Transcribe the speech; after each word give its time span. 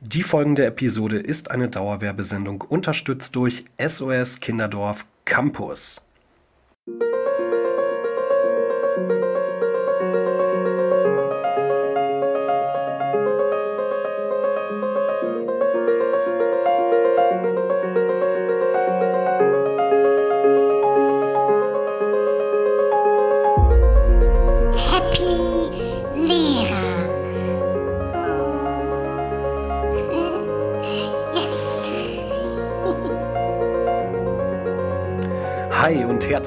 Die 0.00 0.22
folgende 0.22 0.64
Episode 0.64 1.18
ist 1.18 1.50
eine 1.50 1.68
Dauerwerbesendung 1.68 2.60
unterstützt 2.60 3.34
durch 3.34 3.64
SOS 3.84 4.38
Kinderdorf 4.38 5.06
Campus. 5.24 6.07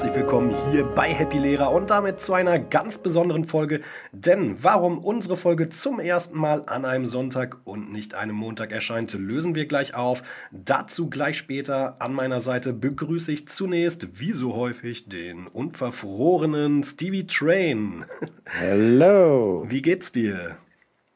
Herzlich 0.01 0.19
willkommen 0.23 0.55
hier 0.71 0.83
bei 0.83 1.13
Happy 1.13 1.37
Lehrer 1.37 1.71
und 1.71 1.91
damit 1.91 2.21
zu 2.21 2.33
einer 2.33 2.57
ganz 2.57 2.97
besonderen 2.97 3.45
Folge. 3.45 3.81
Denn 4.11 4.55
warum 4.63 4.97
unsere 4.97 5.37
Folge 5.37 5.69
zum 5.69 5.99
ersten 5.99 6.39
Mal 6.39 6.63
an 6.65 6.85
einem 6.85 7.05
Sonntag 7.05 7.57
und 7.65 7.91
nicht 7.91 8.15
einem 8.15 8.35
Montag 8.35 8.71
erscheint, 8.71 9.13
lösen 9.13 9.53
wir 9.53 9.67
gleich 9.67 9.93
auf. 9.93 10.23
Dazu 10.49 11.07
gleich 11.07 11.37
später. 11.37 11.97
An 12.01 12.15
meiner 12.15 12.39
Seite 12.39 12.73
begrüße 12.73 13.31
ich 13.31 13.47
zunächst, 13.47 14.19
wie 14.19 14.31
so 14.31 14.55
häufig, 14.55 15.07
den 15.07 15.45
unverfrorenen 15.45 16.83
Stevie 16.83 17.27
Train. 17.27 18.05
Hello. 18.45 19.65
Wie 19.69 19.83
geht's 19.83 20.11
dir? 20.11 20.57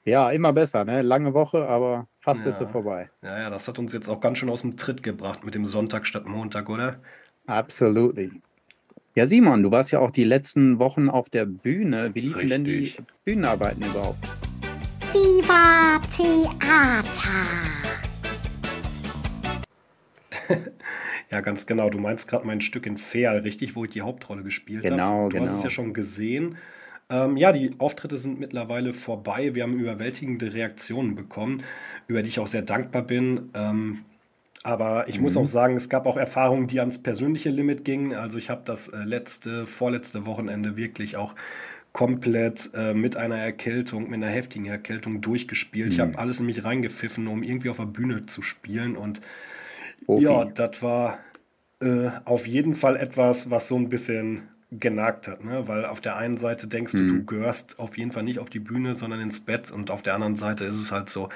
Ja, 0.03 0.29
immer 0.29 0.53
besser, 0.53 0.85
ne? 0.85 1.01
Lange 1.01 1.33
Woche, 1.33 1.67
aber 1.67 2.07
fast 2.19 2.45
ist 2.45 2.59
Ja. 2.59 2.67
sie 2.67 2.71
vorbei. 2.71 3.09
Ja, 3.23 3.39
ja, 3.39 3.49
das 3.49 3.67
hat 3.67 3.79
uns 3.79 3.93
jetzt 3.93 4.09
auch 4.09 4.19
ganz 4.19 4.37
schön 4.37 4.49
aus 4.51 4.61
dem 4.61 4.77
Tritt 4.77 5.01
gebracht 5.01 5.43
mit 5.43 5.55
dem 5.55 5.65
Sonntag 5.65 6.05
statt 6.05 6.27
Montag, 6.27 6.69
oder? 6.69 6.99
Absolutely. 7.47 8.41
Ja, 9.17 9.27
Simon, 9.27 9.63
du 9.63 9.71
warst 9.71 9.91
ja 9.91 9.99
auch 9.99 10.11
die 10.11 10.25
letzten 10.25 10.77
Wochen 10.77 11.07
auf 11.09 11.29
der 11.29 11.45
Bühne. 11.45 12.11
Wie 12.13 12.19
liefen 12.19 12.49
denn 12.49 12.65
die 12.65 12.79
Richtig. 12.79 13.05
Bühnenarbeiten 13.23 13.81
überhaupt? 13.81 14.17
Viva 15.13 16.01
Theater. 16.13 17.45
Ja, 21.31 21.41
ganz 21.41 21.65
genau. 21.65 21.89
Du 21.89 21.97
meinst 21.97 22.27
gerade 22.29 22.45
mein 22.45 22.61
Stück 22.61 22.85
in 22.85 22.97
Feal, 22.97 23.39
richtig, 23.39 23.75
wo 23.75 23.83
ich 23.83 23.89
die 23.89 24.03
Hauptrolle 24.03 24.43
gespielt 24.43 24.83
Genau, 24.83 25.23
habe. 25.23 25.29
Du 25.29 25.39
hast 25.41 25.49
es 25.49 25.55
genau. 25.55 25.63
ja 25.63 25.69
schon 25.71 25.93
gesehen. 25.93 26.57
Ähm, 27.09 27.35
ja, 27.35 27.51
die 27.51 27.73
Auftritte 27.79 28.17
sind 28.17 28.39
mittlerweile 28.39 28.93
vorbei. 28.93 29.55
Wir 29.55 29.63
haben 29.63 29.73
überwältigende 29.79 30.53
Reaktionen 30.53 31.15
bekommen, 31.15 31.63
über 32.07 32.21
die 32.21 32.29
ich 32.29 32.39
auch 32.39 32.47
sehr 32.47 32.61
dankbar 32.61 33.01
bin. 33.01 33.49
Ähm, 33.55 34.05
aber 34.65 35.07
ich 35.07 35.19
Mhm. 35.19 35.21
muss 35.21 35.37
auch 35.37 35.45
sagen, 35.45 35.75
es 35.75 35.89
gab 35.89 36.05
auch 36.07 36.17
Erfahrungen, 36.17 36.67
die 36.67 36.79
ans 36.79 37.01
persönliche 37.01 37.49
Limit 37.49 37.85
gingen. 37.85 38.13
Also 38.13 38.37
ich 38.37 38.49
habe 38.49 38.61
das 38.65 38.89
äh, 38.89 38.97
letzte, 39.03 39.67
vorletzte 39.67 40.25
Wochenende 40.25 40.77
wirklich 40.77 41.17
auch 41.17 41.35
komplett 41.93 42.71
äh, 42.75 42.93
mit 42.93 43.17
einer 43.17 43.37
Erkältung, 43.37 44.05
mit 44.09 44.15
einer 44.15 44.27
heftigen 44.31 44.65
Erkältung 44.65 45.21
durchgespielt. 45.21 45.93
Ich 45.93 45.99
Mhm. 45.99 46.01
habe 46.01 46.19
alles 46.19 46.39
in 46.41 46.45
mich 46.47 46.63
reingepfiffen, 46.65 47.27
um 47.27 47.43
irgendwie 47.43 47.69
auf 47.69 47.77
der 47.77 47.85
Bühne 47.85 48.25
zu 48.25 48.41
spielen. 48.41 48.97
Und 48.97 49.21
Profi. 50.05 50.37
ja, 50.37 50.45
das 50.45 50.81
war 50.81 51.19
äh, 51.81 52.09
auf 52.25 52.47
jeden 52.47 52.75
Fall 52.75 52.97
etwas, 52.97 53.49
was 53.51 53.67
so 53.67 53.77
ein 53.77 53.89
bisschen 53.89 54.49
genagt 54.71 55.27
hat, 55.27 55.43
ne? 55.45 55.67
Weil 55.67 55.85
auf 55.85 56.01
der 56.01 56.17
einen 56.17 56.37
Seite 56.37 56.67
denkst 56.67 56.95
du, 56.95 57.03
du 57.03 57.23
gehörst 57.25 57.79
auf 57.79 57.97
jeden 57.97 58.11
Fall 58.11 58.23
nicht 58.23 58.39
auf 58.39 58.49
die 58.49 58.59
Bühne, 58.59 58.93
sondern 58.95 59.21
ins 59.21 59.39
Bett 59.41 59.71
und 59.71 59.91
auf 59.91 60.01
der 60.01 60.15
anderen 60.15 60.35
Seite 60.35 60.65
ist 60.65 60.81
es 60.81 60.91
halt 60.91 61.09
so, 61.09 61.29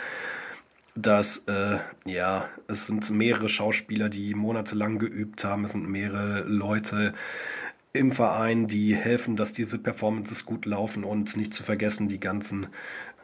dass 0.96 1.46
äh, 1.48 1.78
ja, 2.06 2.46
es 2.68 2.88
sind 2.88 3.10
mehrere 3.12 3.50
Schauspieler, 3.50 4.10
die 4.10 4.34
monatelang 4.34 5.00
geübt 5.00 5.44
haben, 5.44 5.66
es 5.66 5.72
sind 5.72 5.88
mehrere 5.88 6.42
Leute 6.42 7.14
im 7.94 8.12
Verein, 8.12 8.68
die 8.68 8.96
helfen, 8.96 9.36
dass 9.36 9.54
diese 9.54 9.80
Performances 9.80 10.46
gut 10.46 10.66
laufen 10.66 11.04
und 11.04 11.36
nicht 11.36 11.54
zu 11.54 11.64
vergessen 11.64 12.08
die 12.08 12.20
ganzen 12.20 12.68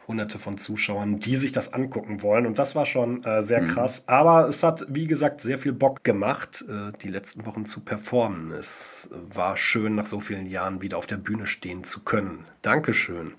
hunderte 0.07 0.39
von 0.39 0.57
Zuschauern, 0.57 1.19
die 1.19 1.35
sich 1.35 1.51
das 1.51 1.73
angucken 1.73 2.21
wollen. 2.21 2.45
Und 2.45 2.59
das 2.59 2.75
war 2.75 2.85
schon 2.85 3.23
äh, 3.23 3.41
sehr 3.41 3.65
krass. 3.65 4.07
Aber 4.07 4.47
es 4.47 4.63
hat, 4.63 4.85
wie 4.89 5.07
gesagt, 5.07 5.41
sehr 5.41 5.57
viel 5.57 5.73
Bock 5.73 6.03
gemacht, 6.03 6.63
äh, 6.67 6.91
die 7.01 7.07
letzten 7.07 7.45
Wochen 7.45 7.65
zu 7.65 7.81
performen. 7.81 8.51
Es 8.51 9.09
war 9.11 9.57
schön, 9.57 9.95
nach 9.95 10.05
so 10.05 10.19
vielen 10.19 10.45
Jahren 10.45 10.81
wieder 10.81 10.97
auf 10.97 11.07
der 11.07 11.17
Bühne 11.17 11.47
stehen 11.47 11.83
zu 11.83 12.01
können. 12.01 12.45
Dankeschön. 12.61 13.33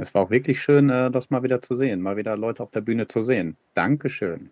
Es 0.00 0.14
war 0.14 0.22
auch 0.22 0.30
wirklich 0.30 0.60
schön, 0.60 0.90
äh, 0.90 1.10
das 1.10 1.30
mal 1.30 1.42
wieder 1.42 1.62
zu 1.62 1.74
sehen, 1.74 2.00
mal 2.00 2.16
wieder 2.16 2.36
Leute 2.36 2.62
auf 2.62 2.70
der 2.70 2.80
Bühne 2.80 3.06
zu 3.08 3.22
sehen. 3.24 3.56
Dankeschön. 3.74 4.50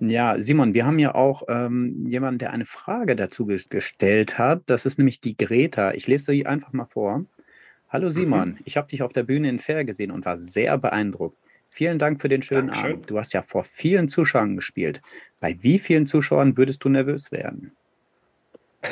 Ja, 0.00 0.40
Simon, 0.40 0.74
wir 0.74 0.86
haben 0.86 0.98
ja 0.98 1.14
auch 1.14 1.42
ähm, 1.48 2.06
jemanden, 2.06 2.38
der 2.38 2.52
eine 2.52 2.64
Frage 2.64 3.14
dazu 3.16 3.44
ges- 3.46 3.68
gestellt 3.68 4.38
hat. 4.38 4.62
Das 4.66 4.86
ist 4.86 4.98
nämlich 4.98 5.20
die 5.20 5.36
Greta. 5.36 5.92
Ich 5.92 6.06
lese 6.06 6.32
sie 6.32 6.46
einfach 6.46 6.72
mal 6.72 6.86
vor. 6.86 7.24
Hallo 7.90 8.10
Simon, 8.10 8.58
ich 8.64 8.76
habe 8.76 8.88
dich 8.88 9.02
auf 9.02 9.12
der 9.12 9.22
Bühne 9.22 9.48
in 9.48 9.60
Fair 9.60 9.84
gesehen 9.84 10.10
und 10.10 10.24
war 10.24 10.36
sehr 10.36 10.76
beeindruckt. 10.78 11.36
Vielen 11.70 11.98
Dank 12.00 12.20
für 12.20 12.28
den 12.28 12.42
schönen 12.42 12.68
Dankeschön. 12.68 12.92
Abend. 12.92 13.10
Du 13.10 13.18
hast 13.18 13.32
ja 13.34 13.42
vor 13.42 13.62
vielen 13.64 14.08
Zuschauern 14.08 14.56
gespielt. 14.56 15.00
Bei 15.38 15.56
wie 15.60 15.78
vielen 15.78 16.06
Zuschauern 16.06 16.56
würdest 16.56 16.82
du 16.84 16.88
nervös 16.88 17.30
werden? 17.30 17.72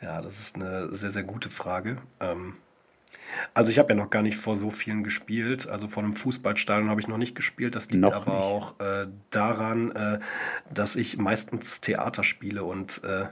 Ja, 0.00 0.20
das 0.20 0.38
ist 0.38 0.56
eine 0.56 0.94
sehr, 0.94 1.10
sehr 1.10 1.22
gute 1.22 1.48
Frage. 1.48 1.96
Ähm, 2.20 2.56
also 3.54 3.70
ich 3.70 3.78
habe 3.78 3.90
ja 3.90 3.94
noch 3.94 4.10
gar 4.10 4.22
nicht 4.22 4.36
vor 4.36 4.56
so 4.56 4.70
vielen 4.70 5.04
gespielt. 5.04 5.68
Also 5.68 5.88
vor 5.88 6.02
einem 6.02 6.14
Fußballstadion 6.16 6.90
habe 6.90 7.00
ich 7.00 7.08
noch 7.08 7.18
nicht 7.18 7.34
gespielt. 7.34 7.74
Das 7.74 7.90
liegt 7.90 8.02
Noch 8.02 8.14
aber 8.26 8.34
nicht. 8.34 8.44
auch 8.44 8.80
äh, 8.80 9.06
daran, 9.30 9.92
äh, 9.92 10.18
dass 10.72 10.96
ich 10.96 11.16
meistens 11.16 11.80
Theater 11.80 12.22
spiele. 12.22 12.64
Und 12.64 13.02
äh, 13.04 13.26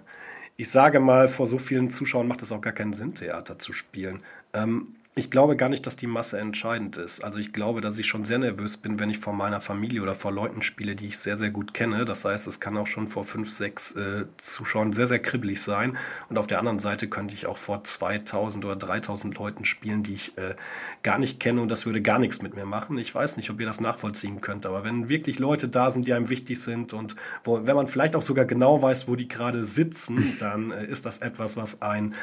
ich 0.56 0.70
sage 0.70 1.00
mal, 1.00 1.28
vor 1.28 1.46
so 1.46 1.58
vielen 1.58 1.90
Zuschauern 1.90 2.28
macht 2.28 2.42
es 2.42 2.52
auch 2.52 2.60
gar 2.60 2.72
keinen 2.72 2.92
Sinn, 2.92 3.14
Theater 3.14 3.58
zu 3.58 3.72
spielen. 3.72 4.20
Ähm, 4.52 4.94
ich 5.14 5.30
glaube 5.30 5.56
gar 5.56 5.68
nicht, 5.68 5.86
dass 5.86 5.96
die 5.96 6.06
Masse 6.06 6.38
entscheidend 6.38 6.96
ist. 6.96 7.22
Also 7.22 7.38
ich 7.38 7.52
glaube, 7.52 7.82
dass 7.82 7.98
ich 7.98 8.06
schon 8.06 8.24
sehr 8.24 8.38
nervös 8.38 8.78
bin, 8.78 8.98
wenn 8.98 9.10
ich 9.10 9.18
vor 9.18 9.34
meiner 9.34 9.60
Familie 9.60 10.00
oder 10.00 10.14
vor 10.14 10.32
Leuten 10.32 10.62
spiele, 10.62 10.96
die 10.96 11.08
ich 11.08 11.18
sehr, 11.18 11.36
sehr 11.36 11.50
gut 11.50 11.74
kenne. 11.74 12.06
Das 12.06 12.24
heißt, 12.24 12.46
es 12.46 12.60
kann 12.60 12.78
auch 12.78 12.86
schon 12.86 13.08
vor 13.08 13.26
fünf, 13.26 13.50
sechs 13.50 13.94
äh, 13.94 14.24
Zuschauern 14.38 14.94
sehr, 14.94 15.06
sehr 15.06 15.18
kribbelig 15.18 15.60
sein. 15.60 15.98
Und 16.30 16.38
auf 16.38 16.46
der 16.46 16.58
anderen 16.58 16.78
Seite 16.78 17.08
könnte 17.08 17.34
ich 17.34 17.44
auch 17.44 17.58
vor 17.58 17.84
2000 17.84 18.64
oder 18.64 18.76
3000 18.76 19.36
Leuten 19.36 19.66
spielen, 19.66 20.02
die 20.02 20.14
ich 20.14 20.38
äh, 20.38 20.54
gar 21.02 21.18
nicht 21.18 21.40
kenne 21.40 21.60
und 21.60 21.68
das 21.68 21.84
würde 21.84 22.00
gar 22.00 22.18
nichts 22.18 22.40
mit 22.40 22.56
mir 22.56 22.64
machen. 22.64 22.96
Ich 22.96 23.14
weiß 23.14 23.36
nicht, 23.36 23.50
ob 23.50 23.60
ihr 23.60 23.66
das 23.66 23.82
nachvollziehen 23.82 24.40
könnt, 24.40 24.64
aber 24.64 24.82
wenn 24.82 25.10
wirklich 25.10 25.38
Leute 25.38 25.68
da 25.68 25.90
sind, 25.90 26.06
die 26.06 26.14
einem 26.14 26.30
wichtig 26.30 26.62
sind 26.62 26.94
und 26.94 27.16
wo, 27.44 27.66
wenn 27.66 27.76
man 27.76 27.86
vielleicht 27.86 28.16
auch 28.16 28.22
sogar 28.22 28.46
genau 28.46 28.80
weiß, 28.80 29.08
wo 29.08 29.16
die 29.16 29.28
gerade 29.28 29.66
sitzen, 29.66 30.36
dann 30.40 30.70
äh, 30.70 30.86
ist 30.86 31.04
das 31.04 31.18
etwas, 31.18 31.58
was 31.58 31.82
ein 31.82 32.14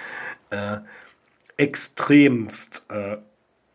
äh, 0.49 0.77
extremst 1.59 2.83
äh, 2.89 3.17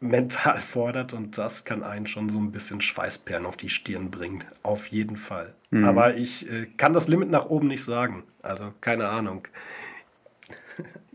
mental 0.00 0.60
fordert 0.60 1.12
und 1.12 1.38
das 1.38 1.64
kann 1.64 1.82
einen 1.82 2.06
schon 2.06 2.28
so 2.28 2.38
ein 2.38 2.52
bisschen 2.52 2.80
Schweißperlen 2.80 3.46
auf 3.46 3.56
die 3.56 3.68
Stirn 3.68 4.10
bringen. 4.10 4.44
Auf 4.62 4.86
jeden 4.88 5.16
Fall. 5.16 5.54
Aber 5.82 6.14
ich 6.14 6.48
äh, 6.48 6.66
kann 6.76 6.92
das 6.92 7.08
Limit 7.08 7.30
nach 7.30 7.46
oben 7.46 7.66
nicht 7.66 7.84
sagen. 7.84 8.22
Also 8.42 8.72
keine 8.80 9.08
Ahnung. 9.08 9.48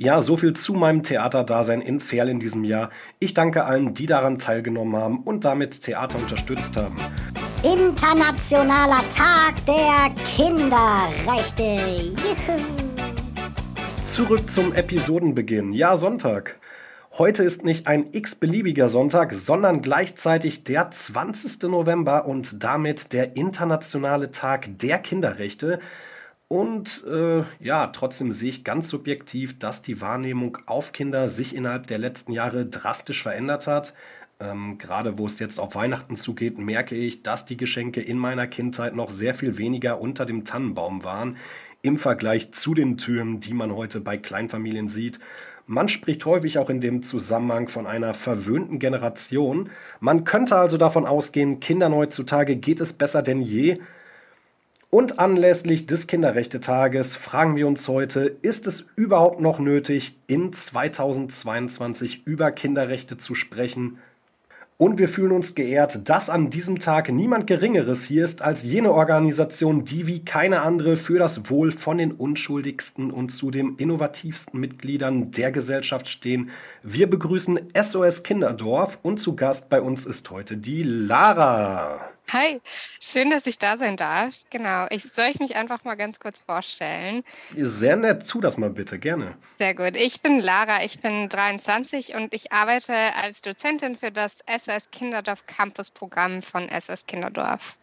Ja, 0.02 0.22
so 0.22 0.38
viel 0.38 0.54
zu 0.54 0.74
meinem 0.76 1.04
Theaterdasein 1.04 1.82
in 1.82 2.00
Ferl 2.00 2.30
in 2.30 2.40
diesem 2.40 2.64
Jahr. 2.64 2.90
Ich 3.20 3.34
danke 3.34 3.66
allen, 3.66 3.94
die 3.94 4.06
daran 4.06 4.40
teilgenommen 4.40 4.96
haben 4.96 5.20
und 5.24 5.44
damit 5.44 5.82
Theater 5.82 6.18
unterstützt 6.18 6.78
haben. 6.78 6.96
Internationaler 7.64 9.04
Tag 9.14 9.56
der 9.66 10.10
Kinderrechte. 10.38 12.16
Juhu. 12.24 12.89
Zurück 14.20 14.50
zum 14.50 14.74
Episodenbeginn. 14.74 15.72
Ja, 15.72 15.96
Sonntag. 15.96 16.60
Heute 17.18 17.42
ist 17.44 17.64
nicht 17.64 17.88
ein 17.88 18.10
x-beliebiger 18.12 18.90
Sonntag, 18.90 19.34
sondern 19.34 19.82
gleichzeitig 19.82 20.66
der 20.66 20.92
20. 20.92 21.70
November 21.70 22.26
und 22.26 22.62
damit 22.62 23.14
der 23.14 23.38
internationale 23.38 24.30
Tag 24.30 24.78
der 24.78 25.00
Kinderrechte. 25.00 25.80
Und 26.50 27.06
äh, 27.08 27.44
ja, 27.60 27.88
trotzdem 27.88 28.34
sehe 28.34 28.50
ich 28.50 28.66
ganz 28.66 28.90
subjektiv, 28.90 29.58
dass 29.58 29.84
die 29.84 30.02
Wahrnehmung 30.02 30.58
auf 30.66 30.92
Kinder 30.92 31.30
sich 31.30 31.56
innerhalb 31.56 31.88
der 31.88 31.98
letzten 31.98 32.34
Jahre 32.34 32.66
drastisch 32.66 33.24
verändert 33.24 33.68
hat. 33.68 33.94
Ähm, 34.42 34.78
Gerade 34.78 35.18
wo 35.18 35.28
es 35.28 35.40
jetzt 35.40 35.60
auf 35.62 35.76
Weihnachten 35.76 36.18
zugeht, 36.18 36.58
merke 36.58 36.96
ich, 36.96 37.24
dass 37.24 37.46
die 37.46 37.58
Geschenke 37.58 38.02
in 38.02 38.18
meiner 38.18 38.48
Kindheit 38.48 38.96
noch 38.96 39.12
sehr 39.12 39.34
viel 39.34 39.58
weniger 39.58 40.02
unter 40.02 40.26
dem 40.26 40.44
Tannenbaum 40.44 41.06
waren 41.06 41.38
im 41.82 41.98
Vergleich 41.98 42.52
zu 42.52 42.74
den 42.74 42.98
Türmen, 42.98 43.40
die 43.40 43.54
man 43.54 43.74
heute 43.74 44.02
bei 44.02 44.18
Kleinfamilien 44.18 44.88
sieht. 44.88 45.20
Man 45.66 45.88
spricht 45.88 46.26
häufig 46.26 46.58
auch 46.58 46.70
in 46.70 46.82
dem 46.82 47.04
Zusammenhang 47.04 47.68
von 47.68 47.86
einer 47.86 48.14
verwöhnten 48.14 48.80
Generation. 48.80 49.70
Man 50.00 50.24
könnte 50.24 50.56
also 50.56 50.78
davon 50.78 51.06
ausgehen, 51.06 51.60
Kindern 51.60 51.94
heutzutage 51.94 52.56
geht 52.56 52.80
es 52.80 52.94
besser 52.94 53.22
denn 53.22 53.42
je. 53.42 53.78
Und 54.90 55.20
anlässlich 55.20 55.86
des 55.86 56.08
Kinderrechtetages 56.08 57.16
fragen 57.16 57.56
wir 57.56 57.68
uns 57.68 57.88
heute, 57.88 58.22
ist 58.42 58.66
es 58.66 58.88
überhaupt 58.96 59.40
noch 59.40 59.60
nötig, 59.60 60.18
in 60.26 60.52
2022 60.52 62.26
über 62.26 62.52
Kinderrechte 62.52 63.18
zu 63.18 63.36
sprechen? 63.36 64.00
Und 64.82 64.98
wir 64.98 65.10
fühlen 65.10 65.34
uns 65.34 65.56
geehrt, 65.56 66.08
dass 66.08 66.30
an 66.30 66.52
diesem 66.52 66.80
Tag 66.80 67.12
niemand 67.12 67.48
Geringeres 67.48 68.06
hier 68.06 68.24
ist 68.24 68.42
als 68.42 68.64
jene 68.64 68.94
Organisation, 68.94 69.84
die 69.84 70.08
wie 70.08 70.24
keine 70.24 70.62
andere 70.62 70.96
für 70.96 71.20
das 71.20 71.50
Wohl 71.50 71.74
von 71.74 71.98
den 71.98 72.14
unschuldigsten 72.14 73.12
und 73.12 73.28
zudem 73.28 73.76
innovativsten 73.78 74.58
Mitgliedern 74.58 75.32
der 75.32 75.52
Gesellschaft 75.52 76.08
stehen. 76.08 76.50
Wir 76.82 77.10
begrüßen 77.10 77.60
SOS 77.78 78.24
Kinderdorf 78.24 79.00
und 79.02 79.20
zu 79.20 79.36
Gast 79.36 79.70
bei 79.70 79.82
uns 79.82 80.06
ist 80.06 80.32
heute 80.32 80.56
die 80.56 80.84
Lara. 80.84 82.00
Hi, 82.32 82.62
schön, 83.00 83.32
dass 83.32 83.48
ich 83.48 83.58
da 83.58 83.78
sein 83.78 83.98
darf. 83.98 84.36
Genau, 84.52 84.86
ich 84.92 85.04
soll 85.04 85.26
ich 85.32 85.40
mich 85.40 85.56
einfach 85.56 85.84
mal 85.84 85.96
ganz 85.96 86.20
kurz 86.20 86.38
vorstellen. 86.38 87.24
Sehr 87.56 87.96
nett, 87.96 88.28
tu 88.28 88.40
das 88.40 88.58
mal 88.58 88.70
bitte, 88.70 89.00
gerne. 89.00 89.36
Sehr 89.58 89.74
gut. 89.74 89.96
Ich 89.96 90.22
bin 90.22 90.40
Lara, 90.40 90.84
ich 90.84 91.00
bin 91.00 91.28
23 91.28 92.14
und 92.14 92.34
ich 92.36 92.52
arbeite 92.52 92.94
als 93.16 93.42
Dozentin 93.42 93.96
für 93.96 94.12
das 94.12 94.38
SOS 94.48 94.92
Kinderdorf 94.92 95.48
Campus 95.48 95.90
Programm 95.90 96.44
von 96.44 96.70
SOS 96.70 97.08
Kinderdorf. 97.08 97.80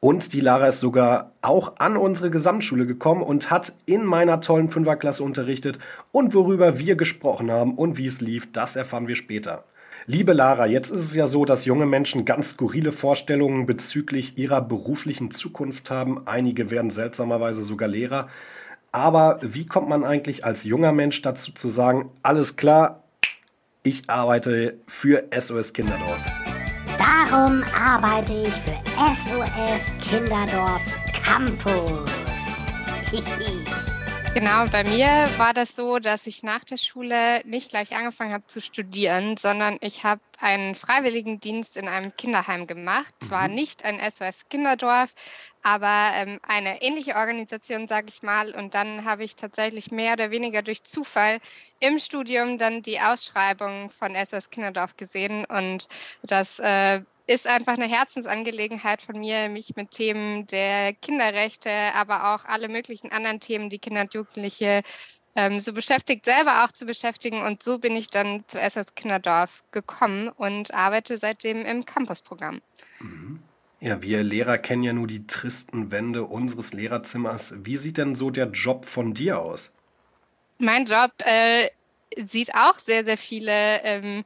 Und 0.00 0.32
die 0.32 0.40
Lara 0.40 0.68
ist 0.68 0.80
sogar 0.80 1.32
auch 1.42 1.76
an 1.78 1.98
unsere 1.98 2.30
Gesamtschule 2.30 2.86
gekommen 2.86 3.22
und 3.22 3.50
hat 3.50 3.74
in 3.84 4.04
meiner 4.04 4.40
tollen 4.40 4.70
Fünferklasse 4.70 5.22
unterrichtet. 5.22 5.78
Und 6.12 6.32
worüber 6.32 6.78
wir 6.78 6.96
gesprochen 6.96 7.50
haben 7.50 7.74
und 7.74 7.98
wie 7.98 8.06
es 8.06 8.22
lief, 8.22 8.52
das 8.52 8.76
erfahren 8.76 9.08
wir 9.08 9.16
später. 9.16 9.64
Liebe 10.10 10.32
Lara, 10.32 10.64
jetzt 10.64 10.88
ist 10.88 11.02
es 11.02 11.14
ja 11.14 11.26
so, 11.26 11.44
dass 11.44 11.66
junge 11.66 11.84
Menschen 11.84 12.24
ganz 12.24 12.52
skurrile 12.52 12.92
Vorstellungen 12.92 13.66
bezüglich 13.66 14.38
ihrer 14.38 14.62
beruflichen 14.62 15.30
Zukunft 15.30 15.90
haben. 15.90 16.26
Einige 16.26 16.70
werden 16.70 16.88
seltsamerweise 16.88 17.62
sogar 17.62 17.88
Lehrer. 17.88 18.28
Aber 18.90 19.38
wie 19.42 19.66
kommt 19.66 19.90
man 19.90 20.04
eigentlich 20.04 20.46
als 20.46 20.64
junger 20.64 20.92
Mensch 20.92 21.20
dazu 21.20 21.52
zu 21.52 21.68
sagen, 21.68 22.08
alles 22.22 22.56
klar, 22.56 23.02
ich 23.82 24.08
arbeite 24.08 24.78
für 24.86 25.24
SOS 25.38 25.74
Kinderdorf? 25.74 26.24
Darum 26.96 27.62
arbeite 27.78 28.46
ich 28.46 28.54
für 28.54 28.78
SOS 29.14 29.92
Kinderdorf 30.00 30.80
Campus. 31.22 32.08
Genau, 34.38 34.66
bei 34.66 34.84
mir 34.84 35.08
war 35.36 35.52
das 35.52 35.74
so, 35.74 35.98
dass 35.98 36.28
ich 36.28 36.44
nach 36.44 36.62
der 36.62 36.76
Schule 36.76 37.44
nicht 37.44 37.70
gleich 37.70 37.96
angefangen 37.96 38.32
habe 38.32 38.46
zu 38.46 38.60
studieren, 38.60 39.36
sondern 39.36 39.78
ich 39.80 40.04
habe 40.04 40.20
einen 40.38 40.76
Freiwilligendienst 40.76 41.76
in 41.76 41.88
einem 41.88 42.14
Kinderheim 42.14 42.68
gemacht. 42.68 43.12
Zwar 43.18 43.48
mhm. 43.48 43.56
nicht 43.56 43.84
ein 43.84 43.98
SOS 43.98 44.48
Kinderdorf, 44.48 45.12
aber 45.64 46.12
ähm, 46.14 46.38
eine 46.46 46.80
ähnliche 46.82 47.16
Organisation, 47.16 47.88
sage 47.88 48.06
ich 48.10 48.22
mal. 48.22 48.54
Und 48.54 48.74
dann 48.74 49.04
habe 49.04 49.24
ich 49.24 49.34
tatsächlich 49.34 49.90
mehr 49.90 50.12
oder 50.12 50.30
weniger 50.30 50.62
durch 50.62 50.84
Zufall 50.84 51.40
im 51.80 51.98
Studium 51.98 52.58
dann 52.58 52.82
die 52.82 53.00
Ausschreibung 53.00 53.90
von 53.90 54.14
SOS 54.14 54.50
Kinderdorf 54.50 54.96
gesehen 54.96 55.46
und 55.46 55.88
das 56.22 56.60
äh, 56.60 57.00
ist 57.28 57.46
einfach 57.46 57.74
eine 57.74 57.86
Herzensangelegenheit 57.86 59.02
von 59.02 59.20
mir, 59.20 59.50
mich 59.50 59.76
mit 59.76 59.90
Themen 59.90 60.46
der 60.46 60.94
Kinderrechte, 60.94 61.70
aber 61.94 62.34
auch 62.34 62.46
alle 62.46 62.68
möglichen 62.68 63.12
anderen 63.12 63.38
Themen, 63.38 63.68
die 63.68 63.78
Kinder 63.78 64.00
und 64.00 64.14
Jugendliche 64.14 64.82
ähm, 65.36 65.60
so 65.60 65.74
beschäftigt, 65.74 66.24
selber 66.24 66.64
auch 66.64 66.72
zu 66.72 66.86
beschäftigen. 66.86 67.42
Und 67.42 67.62
so 67.62 67.78
bin 67.78 67.94
ich 67.94 68.08
dann 68.08 68.44
zu 68.48 68.58
SS 68.58 68.94
Kinderdorf 68.94 69.62
gekommen 69.72 70.30
und 70.30 70.72
arbeite 70.72 71.18
seitdem 71.18 71.66
im 71.66 71.84
Campusprogramm. 71.84 72.62
Mhm. 72.98 73.42
Ja, 73.80 74.00
wir 74.02 74.22
Lehrer 74.22 74.56
kennen 74.56 74.82
ja 74.82 74.94
nur 74.94 75.06
die 75.06 75.26
tristen 75.26 75.92
Wände 75.92 76.24
unseres 76.24 76.72
Lehrerzimmers. 76.72 77.54
Wie 77.58 77.76
sieht 77.76 77.98
denn 77.98 78.14
so 78.14 78.30
der 78.30 78.46
Job 78.46 78.86
von 78.86 79.12
dir 79.12 79.38
aus? 79.38 79.72
Mein 80.58 80.86
Job 80.86 81.12
äh, 81.18 81.68
sieht 82.16 82.54
auch 82.54 82.78
sehr, 82.78 83.04
sehr 83.04 83.18
viele 83.18 83.82
ähm, 83.84 84.24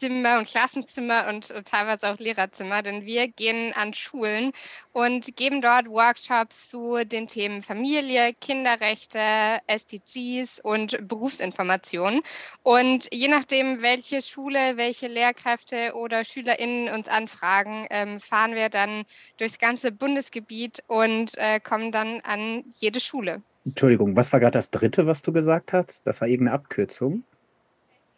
Zimmer 0.00 0.38
und 0.38 0.48
Klassenzimmer 0.48 1.26
und 1.28 1.50
äh, 1.50 1.62
teilweise 1.62 2.08
auch 2.08 2.18
Lehrerzimmer, 2.18 2.82
denn 2.82 3.04
wir 3.04 3.28
gehen 3.28 3.74
an 3.74 3.92
Schulen 3.92 4.52
und 4.94 5.36
geben 5.36 5.60
dort 5.60 5.88
Workshops 5.88 6.70
zu 6.70 7.04
den 7.04 7.28
Themen 7.28 7.62
Familie, 7.62 8.32
Kinderrechte, 8.40 9.20
SDGs 9.66 10.58
und 10.60 11.06
Berufsinformation. 11.06 12.22
Und 12.62 13.08
je 13.12 13.28
nachdem, 13.28 13.82
welche 13.82 14.22
Schule, 14.22 14.78
welche 14.78 15.06
Lehrkräfte 15.06 15.92
oder 15.94 16.24
SchülerInnen 16.24 16.94
uns 16.94 17.08
anfragen, 17.08 17.86
ähm, 17.90 18.20
fahren 18.20 18.54
wir 18.54 18.70
dann 18.70 19.04
durchs 19.36 19.58
ganze 19.58 19.92
Bundesgebiet 19.92 20.82
und 20.86 21.36
äh, 21.36 21.60
kommen 21.60 21.92
dann 21.92 22.20
an 22.22 22.64
jede 22.78 23.00
Schule. 23.00 23.42
Entschuldigung, 23.66 24.16
was 24.16 24.32
war 24.32 24.40
gerade 24.40 24.52
das 24.52 24.70
dritte, 24.70 25.06
was 25.06 25.20
du 25.20 25.30
gesagt 25.30 25.74
hast? 25.74 26.06
Das 26.06 26.22
war 26.22 26.28
irgendeine 26.28 26.54
Abkürzung. 26.54 27.22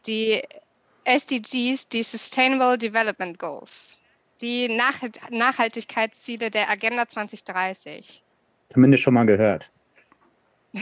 Die 0.06 0.42
SDGs, 1.04 1.88
die 1.88 2.02
Sustainable 2.02 2.78
Development 2.78 3.38
Goals, 3.38 3.96
die 4.40 4.68
Nach 4.68 5.00
Nachhaltigkeitsziele 5.30 6.50
der 6.50 6.70
Agenda 6.70 7.08
2030. 7.08 8.22
Zumindest 8.68 9.02
schon 9.02 9.14
mal 9.14 9.26
gehört. 9.26 9.70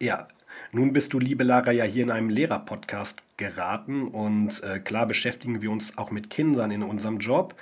Ja, 0.00 0.26
nun 0.72 0.92
bist 0.92 1.12
du, 1.12 1.20
liebe 1.20 1.44
Lara, 1.44 1.70
ja 1.70 1.84
hier 1.84 2.02
in 2.02 2.10
einem 2.10 2.28
Lehrer-Podcast 2.28 3.22
geraten 3.36 4.08
und 4.08 4.62
äh, 4.64 4.80
klar 4.80 5.06
beschäftigen 5.06 5.62
wir 5.62 5.70
uns 5.70 5.96
auch 5.96 6.10
mit 6.10 6.30
Kindern 6.30 6.72
in 6.72 6.82
unserem 6.82 7.18
Job. 7.18 7.54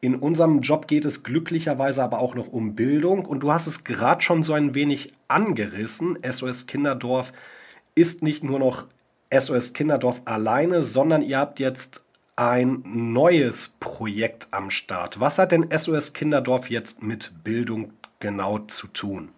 In 0.00 0.16
unserem 0.16 0.60
Job 0.60 0.88
geht 0.88 1.04
es 1.04 1.22
glücklicherweise 1.22 2.02
aber 2.02 2.18
auch 2.18 2.34
noch 2.34 2.48
um 2.48 2.74
Bildung 2.74 3.24
und 3.24 3.40
du 3.40 3.52
hast 3.52 3.68
es 3.68 3.84
gerade 3.84 4.20
schon 4.20 4.42
so 4.42 4.52
ein 4.52 4.74
wenig 4.74 5.14
angerissen. 5.28 6.18
SOS 6.28 6.66
Kinderdorf 6.66 7.32
ist 7.94 8.22
nicht 8.22 8.42
nur 8.42 8.58
noch 8.58 8.86
SOS 9.30 9.72
Kinderdorf 9.72 10.22
alleine, 10.24 10.82
sondern 10.82 11.22
ihr 11.22 11.38
habt 11.38 11.58
jetzt 11.58 12.02
ein 12.36 12.82
neues 12.84 13.74
Projekt 13.80 14.48
am 14.50 14.70
Start. 14.70 15.20
Was 15.20 15.38
hat 15.38 15.52
denn 15.52 15.68
SOS 15.70 16.12
Kinderdorf 16.12 16.70
jetzt 16.70 17.02
mit 17.02 17.32
Bildung 17.42 17.92
genau 18.20 18.58
zu 18.58 18.86
tun? 18.88 19.30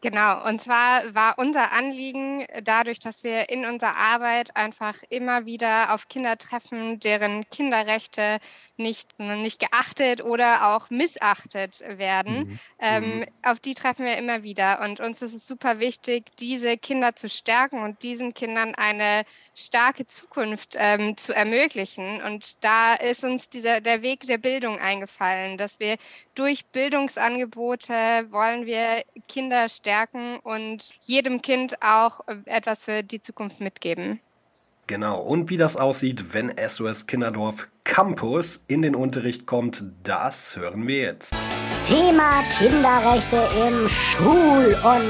Genau, 0.00 0.46
und 0.46 0.62
zwar 0.62 1.12
war 1.12 1.38
unser 1.38 1.72
Anliegen 1.72 2.46
dadurch, 2.62 3.00
dass 3.00 3.24
wir 3.24 3.48
in 3.48 3.64
unserer 3.64 3.96
Arbeit 3.96 4.54
einfach 4.54 4.94
immer 5.08 5.44
wieder 5.44 5.92
auf 5.92 6.06
Kinder 6.06 6.38
treffen, 6.38 7.00
deren 7.00 7.48
Kinderrechte 7.48 8.38
nicht, 8.76 9.18
nicht 9.18 9.58
geachtet 9.58 10.22
oder 10.22 10.68
auch 10.68 10.88
missachtet 10.90 11.80
werden. 11.80 12.38
Mhm. 12.38 12.60
Ähm, 12.78 13.18
mhm. 13.18 13.24
auf 13.42 13.58
die 13.58 13.74
treffen 13.74 14.06
wir 14.06 14.16
immer 14.16 14.44
wieder. 14.44 14.80
Und 14.82 15.00
uns 15.00 15.20
ist 15.20 15.34
es 15.34 15.48
super 15.48 15.80
wichtig, 15.80 16.26
diese 16.38 16.76
Kinder 16.76 17.16
zu 17.16 17.28
stärken 17.28 17.82
und 17.82 18.04
diesen 18.04 18.34
Kindern 18.34 18.76
eine 18.76 19.24
starke 19.56 20.06
Zukunft 20.06 20.76
ähm, 20.78 21.16
zu 21.16 21.34
ermöglichen. 21.34 22.22
Und 22.22 22.62
da 22.62 22.94
ist 22.94 23.24
uns 23.24 23.48
dieser, 23.48 23.80
der 23.80 24.02
Weg 24.02 24.20
der 24.28 24.38
Bildung 24.38 24.78
eingefallen, 24.78 25.58
dass 25.58 25.80
wir 25.80 25.96
durch 26.38 26.64
Bildungsangebote 26.66 27.92
wollen 28.30 28.64
wir 28.64 29.02
Kinder 29.26 29.68
stärken 29.68 30.38
und 30.42 30.90
jedem 31.02 31.42
Kind 31.42 31.82
auch 31.82 32.20
etwas 32.44 32.84
für 32.84 33.02
die 33.02 33.20
Zukunft 33.20 33.60
mitgeben. 33.60 34.20
Genau, 34.86 35.20
und 35.20 35.50
wie 35.50 35.56
das 35.56 35.76
aussieht, 35.76 36.32
wenn 36.32 36.54
SOS 36.56 37.06
Kinderdorf 37.06 37.68
Campus 37.84 38.64
in 38.68 38.82
den 38.82 38.94
Unterricht 38.94 39.46
kommt, 39.46 39.84
das 40.02 40.56
hören 40.56 40.86
wir 40.86 40.98
jetzt. 40.98 41.34
Thema 41.84 42.42
Kinderrechte 42.58 43.48
im 43.66 43.88
Schulunterricht. 43.88 45.08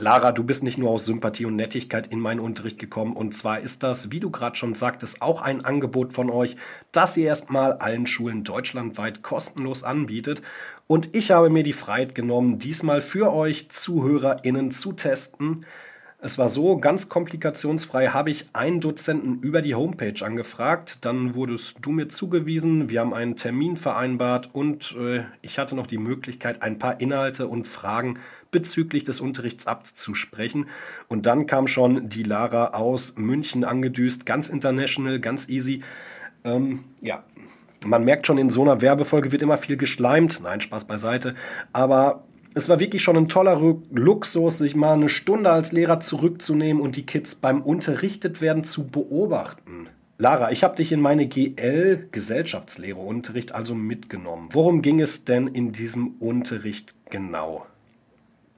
Lara, 0.00 0.32
du 0.32 0.44
bist 0.44 0.62
nicht 0.62 0.78
nur 0.78 0.90
aus 0.90 1.04
Sympathie 1.04 1.44
und 1.44 1.56
Nettigkeit 1.56 2.06
in 2.06 2.20
meinen 2.20 2.40
Unterricht 2.40 2.78
gekommen. 2.78 3.14
Und 3.14 3.34
zwar 3.34 3.60
ist 3.60 3.82
das, 3.82 4.10
wie 4.10 4.20
du 4.20 4.30
gerade 4.30 4.56
schon 4.56 4.74
sagtest, 4.74 5.20
auch 5.20 5.42
ein 5.42 5.62
Angebot 5.62 6.14
von 6.14 6.30
euch, 6.30 6.56
das 6.90 7.18
ihr 7.18 7.26
erstmal 7.26 7.74
allen 7.74 8.06
Schulen 8.06 8.42
deutschlandweit 8.42 9.22
kostenlos 9.22 9.84
anbietet. 9.84 10.40
Und 10.86 11.14
ich 11.14 11.30
habe 11.30 11.50
mir 11.50 11.64
die 11.64 11.74
Freiheit 11.74 12.14
genommen, 12.14 12.58
diesmal 12.58 13.02
für 13.02 13.32
euch 13.32 13.68
ZuhörerInnen 13.68 14.70
zu 14.70 14.92
testen. 14.92 15.66
Es 16.22 16.36
war 16.36 16.50
so, 16.50 16.76
ganz 16.76 17.08
komplikationsfrei 17.08 18.08
habe 18.08 18.30
ich 18.30 18.50
einen 18.52 18.80
Dozenten 18.80 19.40
über 19.40 19.62
die 19.62 19.74
Homepage 19.74 20.22
angefragt. 20.22 20.98
Dann 21.00 21.34
wurdest 21.34 21.78
du 21.80 21.92
mir 21.92 22.08
zugewiesen. 22.08 22.90
Wir 22.90 23.00
haben 23.00 23.14
einen 23.14 23.36
Termin 23.36 23.78
vereinbart 23.78 24.50
und 24.52 24.94
äh, 25.00 25.22
ich 25.40 25.58
hatte 25.58 25.74
noch 25.74 25.86
die 25.86 25.96
Möglichkeit, 25.96 26.60
ein 26.60 26.78
paar 26.78 27.00
Inhalte 27.00 27.48
und 27.48 27.66
Fragen 27.66 28.18
bezüglich 28.50 29.04
des 29.04 29.20
Unterrichts 29.20 29.66
abzusprechen. 29.66 30.66
Und 31.08 31.24
dann 31.24 31.46
kam 31.46 31.66
schon 31.66 32.10
die 32.10 32.24
Lara 32.24 32.74
aus 32.74 33.16
München 33.16 33.64
angedüst, 33.64 34.26
ganz 34.26 34.50
international, 34.50 35.20
ganz 35.20 35.48
easy. 35.48 35.82
Ähm, 36.44 36.84
ja, 37.00 37.24
man 37.86 38.04
merkt 38.04 38.26
schon, 38.26 38.36
in 38.36 38.50
so 38.50 38.60
einer 38.60 38.82
Werbefolge 38.82 39.32
wird 39.32 39.40
immer 39.40 39.56
viel 39.56 39.78
geschleimt. 39.78 40.40
Nein, 40.42 40.60
Spaß 40.60 40.84
beiseite. 40.84 41.34
Aber 41.72 42.24
es 42.54 42.68
war 42.68 42.80
wirklich 42.80 43.02
schon 43.02 43.16
ein 43.16 43.28
toller 43.28 43.60
Luxus, 43.90 44.58
sich 44.58 44.74
mal 44.74 44.94
eine 44.94 45.08
Stunde 45.08 45.50
als 45.50 45.72
Lehrer 45.72 46.00
zurückzunehmen 46.00 46.82
und 46.82 46.96
die 46.96 47.06
Kids 47.06 47.34
beim 47.34 47.62
Unterrichtet 47.62 48.40
werden 48.40 48.64
zu 48.64 48.86
beobachten. 48.86 49.88
Lara, 50.18 50.50
ich 50.50 50.64
habe 50.64 50.76
dich 50.76 50.92
in 50.92 51.00
meine 51.00 51.26
GL 51.26 52.08
Gesellschaftslehre-Unterricht 52.12 53.52
also 53.52 53.74
mitgenommen. 53.74 54.50
Worum 54.52 54.82
ging 54.82 55.00
es 55.00 55.24
denn 55.24 55.46
in 55.46 55.72
diesem 55.72 56.16
Unterricht 56.18 56.94
genau? 57.08 57.64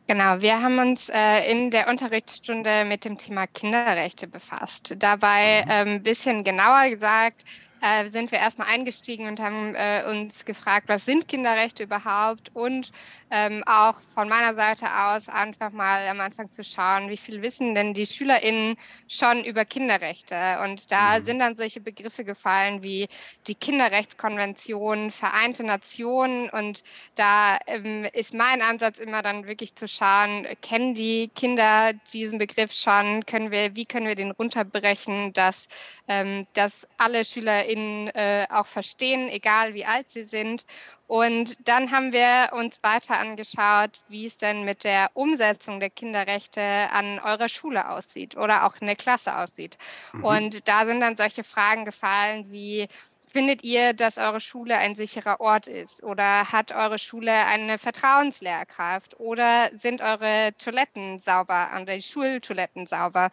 Genau, 0.09 0.41
wir 0.41 0.61
haben 0.61 0.79
uns 0.81 1.09
äh, 1.09 1.51
in 1.51 1.71
der 1.71 1.89
Unterrichtsstunde 1.89 2.85
mit 2.85 3.05
dem 3.05 3.17
Thema 3.17 3.47
Kinderrechte 3.47 4.27
befasst. 4.27 4.97
Dabei 4.99 5.65
ein 5.67 5.87
mhm. 5.87 5.95
ähm, 5.95 6.03
bisschen 6.03 6.43
genauer 6.43 6.91
gesagt, 6.91 7.45
äh, 7.83 8.07
sind 8.07 8.31
wir 8.31 8.39
erstmal 8.39 8.69
eingestiegen 8.69 9.27
und 9.27 9.41
haben 9.41 9.75
äh, 9.75 10.05
uns 10.09 10.45
gefragt, 10.45 10.89
was 10.89 11.05
sind 11.05 11.27
Kinderrechte 11.27 11.83
überhaupt 11.83 12.51
und 12.55 12.93
ähm, 13.35 13.65
auch 13.67 13.97
von 14.15 14.29
meiner 14.29 14.55
Seite 14.55 14.87
aus 14.95 15.29
einfach 15.29 15.73
mal 15.73 16.07
am 16.07 16.21
Anfang 16.21 16.53
zu 16.53 16.63
schauen, 16.63 17.09
wie 17.09 17.17
viel 17.17 17.41
wissen 17.41 17.75
denn 17.75 17.95
die 17.95 18.05
SchülerInnen 18.05 18.77
schon 19.09 19.43
über 19.43 19.65
Kinderrechte. 19.65 20.61
Und 20.63 20.93
da 20.93 21.19
mhm. 21.19 21.25
sind 21.25 21.39
dann 21.39 21.57
solche 21.57 21.81
Begriffe 21.81 22.25
gefallen 22.25 22.83
wie 22.83 23.09
die 23.47 23.55
Kinderrechtskonvention, 23.55 25.11
Vereinte 25.11 25.65
Nationen. 25.65 26.51
Und 26.51 26.85
da 27.15 27.59
ähm, 27.67 28.07
ist 28.13 28.35
mein 28.35 28.61
Ansatz 28.61 28.99
immer 28.99 29.23
dann 29.23 29.47
wirklich 29.47 29.75
zu 29.75 29.89
schauen, 29.89 30.47
kennen 30.61 30.93
die 30.93 31.31
Kinder 31.35 31.95
diesen 32.13 32.39
Begriff 32.39 32.73
schon? 32.73 33.25
Können 33.25 33.51
wir, 33.51 33.75
wie 33.75 33.87
können 33.87 34.07
wir 34.07 34.15
den 34.15 34.33
runterbrechen, 34.33 35.33
dass, 35.33 35.69
ähm, 36.07 36.47
dass 36.53 36.87
alle 36.99 37.25
SchülerInnen 37.25 37.72
äh, 37.79 38.47
auch 38.51 38.67
verstehen, 38.67 39.29
egal 39.29 39.75
wie 39.75 39.85
alt 39.85 40.11
sie 40.11 40.25
sind? 40.25 40.65
Und 41.07 41.69
dann 41.69 41.91
haben 41.91 42.13
wir 42.13 42.51
uns 42.53 42.83
weiter 42.83 43.19
angeschaut, 43.19 44.01
wie 44.09 44.25
es 44.25 44.39
denn 44.39 44.65
mit 44.65 44.85
der 44.85 45.11
Umsetzung 45.15 45.79
der 45.79 45.91
Kinderrechte 45.91 46.63
an 46.63 47.19
eurer 47.19 47.49
Schule 47.49 47.91
aussieht 47.91 48.37
oder 48.37 48.65
auch 48.65 48.77
in 48.81 48.87
der 48.87 48.97
Klasse 48.97 49.37
aussieht. 49.37 49.77
Mhm. 50.13 50.25
Und 50.25 50.69
da 50.69 50.87
sind 50.87 51.01
dann 51.01 51.17
solche 51.17 51.45
Fragen 51.45 51.85
gefallen 51.85 52.51
wie, 52.51 52.89
Findet 53.33 53.65
ihr, 53.65 53.95
dass 53.95 54.19
eure 54.19 54.41
Schule 54.41 54.77
ein 54.77 54.95
sicherer 54.95 55.41
Ort 55.41 55.67
ist? 55.67 56.03
Oder 56.03 56.53
hat 56.53 56.73
eure 56.73 56.99
Schule 56.99 57.33
eine 57.33 57.79
Vertrauenslehrkraft? 57.79 59.19
Oder 59.19 59.71
sind 59.75 60.03
eure 60.03 60.53
Toiletten 60.59 61.19
sauber, 61.19 61.71
die 61.89 62.03
Schultoiletten 62.03 62.87
sauber? 62.87 63.31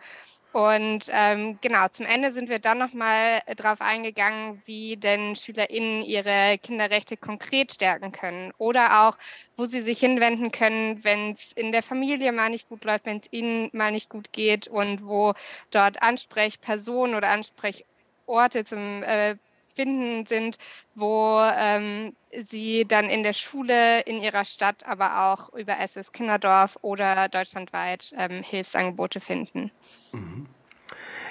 Und 0.52 1.06
ähm, 1.12 1.60
genau, 1.62 1.88
zum 1.90 2.08
Ende 2.08 2.32
sind 2.32 2.50
wir 2.50 2.58
dann 2.58 2.80
nochmal 2.80 3.42
darauf 3.56 3.82
eingegangen, 3.82 4.64
wie 4.66 4.98
denn 4.98 5.36
SchülerInnen 5.36 6.02
ihre 6.02 6.58
Kinderrechte 6.58 7.18
konkret 7.18 7.74
stärken 7.74 8.12
können 8.12 8.52
oder 8.58 9.04
auch, 9.08 9.18
wo 9.58 9.66
sie 9.66 9.84
sich 9.84 10.00
hinwenden 10.00 10.52
können, 10.52 11.04
wenn 11.04 11.34
es 11.34 11.52
in 11.52 11.72
der 11.72 11.84
Familie 11.84 12.32
mal 12.32 12.50
nicht 12.50 12.68
gut 12.68 12.84
läuft, 12.84 13.06
wenn 13.06 13.18
es 13.18 13.28
ihnen 13.32 13.70
mal 13.74 13.92
nicht 13.92 14.10
gut 14.10 14.32
geht 14.34 14.68
und 14.68 15.06
wo 15.06 15.34
dort 15.70 16.02
Ansprechpersonen 16.02 17.16
oder 17.16 17.30
Ansprechorte 17.30 18.66
zum 18.66 19.04
äh, 19.04 19.36
Finden 19.80 20.26
sind, 20.26 20.58
wo 20.94 21.40
ähm, 21.40 22.14
sie 22.50 22.84
dann 22.86 23.10
in 23.10 23.24
der 23.24 23.32
Schule, 23.32 24.02
in 24.02 24.22
ihrer 24.22 24.44
Stadt, 24.44 24.86
aber 24.86 25.32
auch 25.32 25.54
über 25.54 25.80
SS 25.80 26.12
Kinderdorf 26.12 26.78
oder 26.82 27.30
deutschlandweit 27.30 28.14
ähm, 28.18 28.44
Hilfsangebote 28.44 29.22
finden. 29.22 29.72
Mhm. 30.12 30.48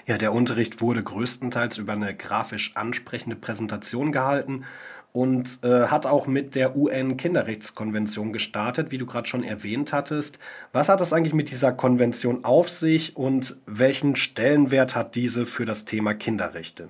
Ja, 0.07 0.17
der 0.17 0.33
Unterricht 0.33 0.81
wurde 0.81 1.03
größtenteils 1.03 1.77
über 1.77 1.93
eine 1.93 2.17
grafisch 2.17 2.75
ansprechende 2.75 3.37
Präsentation 3.37 4.13
gehalten 4.13 4.65
und 5.13 5.63
äh, 5.63 5.89
hat 5.89 6.07
auch 6.07 6.27
mit 6.27 6.55
der 6.55 6.75
UN-Kinderrechtskonvention 6.75 8.33
gestartet, 8.33 8.91
wie 8.91 8.97
du 8.97 9.05
gerade 9.05 9.29
schon 9.29 9.45
erwähnt 9.45 9.93
hattest. 9.93 10.39
Was 10.73 10.89
hat 10.89 11.03
es 11.03 11.13
eigentlich 11.13 11.35
mit 11.35 11.51
dieser 11.51 11.73
Konvention 11.73 12.47
auf 12.47 12.71
sich 12.71 13.15
und 13.15 13.59
welchen 13.67 14.17
Stellenwert 14.17 14.95
hat 14.95 15.17
diese 15.17 15.45
für 15.45 15.67
das 15.67 15.85
Thema 15.85 16.15
Kinderrechte? 16.15 16.89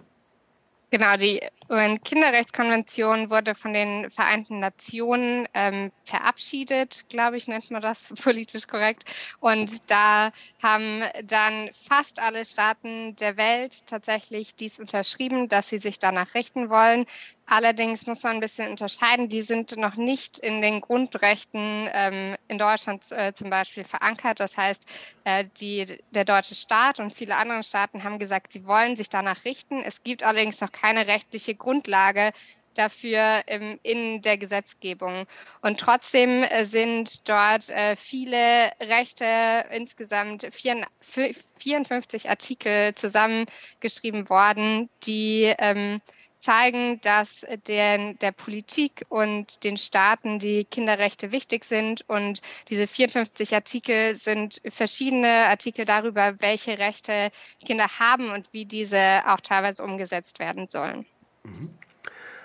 Genau, 0.91 1.17
die 1.17 1.41
UN-Kinderrechtskonvention 1.71 3.31
wurde 3.31 3.55
von 3.55 3.73
den 3.73 4.11
Vereinten 4.11 4.59
Nationen 4.59 5.47
ähm, 5.53 5.93
verabschiedet, 6.05 7.05
glaube 7.09 7.37
ich, 7.37 7.47
nennt 7.47 7.71
man 7.71 7.83
das 7.83 8.09
politisch 8.23 8.67
korrekt. 8.67 9.05
Und 9.41 9.91
da 9.91 10.31
haben 10.63 11.03
dann 11.25 11.69
fast 11.73 12.21
alle 12.21 12.45
Staaten 12.45 13.17
der 13.17 13.37
Welt 13.37 13.87
tatsächlich 13.87 14.55
dies 14.55 14.79
unterschrieben, 14.79 15.49
dass 15.49 15.69
sie 15.69 15.79
sich 15.79 15.99
danach 15.99 16.35
richten 16.35 16.71
wollen. 16.71 17.07
Allerdings 17.51 18.07
muss 18.07 18.25
man 18.25 18.37
ein 18.37 18.41
bisschen 18.41 18.71
unterscheiden. 18.71 19.31
Die 19.31 19.41
sind 19.41 19.75
noch 19.79 19.97
nicht 19.97 20.39
in 20.39 20.61
den 20.61 20.83
Grundrechten 20.83 21.89
ähm, 21.95 22.37
in 22.47 22.59
Deutschland 22.59 23.11
äh, 23.11 23.33
zum 23.33 23.49
Beispiel 23.49 23.85
verankert. 23.85 24.39
Das 24.39 24.59
heißt, 24.59 24.87
äh, 25.25 25.47
die, 25.59 25.99
der 26.11 26.27
deutsche 26.27 26.55
Staat 26.55 27.01
und 27.01 27.11
viele 27.11 27.37
andere 27.37 27.63
Staaten 27.63 28.05
haben 28.05 28.19
gesagt, 28.19 28.53
sie 28.53 28.67
wollen 28.67 28.97
sich 28.97 29.09
danach 29.09 29.47
richten. 29.47 29.81
Es 29.83 30.03
gibt 30.03 30.25
allerdings 30.25 30.61
noch 30.61 30.73
keine 30.73 31.07
rechtliche 31.07 31.55
Grundlage 31.59 32.33
dafür 32.79 33.43
ähm, 33.47 33.79
in 33.83 34.23
der 34.23 34.39
Gesetzgebung. 34.39 35.27
Und 35.63 35.81
trotzdem 35.81 36.45
äh, 36.45 36.65
sind 36.65 37.29
dort 37.29 37.69
äh, 37.71 37.97
viele 37.97 38.71
Rechte, 38.81 39.67
insgesamt 39.71 40.47
54 40.53 42.31
Artikel 42.31 42.95
zusammengeschrieben 42.95 44.31
worden, 44.31 44.89
die 45.05 45.53
ähm, 45.59 46.01
zeigen, 46.39 47.01
dass 47.01 47.45
der, 47.67 48.15
der 48.15 48.31
Politik 48.31 49.05
und 49.09 49.65
den 49.65 49.77
Staaten 49.77 50.39
die 50.39 50.65
Kinderrechte 50.65 51.33
wichtig 51.33 51.65
sind. 51.65 52.09
Und 52.09 52.41
diese 52.69 52.87
54 52.87 53.55
Artikel 53.55 54.15
sind 54.15 54.61
verschiedene 54.69 55.47
Artikel 55.47 55.85
darüber, 55.85 56.41
welche 56.41 56.79
Rechte 56.79 57.31
Kinder 57.67 57.89
haben 57.99 58.31
und 58.31 58.53
wie 58.53 58.67
diese 58.67 59.23
auch 59.27 59.41
teilweise 59.41 59.83
umgesetzt 59.83 60.39
werden 60.39 60.69
sollen. 60.69 61.07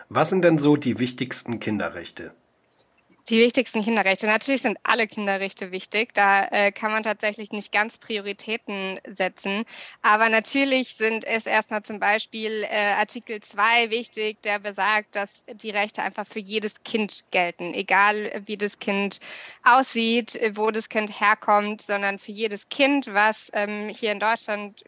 Was 0.10 0.30
sind 0.30 0.44
denn 0.44 0.58
so 0.58 0.76
die 0.76 1.00
wichtigsten 1.00 1.60
Kinderrechte? 1.60 2.34
Die 3.30 3.40
wichtigsten 3.40 3.82
Kinderrechte. 3.84 4.28
Natürlich 4.28 4.64
sind 4.64 4.78
alle 4.84 5.08
Kinderrechte 5.08 5.72
wichtig. 5.72 6.14
Da 6.14 6.46
äh, 6.48 6.74
kann 6.74 6.92
man 6.92 7.04
tatsächlich 7.04 7.54
nicht 7.54 7.72
ganz 7.72 7.98
Prioritäten 7.98 9.00
setzen. 9.08 9.64
Aber 10.02 10.28
natürlich 10.28 10.96
sind 10.96 11.24
es 11.24 11.46
erstmal 11.46 11.84
zum 11.84 12.02
Beispiel 12.02 12.66
äh, 12.70 12.92
Artikel 12.98 13.40
2 13.40 13.92
wichtig, 13.92 14.42
der 14.42 14.60
besagt, 14.60 15.16
dass 15.16 15.46
die 15.54 15.70
Rechte 15.70 16.02
einfach 16.04 16.28
für 16.28 16.40
jedes 16.40 16.84
Kind 16.84 17.24
gelten. 17.32 17.74
Egal 17.74 18.42
wie 18.46 18.58
das 18.58 18.80
Kind 18.80 19.22
aussieht, 19.64 20.38
wo 20.56 20.72
das 20.72 20.90
Kind 20.90 21.22
herkommt, 21.22 21.82
sondern 21.82 22.20
für 22.20 22.34
jedes 22.34 22.68
Kind, 22.68 23.14
was 23.14 23.50
ähm, 23.54 23.88
hier 23.88 24.12
in 24.12 24.20
Deutschland 24.20 24.84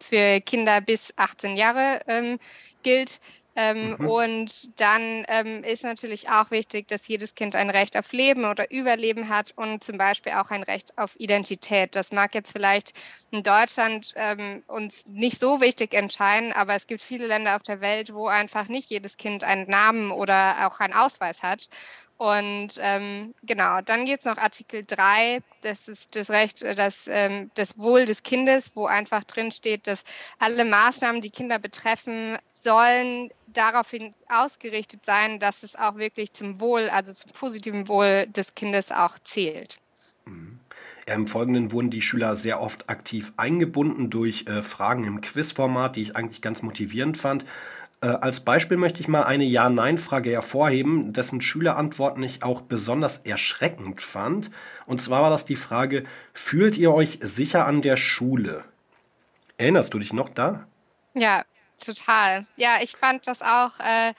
für 0.00 0.40
Kinder 0.40 0.80
bis 0.80 1.12
18 1.16 1.56
Jahre 1.56 2.00
ähm, 2.06 2.38
gilt 2.82 3.20
ähm, 3.60 3.96
mhm. 3.98 4.08
Und 4.08 4.80
dann 4.80 5.24
ähm, 5.26 5.64
ist 5.64 5.82
natürlich 5.82 6.28
auch 6.30 6.52
wichtig, 6.52 6.86
dass 6.86 7.08
jedes 7.08 7.34
Kind 7.34 7.56
ein 7.56 7.70
Recht 7.70 7.96
auf 7.96 8.12
Leben 8.12 8.44
oder 8.44 8.70
Überleben 8.70 9.28
hat 9.28 9.52
und 9.56 9.82
zum 9.82 9.98
Beispiel 9.98 10.34
auch 10.34 10.52
ein 10.52 10.62
Recht 10.62 10.96
auf 10.96 11.18
Identität. 11.18 11.96
Das 11.96 12.12
mag 12.12 12.36
jetzt 12.36 12.52
vielleicht 12.52 12.92
in 13.32 13.42
Deutschland 13.42 14.12
ähm, 14.14 14.62
uns 14.68 15.06
nicht 15.08 15.40
so 15.40 15.60
wichtig 15.60 15.92
entscheiden, 15.92 16.52
aber 16.52 16.76
es 16.76 16.86
gibt 16.86 17.02
viele 17.02 17.26
Länder 17.26 17.56
auf 17.56 17.64
der 17.64 17.80
Welt, 17.80 18.14
wo 18.14 18.28
einfach 18.28 18.68
nicht 18.68 18.90
jedes 18.90 19.16
Kind 19.16 19.42
einen 19.42 19.68
Namen 19.68 20.12
oder 20.12 20.68
auch 20.68 20.78
einen 20.78 20.94
Ausweis 20.94 21.42
hat. 21.42 21.68
Und 22.16 22.70
ähm, 22.78 23.34
genau, 23.42 23.80
dann 23.80 24.04
geht 24.04 24.20
es 24.20 24.24
noch 24.24 24.38
Artikel 24.38 24.84
3, 24.84 25.40
das 25.62 25.86
ist 25.86 26.16
das 26.16 26.30
Recht, 26.30 26.62
äh, 26.62 26.76
das, 26.76 27.06
ähm, 27.08 27.50
das 27.54 27.78
Wohl 27.78 28.06
des 28.06 28.24
Kindes, 28.24 28.72
wo 28.74 28.86
einfach 28.86 29.22
drin 29.22 29.52
steht, 29.52 29.86
dass 29.86 30.02
alle 30.40 30.64
Maßnahmen, 30.64 31.20
die 31.20 31.30
Kinder 31.30 31.60
betreffen, 31.60 32.36
sollen 32.58 33.30
daraufhin 33.46 34.14
ausgerichtet 34.28 35.04
sein, 35.04 35.38
dass 35.38 35.62
es 35.62 35.76
auch 35.76 35.96
wirklich 35.96 36.32
zum 36.32 36.60
Wohl, 36.60 36.88
also 36.90 37.12
zum 37.12 37.30
positiven 37.32 37.88
Wohl 37.88 38.26
des 38.26 38.54
Kindes 38.54 38.92
auch 38.92 39.18
zählt. 39.20 39.78
Mhm. 40.24 40.60
Im 41.06 41.26
Folgenden 41.26 41.72
wurden 41.72 41.90
die 41.90 42.02
Schüler 42.02 42.36
sehr 42.36 42.60
oft 42.60 42.90
aktiv 42.90 43.32
eingebunden 43.38 44.10
durch 44.10 44.46
äh, 44.46 44.62
Fragen 44.62 45.04
im 45.04 45.22
Quizformat, 45.22 45.96
die 45.96 46.02
ich 46.02 46.16
eigentlich 46.16 46.42
ganz 46.42 46.62
motivierend 46.62 47.16
fand. 47.16 47.46
Äh, 48.02 48.08
als 48.08 48.40
Beispiel 48.40 48.76
möchte 48.76 49.00
ich 49.00 49.08
mal 49.08 49.22
eine 49.22 49.44
Ja-Nein-Frage 49.44 50.30
hervorheben, 50.30 51.14
dessen 51.14 51.40
Schülerantworten 51.40 52.22
ich 52.22 52.42
auch 52.42 52.60
besonders 52.60 53.18
erschreckend 53.18 54.02
fand. 54.02 54.50
Und 54.84 55.00
zwar 55.00 55.22
war 55.22 55.30
das 55.30 55.46
die 55.46 55.56
Frage, 55.56 56.04
fühlt 56.34 56.76
ihr 56.76 56.92
euch 56.92 57.18
sicher 57.22 57.66
an 57.66 57.80
der 57.80 57.96
Schule? 57.96 58.64
Erinnerst 59.56 59.94
du 59.94 59.98
dich 59.98 60.12
noch 60.12 60.28
da? 60.28 60.66
Ja, 61.14 61.42
total. 61.78 62.46
Ja, 62.56 62.78
ich 62.82 62.96
fand 62.96 63.26
das 63.26 63.42
auch 63.42 63.72
äh, 63.80 64.14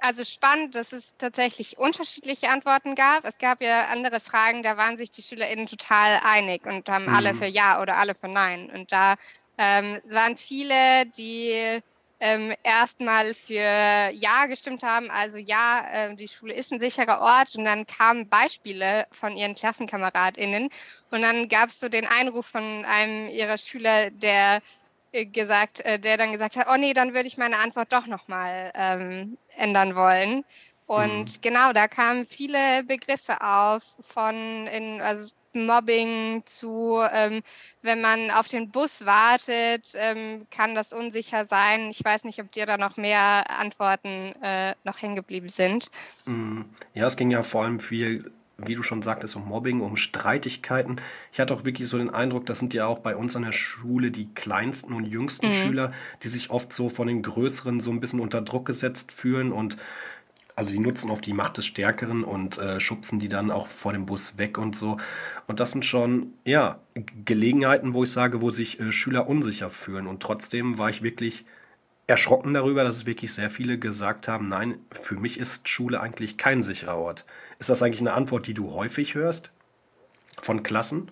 also 0.00 0.24
spannend, 0.24 0.74
dass 0.74 0.92
es 0.92 1.16
tatsächlich 1.16 1.78
unterschiedliche 1.78 2.50
Antworten 2.50 2.94
gab. 2.94 3.24
Es 3.24 3.38
gab 3.38 3.62
ja 3.62 3.86
andere 3.88 4.20
Fragen, 4.20 4.62
da 4.62 4.76
waren 4.76 4.96
sich 4.96 5.10
die 5.10 5.22
SchülerInnen 5.22 5.66
total 5.66 6.20
einig 6.22 6.66
und 6.66 6.88
haben 6.88 7.06
mhm. 7.06 7.14
alle 7.14 7.34
für 7.34 7.46
Ja 7.46 7.80
oder 7.80 7.96
alle 7.96 8.14
für 8.14 8.28
Nein. 8.28 8.70
Und 8.70 8.92
da 8.92 9.16
ähm, 9.58 10.00
waren 10.08 10.36
viele, 10.36 11.06
die 11.06 11.80
ähm, 12.20 12.54
erstmal 12.62 13.34
für 13.34 14.10
Ja 14.12 14.46
gestimmt 14.46 14.82
haben, 14.82 15.10
also 15.10 15.38
ja, 15.38 15.86
äh, 15.90 16.14
die 16.16 16.28
Schule 16.28 16.52
ist 16.52 16.70
ein 16.70 16.80
sicherer 16.80 17.20
Ort 17.20 17.56
und 17.56 17.64
dann 17.64 17.86
kamen 17.86 18.28
Beispiele 18.28 19.06
von 19.10 19.36
ihren 19.36 19.54
KlassenkameradInnen 19.54 20.68
und 21.10 21.22
dann 21.22 21.48
gab 21.48 21.70
es 21.70 21.80
so 21.80 21.88
den 21.88 22.06
Einruf 22.06 22.46
von 22.46 22.84
einem 22.84 23.28
ihrer 23.30 23.56
Schüler, 23.56 24.10
der 24.10 24.60
gesagt, 25.12 25.80
äh, 25.80 25.98
der 25.98 26.16
dann 26.16 26.32
gesagt 26.32 26.56
hat, 26.56 26.66
oh 26.70 26.76
nee, 26.76 26.92
dann 26.92 27.14
würde 27.14 27.26
ich 27.26 27.38
meine 27.38 27.58
Antwort 27.58 27.92
doch 27.92 28.06
nochmal 28.06 28.72
ähm, 28.74 29.36
ändern 29.56 29.94
wollen. 29.94 30.44
Und 30.86 31.36
mhm. 31.36 31.40
genau, 31.40 31.72
da 31.72 31.86
kamen 31.88 32.26
viele 32.26 32.82
Begriffe 32.84 33.40
auf 33.42 33.82
von 34.00 34.66
in, 34.66 35.00
also 35.00 35.32
Mobbing 35.52 36.42
zu, 36.44 37.00
ähm, 37.12 37.42
wenn 37.82 38.00
man 38.00 38.30
auf 38.30 38.48
den 38.48 38.70
Bus 38.70 39.04
wartet, 39.04 39.92
ähm, 39.94 40.46
kann 40.50 40.74
das 40.74 40.92
unsicher 40.92 41.46
sein. 41.46 41.90
Ich 41.90 42.04
weiß 42.04 42.24
nicht, 42.24 42.40
ob 42.40 42.52
dir 42.52 42.66
da 42.66 42.76
noch 42.76 42.96
mehr 42.96 43.50
Antworten 43.50 44.32
äh, 44.42 44.74
noch 44.84 45.02
hängen 45.02 45.16
geblieben 45.16 45.48
sind. 45.48 45.90
Mhm. 46.24 46.66
Ja, 46.94 47.06
es 47.06 47.16
ging 47.16 47.30
ja 47.30 47.42
vor 47.42 47.64
allem 47.64 47.80
viel, 47.80 48.32
wie 48.66 48.74
du 48.74 48.82
schon 48.82 49.02
sagtest, 49.02 49.36
um 49.36 49.46
Mobbing, 49.46 49.80
um 49.80 49.96
Streitigkeiten. 49.96 50.96
Ich 51.32 51.40
hatte 51.40 51.54
auch 51.54 51.64
wirklich 51.64 51.88
so 51.88 51.98
den 51.98 52.10
Eindruck, 52.10 52.46
das 52.46 52.58
sind 52.58 52.74
ja 52.74 52.86
auch 52.86 52.98
bei 52.98 53.16
uns 53.16 53.36
an 53.36 53.42
der 53.42 53.52
Schule 53.52 54.10
die 54.10 54.28
kleinsten 54.34 54.94
und 54.94 55.04
jüngsten 55.04 55.48
mhm. 55.48 55.54
Schüler, 55.54 55.92
die 56.22 56.28
sich 56.28 56.50
oft 56.50 56.72
so 56.72 56.88
von 56.88 57.08
den 57.08 57.22
Größeren 57.22 57.80
so 57.80 57.90
ein 57.90 58.00
bisschen 58.00 58.20
unter 58.20 58.42
Druck 58.42 58.66
gesetzt 58.66 59.12
fühlen 59.12 59.52
und 59.52 59.76
also 60.56 60.72
die 60.74 60.78
nutzen 60.78 61.10
auf 61.10 61.22
die 61.22 61.32
Macht 61.32 61.56
des 61.56 61.64
Stärkeren 61.64 62.22
und 62.22 62.58
äh, 62.58 62.80
schubsen 62.80 63.18
die 63.18 63.30
dann 63.30 63.50
auch 63.50 63.68
vor 63.68 63.94
dem 63.94 64.04
Bus 64.04 64.36
weg 64.36 64.58
und 64.58 64.76
so. 64.76 64.98
Und 65.46 65.58
das 65.58 65.70
sind 65.70 65.86
schon, 65.86 66.34
ja, 66.44 66.80
Gelegenheiten, 67.24 67.94
wo 67.94 68.04
ich 68.04 68.12
sage, 68.12 68.42
wo 68.42 68.50
sich 68.50 68.78
äh, 68.78 68.92
Schüler 68.92 69.26
unsicher 69.26 69.70
fühlen. 69.70 70.06
Und 70.06 70.22
trotzdem 70.22 70.76
war 70.76 70.90
ich 70.90 71.02
wirklich 71.02 71.46
erschrocken 72.10 72.54
darüber, 72.54 72.84
dass 72.84 72.96
es 72.96 73.06
wirklich 73.06 73.32
sehr 73.32 73.50
viele 73.50 73.78
gesagt 73.78 74.28
haben, 74.28 74.48
nein, 74.48 74.78
für 74.90 75.16
mich 75.16 75.38
ist 75.38 75.68
Schule 75.68 76.00
eigentlich 76.00 76.36
kein 76.36 76.62
sicherer 76.62 76.98
Ort. 76.98 77.24
Ist 77.58 77.70
das 77.70 77.82
eigentlich 77.82 78.00
eine 78.00 78.12
Antwort, 78.12 78.46
die 78.46 78.54
du 78.54 78.72
häufig 78.72 79.14
hörst 79.14 79.50
von 80.40 80.62
Klassen? 80.62 81.10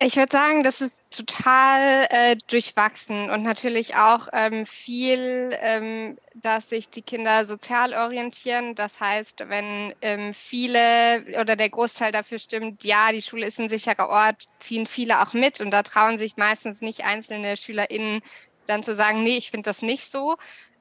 Ich 0.00 0.14
würde 0.14 0.30
sagen, 0.30 0.62
das 0.62 0.80
ist 0.80 0.96
total 1.10 2.06
äh, 2.10 2.36
durchwachsen 2.46 3.30
und 3.30 3.42
natürlich 3.42 3.96
auch 3.96 4.28
ähm, 4.32 4.64
viel, 4.64 5.50
ähm, 5.60 6.16
dass 6.34 6.68
sich 6.68 6.88
die 6.88 7.02
Kinder 7.02 7.44
sozial 7.44 7.94
orientieren. 7.94 8.76
Das 8.76 9.00
heißt, 9.00 9.48
wenn 9.48 9.92
ähm, 10.00 10.34
viele 10.34 11.24
oder 11.40 11.56
der 11.56 11.70
Großteil 11.70 12.12
dafür 12.12 12.38
stimmt, 12.38 12.84
ja, 12.84 13.10
die 13.10 13.22
Schule 13.22 13.46
ist 13.46 13.58
ein 13.58 13.68
sicherer 13.68 14.08
Ort, 14.08 14.44
ziehen 14.60 14.86
viele 14.86 15.20
auch 15.20 15.32
mit 15.32 15.60
und 15.60 15.72
da 15.72 15.82
trauen 15.82 16.16
sich 16.16 16.36
meistens 16.36 16.80
nicht 16.80 17.04
einzelne 17.04 17.56
SchülerInnen 17.56 18.22
dann 18.68 18.82
zu 18.82 18.94
sagen, 18.94 19.22
nee, 19.22 19.36
ich 19.36 19.50
finde 19.50 19.68
das 19.68 19.82
nicht 19.82 20.04
so. 20.04 20.36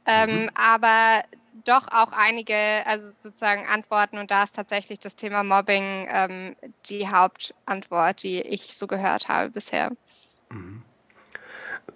Ähm, 0.06 0.44
mhm. 0.44 0.50
Aber 0.56 1.24
doch 1.64 1.88
auch 1.88 2.12
einige, 2.12 2.56
also 2.86 3.12
sozusagen 3.12 3.66
Antworten 3.66 4.18
und 4.18 4.32
da 4.32 4.44
ist 4.44 4.56
tatsächlich 4.56 5.00
das 5.00 5.16
Thema 5.16 5.44
Mobbing 5.44 6.08
ähm, 6.10 6.56
die 6.86 7.08
Hauptantwort, 7.08 8.24
die 8.24 8.42
ich 8.42 8.78
so 8.78 8.88
gehört 8.88 9.28
habe 9.28 9.50
bisher. 9.50 9.92
Mhm. 10.50 10.84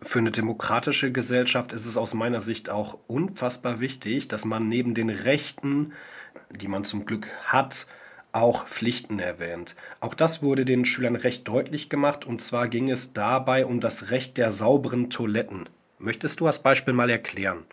Für 0.01 0.19
eine 0.19 0.31
demokratische 0.31 1.11
Gesellschaft 1.11 1.73
ist 1.73 1.85
es 1.85 1.95
aus 1.95 2.13
meiner 2.13 2.41
Sicht 2.41 2.69
auch 2.69 2.97
unfassbar 3.07 3.79
wichtig, 3.79 4.27
dass 4.27 4.45
man 4.45 4.67
neben 4.67 4.93
den 4.95 5.09
Rechten, 5.09 5.93
die 6.49 6.67
man 6.67 6.83
zum 6.83 7.05
Glück 7.05 7.27
hat, 7.45 7.85
auch 8.31 8.65
Pflichten 8.65 9.19
erwähnt. 9.19 9.75
Auch 9.99 10.15
das 10.15 10.41
wurde 10.41 10.65
den 10.65 10.85
Schülern 10.85 11.15
recht 11.15 11.47
deutlich 11.47 11.89
gemacht 11.89 12.25
und 12.25 12.41
zwar 12.41 12.67
ging 12.67 12.89
es 12.89 13.13
dabei 13.13 13.65
um 13.65 13.79
das 13.79 14.09
Recht 14.09 14.37
der 14.37 14.51
sauberen 14.51 15.09
Toiletten. 15.09 15.69
Möchtest 16.01 16.39
du 16.39 16.45
das 16.45 16.61
Beispiel 16.61 16.93
mal 16.93 17.09
erklären? 17.09 17.63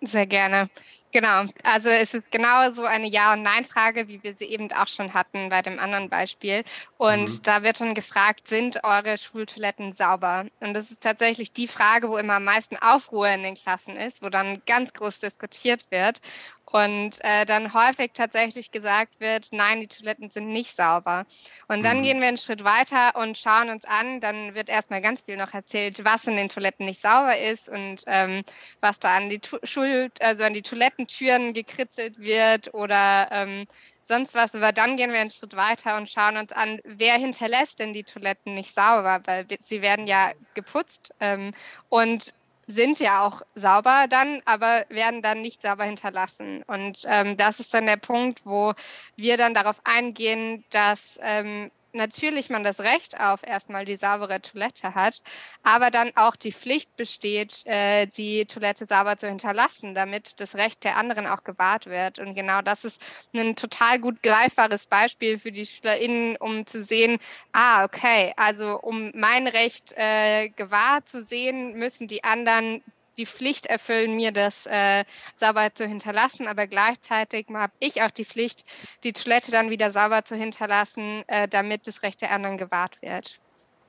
Sehr 0.00 0.26
gerne. 0.26 0.68
Genau, 1.12 1.44
also 1.62 1.88
es 1.88 2.12
ist 2.12 2.30
genau 2.30 2.72
so 2.72 2.84
eine 2.84 3.06
Ja- 3.06 3.32
und 3.32 3.42
Nein-Frage, 3.42 4.08
wie 4.08 4.22
wir 4.22 4.34
sie 4.34 4.44
eben 4.44 4.70
auch 4.72 4.88
schon 4.88 5.14
hatten 5.14 5.48
bei 5.48 5.62
dem 5.62 5.78
anderen 5.78 6.10
Beispiel. 6.10 6.64
Und 6.98 7.30
mhm. 7.30 7.42
da 7.42 7.62
wird 7.62 7.80
dann 7.80 7.94
gefragt, 7.94 8.48
sind 8.48 8.84
eure 8.84 9.16
Schultoiletten 9.16 9.92
sauber? 9.92 10.44
Und 10.60 10.74
das 10.74 10.90
ist 10.90 11.00
tatsächlich 11.00 11.52
die 11.52 11.68
Frage, 11.68 12.10
wo 12.10 12.18
immer 12.18 12.34
am 12.34 12.44
meisten 12.44 12.76
Aufruhr 12.76 13.28
in 13.28 13.42
den 13.42 13.54
Klassen 13.54 13.96
ist, 13.96 14.22
wo 14.22 14.28
dann 14.28 14.60
ganz 14.66 14.92
groß 14.92 15.20
diskutiert 15.20 15.86
wird. 15.90 16.20
Und 16.70 17.24
äh, 17.24 17.46
dann 17.46 17.72
häufig 17.72 18.10
tatsächlich 18.12 18.72
gesagt 18.72 19.20
wird, 19.20 19.48
nein, 19.52 19.80
die 19.80 19.86
Toiletten 19.86 20.30
sind 20.30 20.48
nicht 20.48 20.74
sauber. 20.74 21.24
Und 21.68 21.84
dann 21.84 21.98
mhm. 21.98 22.02
gehen 22.02 22.20
wir 22.20 22.28
einen 22.28 22.38
Schritt 22.38 22.64
weiter 22.64 23.14
und 23.16 23.38
schauen 23.38 23.70
uns 23.70 23.84
an. 23.84 24.20
Dann 24.20 24.54
wird 24.54 24.68
erstmal 24.68 25.00
ganz 25.00 25.22
viel 25.22 25.36
noch 25.36 25.54
erzählt, 25.54 26.04
was 26.04 26.26
in 26.26 26.36
den 26.36 26.48
Toiletten 26.48 26.84
nicht 26.84 27.00
sauber 27.00 27.38
ist 27.38 27.68
und 27.68 28.02
ähm, 28.06 28.42
was 28.80 28.98
da 28.98 29.16
an 29.16 29.30
die 29.30 29.40
Schuld, 29.62 30.20
also 30.20 30.44
an 30.44 30.54
die 30.54 30.62
Toilettentüren 30.62 31.54
gekritzelt 31.54 32.18
wird 32.18 32.74
oder 32.74 33.28
ähm, 33.30 33.66
sonst 34.02 34.34
was. 34.34 34.54
Aber 34.54 34.72
dann 34.72 34.96
gehen 34.96 35.12
wir 35.12 35.20
einen 35.20 35.30
Schritt 35.30 35.54
weiter 35.56 35.96
und 35.96 36.10
schauen 36.10 36.36
uns 36.36 36.52
an, 36.52 36.80
wer 36.84 37.14
hinterlässt 37.14 37.78
denn 37.78 37.92
die 37.92 38.04
Toiletten 38.04 38.54
nicht 38.54 38.74
sauber, 38.74 39.20
weil 39.24 39.46
sie 39.60 39.82
werden 39.82 40.06
ja 40.06 40.32
geputzt. 40.54 41.14
Ähm, 41.20 41.52
und 41.88 42.34
sind 42.66 42.98
ja 42.98 43.24
auch 43.24 43.42
sauber 43.54 44.06
dann, 44.08 44.42
aber 44.44 44.84
werden 44.88 45.22
dann 45.22 45.40
nicht 45.40 45.62
sauber 45.62 45.84
hinterlassen. 45.84 46.62
Und 46.66 47.02
ähm, 47.06 47.36
das 47.36 47.60
ist 47.60 47.72
dann 47.74 47.86
der 47.86 47.96
Punkt, 47.96 48.44
wo 48.44 48.74
wir 49.16 49.36
dann 49.36 49.54
darauf 49.54 49.80
eingehen, 49.84 50.64
dass 50.70 51.18
ähm, 51.22 51.70
natürlich 51.92 52.50
man 52.50 52.64
das 52.64 52.80
Recht 52.80 53.18
auf 53.20 53.42
erstmal 53.42 53.84
die 53.84 53.96
saubere 53.96 54.40
Toilette 54.40 54.94
hat, 54.94 55.22
aber 55.62 55.90
dann 55.90 56.12
auch 56.16 56.36
die 56.36 56.52
Pflicht 56.52 56.96
besteht, 56.96 57.66
äh, 57.66 58.06
die 58.06 58.46
Toilette 58.46 58.86
sauber 58.86 59.16
zu 59.16 59.28
hinterlassen, 59.28 59.94
damit 59.94 60.40
das 60.40 60.54
Recht 60.54 60.84
der 60.84 60.96
anderen 60.96 61.26
auch 61.26 61.44
gewahrt 61.44 61.86
wird. 61.86 62.18
Und 62.18 62.34
genau 62.34 62.62
das 62.62 62.84
ist 62.84 63.02
ein 63.34 63.56
total 63.56 63.98
gut 63.98 64.22
greifbares 64.22 64.86
Beispiel 64.86 65.38
für 65.38 65.52
die 65.52 65.66
SchülerInnen, 65.66 66.36
um 66.36 66.66
zu 66.66 66.84
sehen, 66.84 67.18
ah, 67.52 67.84
okay, 67.84 68.32
also 68.36 68.78
um 68.80 69.12
mein 69.14 69.46
Recht 69.46 69.92
äh, 69.96 70.50
gewahrt 70.50 71.08
zu 71.08 71.24
sehen, 71.24 71.74
müssen 71.74 72.08
die 72.08 72.24
anderen 72.24 72.82
die 73.18 73.26
Pflicht 73.26 73.66
erfüllen, 73.66 74.16
mir 74.16 74.32
das 74.32 74.66
äh, 74.66 75.04
sauber 75.34 75.74
zu 75.74 75.86
hinterlassen, 75.86 76.46
aber 76.46 76.66
gleichzeitig 76.66 77.46
habe 77.52 77.72
ich 77.78 78.02
auch 78.02 78.10
die 78.10 78.24
Pflicht, 78.24 78.64
die 79.04 79.12
Toilette 79.12 79.50
dann 79.50 79.70
wieder 79.70 79.90
sauber 79.90 80.24
zu 80.24 80.36
hinterlassen, 80.36 81.22
äh, 81.26 81.48
damit 81.48 81.86
das 81.86 82.02
Recht 82.02 82.22
der 82.22 82.32
anderen 82.32 82.58
gewahrt 82.58 83.00
wird. 83.02 83.38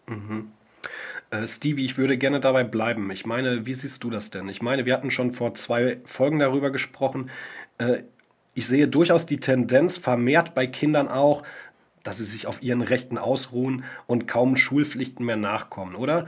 Mhm. 0.07 0.51
Äh, 1.29 1.47
Stevie, 1.47 1.85
ich 1.85 1.97
würde 1.97 2.17
gerne 2.17 2.39
dabei 2.39 2.63
bleiben. 2.63 3.11
Ich 3.11 3.25
meine, 3.25 3.65
wie 3.65 3.73
siehst 3.73 4.03
du 4.03 4.09
das 4.09 4.29
denn? 4.29 4.47
Ich 4.49 4.61
meine, 4.61 4.85
wir 4.85 4.93
hatten 4.93 5.11
schon 5.11 5.31
vor 5.31 5.53
zwei 5.55 5.99
Folgen 6.05 6.39
darüber 6.39 6.71
gesprochen. 6.71 7.29
Äh, 7.77 8.03
ich 8.53 8.67
sehe 8.67 8.87
durchaus 8.87 9.25
die 9.25 9.39
Tendenz 9.39 9.97
vermehrt 9.97 10.55
bei 10.55 10.65
Kindern 10.65 11.07
auch, 11.07 11.43
dass 12.03 12.17
sie 12.17 12.25
sich 12.25 12.47
auf 12.47 12.63
ihren 12.63 12.81
Rechten 12.81 13.17
ausruhen 13.17 13.83
und 14.07 14.27
kaum 14.27 14.55
Schulpflichten 14.55 15.25
mehr 15.25 15.35
nachkommen, 15.35 15.95
oder? 15.95 16.27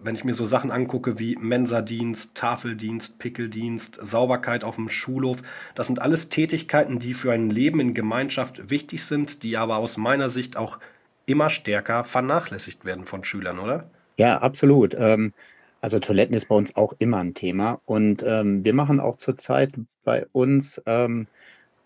Wenn 0.00 0.14
ich 0.14 0.24
mir 0.24 0.34
so 0.34 0.44
Sachen 0.44 0.70
angucke 0.70 1.18
wie 1.18 1.36
Mensadienst, 1.36 2.34
Tafeldienst, 2.34 3.18
Pickeldienst, 3.18 3.98
Sauberkeit 4.00 4.64
auf 4.64 4.76
dem 4.76 4.88
Schulhof, 4.88 5.42
das 5.74 5.86
sind 5.86 6.02
alles 6.02 6.28
Tätigkeiten, 6.28 6.98
die 6.98 7.14
für 7.14 7.32
ein 7.32 7.50
Leben 7.50 7.80
in 7.80 7.94
Gemeinschaft 7.94 8.70
wichtig 8.70 9.04
sind, 9.04 9.42
die 9.42 9.56
aber 9.56 9.76
aus 9.78 9.96
meiner 9.96 10.28
Sicht 10.28 10.56
auch 10.56 10.78
immer 11.26 11.50
stärker 11.50 12.04
vernachlässigt 12.04 12.84
werden 12.84 13.06
von 13.06 13.24
Schülern, 13.24 13.58
oder? 13.58 13.90
Ja, 14.16 14.38
absolut. 14.38 14.94
Ähm, 14.98 15.32
also 15.80 15.98
Toiletten 15.98 16.34
ist 16.34 16.48
bei 16.48 16.54
uns 16.54 16.76
auch 16.76 16.94
immer 16.98 17.18
ein 17.18 17.34
Thema 17.34 17.80
und 17.86 18.22
ähm, 18.26 18.64
wir 18.64 18.74
machen 18.74 19.00
auch 19.00 19.16
zurzeit 19.16 19.72
bei 20.04 20.26
uns 20.32 20.80
ähm, 20.86 21.26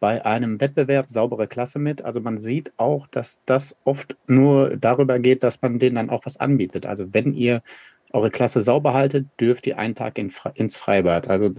bei 0.00 0.24
einem 0.24 0.60
Wettbewerb 0.60 1.10
saubere 1.10 1.46
Klasse 1.46 1.78
mit. 1.78 2.02
Also 2.02 2.20
man 2.20 2.36
sieht 2.36 2.72
auch, 2.76 3.06
dass 3.06 3.40
das 3.46 3.74
oft 3.84 4.16
nur 4.26 4.76
darüber 4.76 5.18
geht, 5.18 5.42
dass 5.42 5.62
man 5.62 5.78
denen 5.78 5.96
dann 5.96 6.10
auch 6.10 6.26
was 6.26 6.36
anbietet. 6.36 6.84
Also 6.84 7.14
wenn 7.14 7.32
ihr 7.32 7.62
eure 8.14 8.30
Klasse 8.30 8.62
sauber 8.62 8.94
haltet, 8.94 9.26
dürft 9.40 9.66
ihr 9.66 9.78
einen 9.78 9.94
Tag 9.94 10.18
in, 10.18 10.32
ins 10.54 10.76
Freibad. 10.76 11.28
Also 11.28 11.50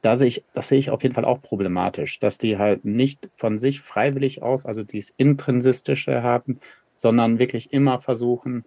da 0.00 0.16
sehe 0.16 0.28
ich, 0.28 0.44
das 0.54 0.68
sehe 0.68 0.78
ich 0.78 0.90
auf 0.90 1.02
jeden 1.02 1.14
Fall 1.14 1.24
auch 1.24 1.42
problematisch, 1.42 2.20
dass 2.20 2.38
die 2.38 2.58
halt 2.58 2.84
nicht 2.84 3.28
von 3.36 3.58
sich 3.58 3.80
freiwillig 3.80 4.42
aus, 4.42 4.64
also 4.64 4.84
dieses 4.84 5.12
Intrinsistische 5.16 6.22
haben, 6.22 6.60
sondern 6.94 7.38
wirklich 7.38 7.72
immer 7.72 8.00
versuchen, 8.00 8.64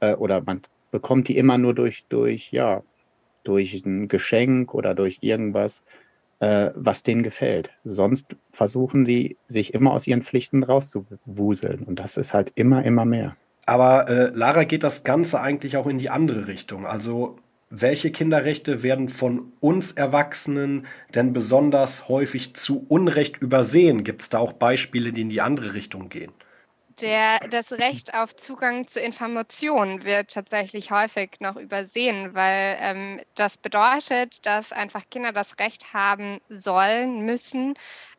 äh, 0.00 0.14
oder 0.14 0.42
man 0.42 0.62
bekommt 0.90 1.28
die 1.28 1.36
immer 1.38 1.56
nur 1.56 1.74
durch, 1.74 2.04
durch, 2.08 2.52
ja, 2.52 2.82
durch 3.44 3.84
ein 3.86 4.08
Geschenk 4.08 4.74
oder 4.74 4.94
durch 4.94 5.18
irgendwas, 5.22 5.82
äh, 6.40 6.70
was 6.74 7.02
denen 7.02 7.22
gefällt. 7.22 7.70
Sonst 7.84 8.36
versuchen 8.50 9.06
sie, 9.06 9.36
sich 9.48 9.74
immer 9.74 9.92
aus 9.92 10.06
ihren 10.06 10.22
Pflichten 10.22 10.62
rauszuwuseln. 10.62 11.84
Und 11.84 11.98
das 11.98 12.16
ist 12.16 12.34
halt 12.34 12.52
immer, 12.56 12.84
immer 12.84 13.04
mehr. 13.04 13.36
Aber 13.66 14.08
äh, 14.08 14.30
Lara 14.34 14.64
geht 14.64 14.82
das 14.82 15.04
Ganze 15.04 15.40
eigentlich 15.40 15.76
auch 15.76 15.86
in 15.86 15.98
die 15.98 16.10
andere 16.10 16.46
Richtung. 16.46 16.86
Also 16.86 17.38
welche 17.74 18.10
Kinderrechte 18.10 18.82
werden 18.82 19.08
von 19.08 19.52
uns 19.60 19.92
Erwachsenen 19.92 20.86
denn 21.14 21.32
besonders 21.32 22.06
häufig 22.06 22.54
zu 22.54 22.84
Unrecht 22.88 23.38
übersehen? 23.38 24.04
Gibt 24.04 24.22
es 24.22 24.28
da 24.28 24.38
auch 24.38 24.52
Beispiele, 24.52 25.12
die 25.12 25.22
in 25.22 25.30
die 25.30 25.40
andere 25.40 25.72
Richtung 25.72 26.10
gehen? 26.10 26.32
Der, 27.00 27.38
das 27.48 27.72
Recht 27.72 28.12
auf 28.12 28.36
Zugang 28.36 28.86
zu 28.86 29.00
Informationen 29.00 30.04
wird 30.04 30.34
tatsächlich 30.34 30.90
häufig 30.90 31.30
noch 31.40 31.56
übersehen, 31.56 32.34
weil 32.34 32.76
ähm, 32.80 33.20
das 33.34 33.56
bedeutet, 33.56 34.44
dass 34.44 34.72
einfach 34.72 35.08
Kinder 35.10 35.32
das 35.32 35.58
Recht 35.58 35.94
haben 35.94 36.40
sollen, 36.50 37.24
müssen, 37.24 37.74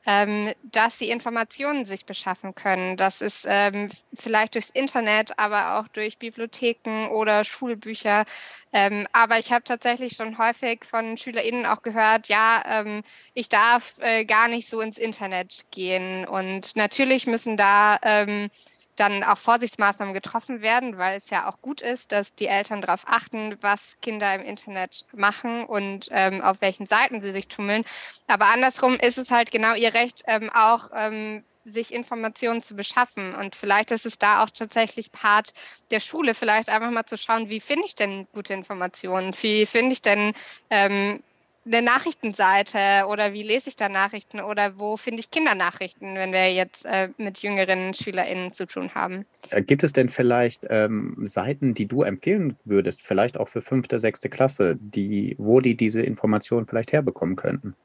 ähm, 0.06 0.54
dass 0.64 1.00
sie 1.00 1.10
Informationen 1.10 1.86
sich 1.86 2.06
beschaffen 2.06 2.56
können. 2.56 2.98
Das 2.98 3.22
ist 3.22 3.46
ähm, 3.48 3.90
vielleicht 4.14 4.56
durchs 4.56 4.70
Internet, 4.70 5.40
aber 5.40 5.80
auch 5.80 5.88
durch 5.88 6.18
Bibliotheken 6.18 7.08
oder 7.10 7.44
Schulbücher. 7.46 8.26
Ähm, 8.74 9.08
aber 9.14 9.40
ich 9.40 9.52
habe 9.52 9.64
tatsächlich 9.64 10.14
schon 10.14 10.38
häufig 10.38 10.84
von 10.84 11.18
SchülerInnen 11.18 11.66
auch 11.66 11.84
gehört, 11.84 12.28
ja, 12.28 12.64
ähm, 12.66 13.04
ich 13.34 13.48
darf 13.48 13.96
äh, 14.00 14.26
gar 14.26 14.48
nicht 14.48 14.68
so 14.68 14.82
ins 14.82 14.98
Internet 14.98 15.66
gehen. 15.72 16.28
Und 16.28 16.76
natürlich 16.76 17.28
müssen 17.28 17.56
da 17.56 18.00
ähm, 18.02 18.50
dann 18.96 19.24
auch 19.24 19.38
Vorsichtsmaßnahmen 19.38 20.14
getroffen 20.14 20.62
werden, 20.62 20.98
weil 20.98 21.18
es 21.18 21.30
ja 21.30 21.50
auch 21.50 21.62
gut 21.62 21.82
ist, 21.82 22.12
dass 22.12 22.36
die 22.36 22.48
Eltern 22.48 22.82
darauf 22.82 23.04
achten, 23.08 23.58
was 23.62 23.98
Kinder 24.02 24.34
im 24.36 24.42
Internet 24.42 25.06
machen 25.14 25.66
und 25.66 26.08
ähm, 26.12 26.42
auf 26.42 26.62
welchen 26.62 26.86
Seiten 26.86 27.22
sie 27.22 27.32
sich 27.32 27.48
tummeln. 27.48 27.84
Aber 28.28 28.48
andersrum 28.48 28.96
ist 28.96 29.18
es 29.18 29.32
halt 29.32 29.52
genau 29.52 29.74
ihr 29.76 29.94
Recht, 29.94 30.24
ähm, 30.28 30.50
auch 30.50 30.90
ähm, 30.94 31.44
sich 31.66 31.94
Informationen 31.94 32.62
zu 32.62 32.76
beschaffen. 32.76 33.36
Und 33.36 33.56
vielleicht 33.56 33.92
ist 33.92 34.06
es 34.06 34.18
da 34.18 34.44
auch 34.44 34.50
tatsächlich 34.50 35.12
Part 35.12 35.54
der 35.92 36.00
Schule, 36.00 36.34
vielleicht 36.34 36.70
einfach 36.70 36.92
mal 36.92 37.06
zu 37.06 37.18
schauen, 37.18 37.50
wie 37.50 37.60
finde 37.60 37.86
ich 37.86 37.96
denn 37.96 38.28
gute 38.34 38.54
Informationen? 38.54 39.34
Wie 39.42 39.66
finde 39.66 39.94
ich 39.94 40.02
denn 40.02 40.34
ähm, 40.70 41.24
eine 41.66 41.82
Nachrichtenseite 41.82 43.08
oder 43.08 43.34
wie 43.34 43.44
lese 43.44 43.70
ich 43.70 43.76
da 43.76 43.90
Nachrichten 43.90 44.42
oder 44.42 44.78
wo 44.78 44.98
finde 44.98 45.22
ich 45.22 45.32
Kindernachrichten, 45.32 46.16
wenn 46.16 46.34
wir 46.34 46.54
jetzt 46.54 46.86
äh, 46.86 47.10
mit 47.18 47.40
jüngeren 47.40 47.94
SchülerInnen 47.94 48.52
zu 48.54 48.68
tun 48.68 48.94
haben? 48.94 49.26
Äh, 49.50 49.62
gibt 49.62 49.84
es 49.84 49.94
denn 49.94 50.10
vielleicht 50.10 50.66
ähm, 50.70 51.16
Seiten, 51.26 51.74
die 51.74 51.86
du 51.86 52.04
empfehlen 52.04 52.58
würdest, 52.66 53.02
vielleicht 53.02 53.38
auch 53.38 53.48
für 53.48 53.62
fünfte, 53.62 54.00
sechste 54.00 54.30
Klasse, 54.30 54.78
die, 54.80 55.36
wo 55.38 55.62
die 55.62 55.76
diese 55.76 56.02
Informationen 56.02 56.68
vielleicht 56.68 56.92
herbekommen 56.92 57.36
könnten? 57.36 57.76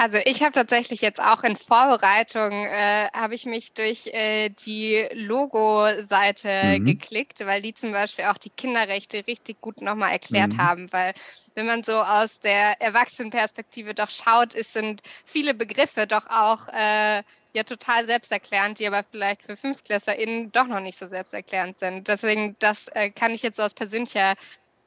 Also 0.00 0.18
ich 0.24 0.42
habe 0.44 0.52
tatsächlich 0.52 1.00
jetzt 1.00 1.20
auch 1.20 1.42
in 1.42 1.56
Vorbereitung, 1.56 2.52
äh, 2.52 3.08
habe 3.12 3.34
ich 3.34 3.46
mich 3.46 3.72
durch 3.72 4.06
äh, 4.06 4.48
die 4.48 5.04
Logo-Seite 5.12 6.78
mhm. 6.78 6.84
geklickt, 6.84 7.44
weil 7.44 7.62
die 7.62 7.74
zum 7.74 7.90
Beispiel 7.90 8.26
auch 8.26 8.38
die 8.38 8.50
Kinderrechte 8.50 9.26
richtig 9.26 9.60
gut 9.60 9.82
nochmal 9.82 10.12
erklärt 10.12 10.52
mhm. 10.52 10.58
haben, 10.58 10.92
weil 10.92 11.14
wenn 11.56 11.66
man 11.66 11.82
so 11.82 11.94
aus 11.94 12.38
der 12.38 12.80
Erwachsenenperspektive 12.80 13.92
doch 13.92 14.10
schaut, 14.10 14.54
es 14.54 14.72
sind 14.72 15.02
viele 15.24 15.52
Begriffe 15.52 16.06
doch 16.06 16.26
auch 16.28 16.68
äh, 16.68 17.24
ja 17.52 17.64
total 17.64 18.06
selbsterklärend, 18.06 18.78
die 18.78 18.86
aber 18.86 19.02
vielleicht 19.10 19.42
für 19.42 19.56
FünftklässlerInnen 19.56 20.52
doch 20.52 20.68
noch 20.68 20.78
nicht 20.78 20.96
so 20.96 21.08
selbsterklärend 21.08 21.80
sind. 21.80 22.06
Deswegen, 22.06 22.54
das 22.60 22.86
äh, 22.94 23.10
kann 23.10 23.32
ich 23.32 23.42
jetzt 23.42 23.56
so 23.56 23.64
aus 23.64 23.74
persönlicher 23.74 24.36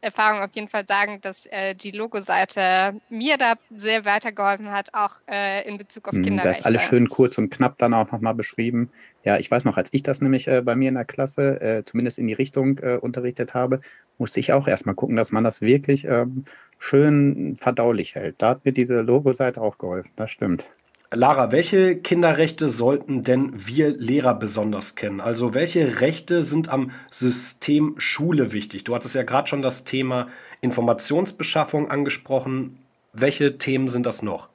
Erfahrung 0.02 0.42
auf 0.42 0.50
jeden 0.54 0.68
Fall 0.68 0.86
sagen, 0.88 1.20
dass 1.22 1.46
äh, 1.46 1.76
die 1.76 1.92
Logo-Seite 1.92 3.00
mir 3.10 3.38
da 3.38 3.54
sehr 3.70 4.04
weitergeholfen 4.04 4.72
hat, 4.72 4.94
auch 4.94 5.12
äh, 5.30 5.68
in 5.68 5.78
Bezug 5.78 6.08
auf 6.08 6.14
Kinderrechte. 6.14 6.48
Das 6.48 6.60
ist 6.60 6.66
alles 6.66 6.84
schön 6.84 7.08
kurz 7.08 7.38
und 7.38 7.52
knapp 7.52 7.78
dann 7.78 7.94
auch 7.94 8.12
nochmal 8.12 8.34
beschrieben. 8.34 8.90
Ja, 9.24 9.38
ich 9.38 9.52
weiß 9.52 9.64
noch, 9.66 9.78
als 9.78 9.90
ich 9.94 10.02
das 10.02 10.22
nämlich 10.22 10.48
äh, 10.48 10.62
bei 10.62 10.76
mir 10.76 10.90
in 10.90 10.96
der 10.96 11.06
Klasse 11.06 11.62
äh, 11.62 11.86
zumindest 11.86 12.18
in 12.18 12.28
die 12.28 12.34
Richtung 12.34 12.80
äh, 12.80 12.98
unterrichtet 12.98 13.54
habe, 13.54 13.82
musste 14.18 14.40
ich 14.40 14.54
auch 14.54 14.68
erstmal 14.68 14.96
gucken, 14.96 15.16
dass 15.16 15.32
man 15.32 15.44
das 15.44 15.62
wirklich 15.62 16.06
ähm, 16.06 16.46
schön 16.80 17.56
verdaulich 17.58 18.16
hält. 18.16 18.42
Da 18.42 18.50
hat 18.50 18.66
mir 18.66 18.72
diese 18.72 19.02
Logo-Seite 19.02 19.62
auch 19.62 19.78
geholfen, 19.78 20.12
das 20.16 20.32
stimmt. 20.32 20.66
Lara, 21.14 21.52
welche 21.52 21.98
Kinderrechte 21.98 22.70
sollten 22.70 23.24
denn 23.24 23.52
wir 23.68 23.90
Lehrer 23.90 24.34
besonders 24.34 24.96
kennen? 24.96 25.20
Also 25.20 25.54
welche 25.54 26.00
Rechte 26.00 26.46
sind 26.46 26.70
am 26.70 26.92
System 27.12 27.96
Schule 27.98 28.54
wichtig? 28.54 28.86
Du 28.86 28.96
hattest 28.96 29.16
ja 29.16 29.24
gerade 29.24 29.50
schon 29.50 29.62
das 29.62 29.84
Thema 29.84 30.30
Informationsbeschaffung 30.62 31.92
angesprochen. 31.92 32.80
Welche 33.12 33.58
Themen 33.58 33.90
sind 33.90 34.06
das 34.06 34.22
noch? 34.22 34.48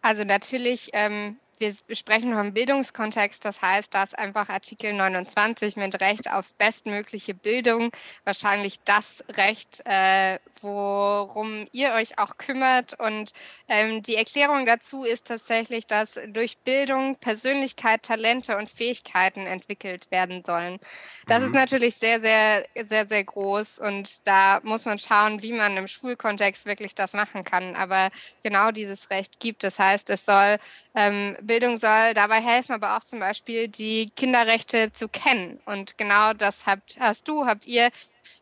Also 0.00 0.24
natürlich 0.24 0.90
ähm, 0.94 1.36
wir 1.60 1.74
sprechen 1.96 2.34
vom 2.34 2.52
Bildungskontext, 2.52 3.44
das 3.44 3.60
heißt, 3.62 3.94
dass 3.94 4.14
einfach 4.14 4.48
Artikel 4.48 4.92
29 4.92 5.76
mit 5.76 6.00
Recht 6.00 6.30
auf 6.30 6.52
bestmögliche 6.54 7.34
Bildung 7.34 7.90
wahrscheinlich 8.24 8.80
das 8.84 9.24
Recht, 9.30 9.82
äh, 9.84 10.38
worum 10.60 11.66
ihr 11.72 11.92
euch 11.92 12.18
auch 12.18 12.36
kümmert. 12.36 12.98
Und 12.98 13.32
ähm, 13.68 14.02
die 14.02 14.16
Erklärung 14.16 14.66
dazu 14.66 15.04
ist 15.04 15.26
tatsächlich, 15.26 15.86
dass 15.86 16.18
durch 16.28 16.58
Bildung 16.58 17.16
Persönlichkeit, 17.16 18.02
Talente 18.02 18.56
und 18.56 18.70
Fähigkeiten 18.70 19.46
entwickelt 19.46 20.10
werden 20.10 20.42
sollen. 20.44 20.78
Das 21.26 21.40
mhm. 21.40 21.46
ist 21.46 21.54
natürlich 21.54 21.94
sehr, 21.96 22.20
sehr, 22.20 22.66
sehr, 22.88 23.06
sehr 23.06 23.24
groß 23.24 23.78
und 23.78 24.26
da 24.26 24.60
muss 24.62 24.84
man 24.84 24.98
schauen, 24.98 25.42
wie 25.42 25.52
man 25.52 25.76
im 25.76 25.86
Schulkontext 25.86 26.66
wirklich 26.66 26.94
das 26.94 27.12
machen 27.12 27.44
kann. 27.44 27.76
Aber 27.76 28.10
genau 28.42 28.70
dieses 28.70 29.10
Recht 29.10 29.40
gibt. 29.40 29.64
Das 29.64 29.78
heißt, 29.78 30.10
es 30.10 30.24
soll 30.24 30.58
ähm, 30.98 31.36
Bildung 31.42 31.78
soll 31.78 32.12
dabei 32.14 32.40
helfen, 32.40 32.72
aber 32.72 32.96
auch 32.96 33.04
zum 33.04 33.20
Beispiel 33.20 33.68
die 33.68 34.10
Kinderrechte 34.16 34.92
zu 34.92 35.08
kennen. 35.08 35.60
Und 35.64 35.96
genau 35.96 36.32
das 36.32 36.66
habt, 36.66 36.98
hast 36.98 37.28
du, 37.28 37.46
habt 37.46 37.66
ihr 37.66 37.90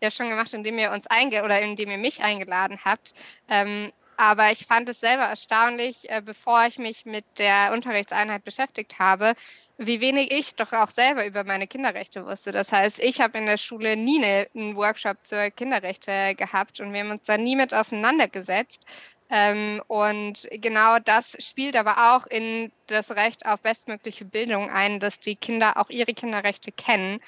ja 0.01 0.11
schon 0.11 0.31
gemacht, 0.31 0.55
indem 0.55 0.79
ihr 0.79 0.91
uns 0.91 1.07
einge 1.07 1.45
oder 1.45 1.61
indem 1.61 1.91
ihr 1.91 1.99
mich 1.99 2.23
eingeladen 2.23 2.79
habt. 2.83 3.13
Ähm, 3.51 3.93
aber 4.17 4.51
ich 4.53 4.65
fand 4.65 4.89
es 4.89 5.01
selber 5.01 5.25
erstaunlich, 5.25 6.09
äh, 6.09 6.23
bevor 6.25 6.65
ich 6.65 6.79
mich 6.79 7.05
mit 7.05 7.27
der 7.39 7.73
Unterrichtseinheit 7.75 8.43
beschäftigt 8.43 8.99
habe, 8.99 9.35
wie 9.77 10.01
wenig 10.01 10.33
ich 10.33 10.55
doch 10.55 10.73
auch 10.73 10.89
selber 10.89 11.27
über 11.27 11.45
meine 11.45 11.67
Kinderrechte 11.67 12.25
wusste. 12.25 12.53
Das 12.53 12.73
heißt, 12.73 12.99
ich 13.01 13.21
habe 13.21 13.37
in 13.37 13.45
der 13.45 13.59
Schule 13.59 13.99
nie 13.99 14.25
eine, 14.25 14.49
einen 14.55 14.77
Workshop 14.77 15.19
zur 15.25 15.51
Kinderrechte 15.51 16.35
gehabt 16.35 16.81
und 16.81 16.95
wir 16.95 17.01
haben 17.01 17.11
uns 17.11 17.25
da 17.25 17.37
nie 17.37 17.57
mit 17.57 17.75
auseinandergesetzt. 17.75 18.87
Ähm, 19.29 19.83
und 19.89 20.47
genau 20.53 20.99
das 21.01 21.37
spielt 21.41 21.77
aber 21.77 22.15
auch 22.15 22.27
in 22.27 22.71
das 22.87 23.11
Recht 23.11 23.45
auf 23.45 23.61
bestmögliche 23.61 24.25
Bildung 24.25 24.71
ein, 24.71 25.01
dass 25.01 25.19
die 25.19 25.35
Kinder 25.35 25.77
auch 25.77 25.91
ihre 25.91 26.15
Kinderrechte 26.15 26.71
kennen. 26.71 27.21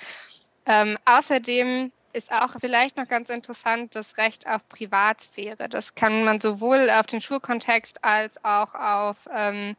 Ähm, 0.67 0.97
außerdem 1.05 1.91
ist 2.13 2.33
auch 2.33 2.55
vielleicht 2.61 2.97
noch 2.97 3.09
ganz 3.09 3.31
interessant 3.31 3.95
das 3.95 4.17
Recht 4.17 4.47
auf 4.47 4.69
Privatsphäre. 4.69 5.69
Das 5.69 5.95
kann 5.95 6.25
man 6.25 6.41
sowohl 6.41 6.89
auf 6.91 7.07
den 7.07 7.21
Schulkontext 7.21 8.05
als 8.05 8.43
auch 8.45 8.75
auf 8.75 9.17
ähm, 9.35 9.77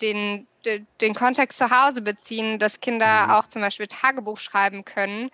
den, 0.00 0.46
den, 0.64 0.86
den 1.00 1.14
Kontext 1.14 1.58
zu 1.58 1.70
Hause 1.70 2.02
beziehen, 2.02 2.58
dass 2.58 2.80
Kinder 2.80 3.26
mhm. 3.26 3.30
auch 3.32 3.46
zum 3.48 3.62
Beispiel 3.62 3.86
Tagebuch 3.86 4.38
schreiben 4.38 4.84
können 4.84 5.30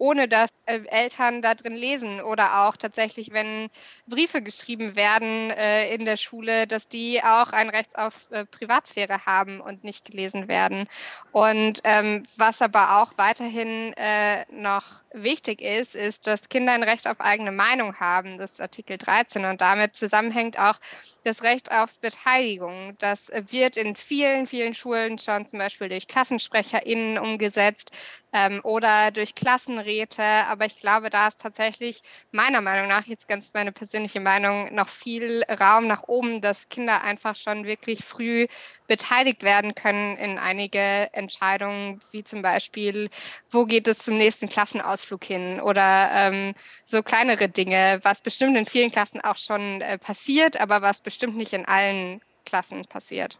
ohne 0.00 0.28
dass 0.28 0.48
äh, 0.64 0.80
Eltern 0.86 1.42
da 1.42 1.54
drin 1.54 1.74
lesen 1.74 2.22
oder 2.22 2.64
auch 2.64 2.76
tatsächlich, 2.76 3.32
wenn 3.32 3.68
Briefe 4.06 4.42
geschrieben 4.42 4.96
werden 4.96 5.50
äh, 5.50 5.94
in 5.94 6.06
der 6.06 6.16
Schule, 6.16 6.66
dass 6.66 6.88
die 6.88 7.22
auch 7.22 7.50
ein 7.50 7.68
Recht 7.68 7.96
auf 7.98 8.28
äh, 8.30 8.46
Privatsphäre 8.46 9.26
haben 9.26 9.60
und 9.60 9.84
nicht 9.84 10.06
gelesen 10.06 10.48
werden. 10.48 10.88
Und 11.32 11.80
ähm, 11.84 12.22
was 12.36 12.62
aber 12.62 13.02
auch 13.02 13.12
weiterhin 13.18 13.92
äh, 13.92 14.46
noch 14.50 14.99
wichtig 15.12 15.60
ist, 15.60 15.94
ist, 15.94 16.26
dass 16.26 16.48
Kinder 16.48 16.72
ein 16.72 16.82
Recht 16.82 17.08
auf 17.08 17.20
eigene 17.20 17.52
Meinung 17.52 17.98
haben. 17.98 18.38
Das 18.38 18.52
ist 18.52 18.60
Artikel 18.60 18.98
13 18.98 19.44
und 19.44 19.60
damit 19.60 19.96
zusammenhängt 19.96 20.58
auch 20.58 20.76
das 21.24 21.42
Recht 21.42 21.70
auf 21.70 21.98
Beteiligung. 21.98 22.96
Das 22.98 23.28
wird 23.28 23.76
in 23.76 23.96
vielen, 23.96 24.46
vielen 24.46 24.74
Schulen 24.74 25.18
schon 25.18 25.46
zum 25.46 25.58
Beispiel 25.58 25.88
durch 25.88 26.06
KlassensprecherInnen 26.06 27.18
umgesetzt 27.18 27.92
ähm, 28.32 28.60
oder 28.62 29.10
durch 29.10 29.34
Klassenräte. 29.34 30.22
Aber 30.22 30.64
ich 30.64 30.76
glaube, 30.76 31.10
da 31.10 31.28
ist 31.28 31.40
tatsächlich 31.40 32.02
meiner 32.30 32.60
Meinung 32.60 32.88
nach, 32.88 33.06
jetzt 33.06 33.28
ganz 33.28 33.52
meine 33.52 33.72
persönliche 33.72 34.20
Meinung, 34.20 34.74
noch 34.74 34.88
viel 34.88 35.42
Raum 35.44 35.86
nach 35.86 36.04
oben, 36.04 36.40
dass 36.40 36.68
Kinder 36.68 37.02
einfach 37.02 37.36
schon 37.36 37.64
wirklich 37.64 38.04
früh 38.04 38.46
beteiligt 38.86 39.42
werden 39.42 39.74
können 39.74 40.16
in 40.16 40.38
einige 40.38 41.12
Entscheidungen, 41.12 42.00
wie 42.10 42.24
zum 42.24 42.42
Beispiel, 42.42 43.10
wo 43.50 43.64
geht 43.64 43.86
es 43.86 43.98
zum 43.98 44.16
nächsten 44.16 44.48
Klassenausflug 44.48 44.99
hin 45.24 45.60
oder 45.60 46.10
ähm, 46.12 46.54
so 46.84 47.02
kleinere 47.02 47.48
Dinge, 47.48 48.00
was 48.02 48.20
bestimmt 48.20 48.56
in 48.56 48.66
vielen 48.66 48.90
Klassen 48.90 49.20
auch 49.20 49.36
schon 49.36 49.80
äh, 49.80 49.98
passiert, 49.98 50.60
aber 50.60 50.82
was 50.82 51.00
bestimmt 51.00 51.36
nicht 51.36 51.52
in 51.52 51.66
allen 51.66 52.20
Klassen 52.44 52.84
passiert. 52.86 53.38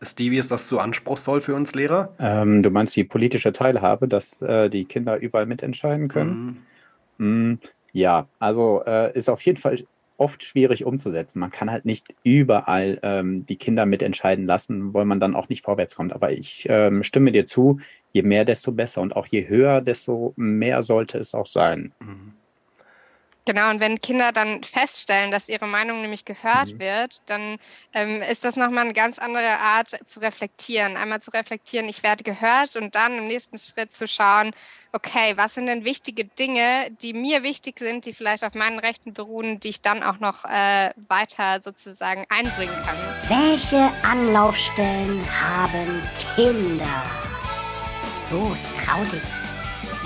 Stevie, 0.00 0.38
ist 0.38 0.50
das 0.50 0.66
zu 0.66 0.80
anspruchsvoll 0.80 1.40
für 1.40 1.54
uns 1.54 1.74
Lehrer? 1.74 2.14
Ähm, 2.18 2.62
du 2.62 2.70
meinst 2.70 2.96
die 2.96 3.04
politische 3.04 3.52
Teilhabe, 3.52 4.08
dass 4.08 4.42
äh, 4.42 4.68
die 4.68 4.84
Kinder 4.84 5.16
überall 5.16 5.46
mitentscheiden 5.46 6.08
können? 6.08 6.64
Mhm. 7.18 7.52
Mm, 7.52 7.58
ja, 7.92 8.26
also 8.38 8.82
äh, 8.84 9.16
ist 9.16 9.28
auf 9.28 9.40
jeden 9.42 9.58
Fall 9.58 9.84
oft 10.16 10.44
schwierig 10.44 10.84
umzusetzen. 10.84 11.40
Man 11.40 11.50
kann 11.50 11.70
halt 11.70 11.84
nicht 11.84 12.14
überall 12.22 12.98
ähm, 13.02 13.44
die 13.46 13.56
Kinder 13.56 13.86
mitentscheiden 13.86 14.46
lassen, 14.46 14.94
weil 14.94 15.04
man 15.04 15.20
dann 15.20 15.34
auch 15.34 15.48
nicht 15.48 15.64
vorwärts 15.64 15.94
kommt. 15.94 16.12
Aber 16.12 16.32
ich 16.32 16.66
ähm, 16.68 17.02
stimme 17.02 17.32
dir 17.32 17.46
zu, 17.46 17.80
je 18.12 18.22
mehr, 18.22 18.44
desto 18.44 18.72
besser. 18.72 19.00
Und 19.00 19.16
auch 19.16 19.26
je 19.26 19.48
höher, 19.48 19.80
desto 19.80 20.32
mehr 20.36 20.82
sollte 20.82 21.18
es 21.18 21.34
auch 21.34 21.46
sein. 21.46 21.92
Mhm. 22.00 22.34
Genau, 23.44 23.70
und 23.70 23.80
wenn 23.80 24.00
Kinder 24.00 24.30
dann 24.30 24.62
feststellen, 24.62 25.32
dass 25.32 25.48
ihre 25.48 25.66
Meinung 25.66 26.00
nämlich 26.00 26.24
gehört 26.24 26.74
Mhm. 26.74 26.78
wird, 26.78 27.28
dann 27.28 27.58
ähm, 27.92 28.22
ist 28.22 28.44
das 28.44 28.54
nochmal 28.54 28.84
eine 28.84 28.92
ganz 28.92 29.18
andere 29.18 29.58
Art 29.58 29.98
zu 30.06 30.20
reflektieren. 30.20 30.96
Einmal 30.96 31.20
zu 31.20 31.32
reflektieren, 31.32 31.88
ich 31.88 32.04
werde 32.04 32.22
gehört 32.22 32.76
und 32.76 32.94
dann 32.94 33.18
im 33.18 33.26
nächsten 33.26 33.58
Schritt 33.58 33.92
zu 33.92 34.06
schauen, 34.06 34.52
okay, 34.92 35.32
was 35.34 35.54
sind 35.54 35.66
denn 35.66 35.84
wichtige 35.84 36.24
Dinge, 36.24 36.88
die 37.02 37.14
mir 37.14 37.42
wichtig 37.42 37.80
sind, 37.80 38.06
die 38.06 38.12
vielleicht 38.12 38.44
auf 38.44 38.54
meinen 38.54 38.78
Rechten 38.78 39.12
beruhen, 39.12 39.58
die 39.58 39.70
ich 39.70 39.80
dann 39.80 40.04
auch 40.04 40.20
noch 40.20 40.44
äh, 40.44 40.90
weiter 41.08 41.60
sozusagen 41.64 42.24
einbringen 42.28 42.74
kann. 42.86 42.96
Welche 43.26 43.90
Anlaufstellen 44.04 45.20
haben 45.40 46.00
Kinder? 46.36 47.31
Los, 48.32 48.66
trau 48.82 49.04
dich. 49.04 49.20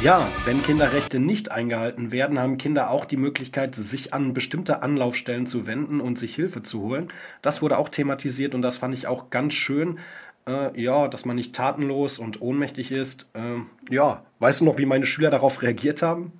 Ja, 0.02 0.26
wenn 0.44 0.60
Kinderrechte 0.60 1.20
nicht 1.20 1.52
eingehalten 1.52 2.10
werden, 2.10 2.40
haben 2.40 2.58
Kinder 2.58 2.90
auch 2.90 3.04
die 3.04 3.16
Möglichkeit, 3.16 3.76
sich 3.76 4.12
an 4.12 4.34
bestimmte 4.34 4.82
Anlaufstellen 4.82 5.46
zu 5.46 5.68
wenden 5.68 6.00
und 6.00 6.18
sich 6.18 6.34
Hilfe 6.34 6.60
zu 6.60 6.82
holen. 6.82 7.06
Das 7.40 7.62
wurde 7.62 7.78
auch 7.78 7.88
thematisiert 7.88 8.56
und 8.56 8.62
das 8.62 8.78
fand 8.78 8.94
ich 8.94 9.06
auch 9.06 9.30
ganz 9.30 9.54
schön. 9.54 10.00
Äh, 10.48 10.80
ja, 10.80 11.06
dass 11.06 11.24
man 11.24 11.36
nicht 11.36 11.54
tatenlos 11.54 12.18
und 12.18 12.42
ohnmächtig 12.42 12.90
ist. 12.90 13.26
Ähm, 13.34 13.66
ja, 13.90 14.24
weißt 14.40 14.60
du 14.60 14.64
noch, 14.64 14.76
wie 14.76 14.86
meine 14.86 15.06
Schüler 15.06 15.30
darauf 15.30 15.62
reagiert 15.62 16.02
haben? 16.02 16.32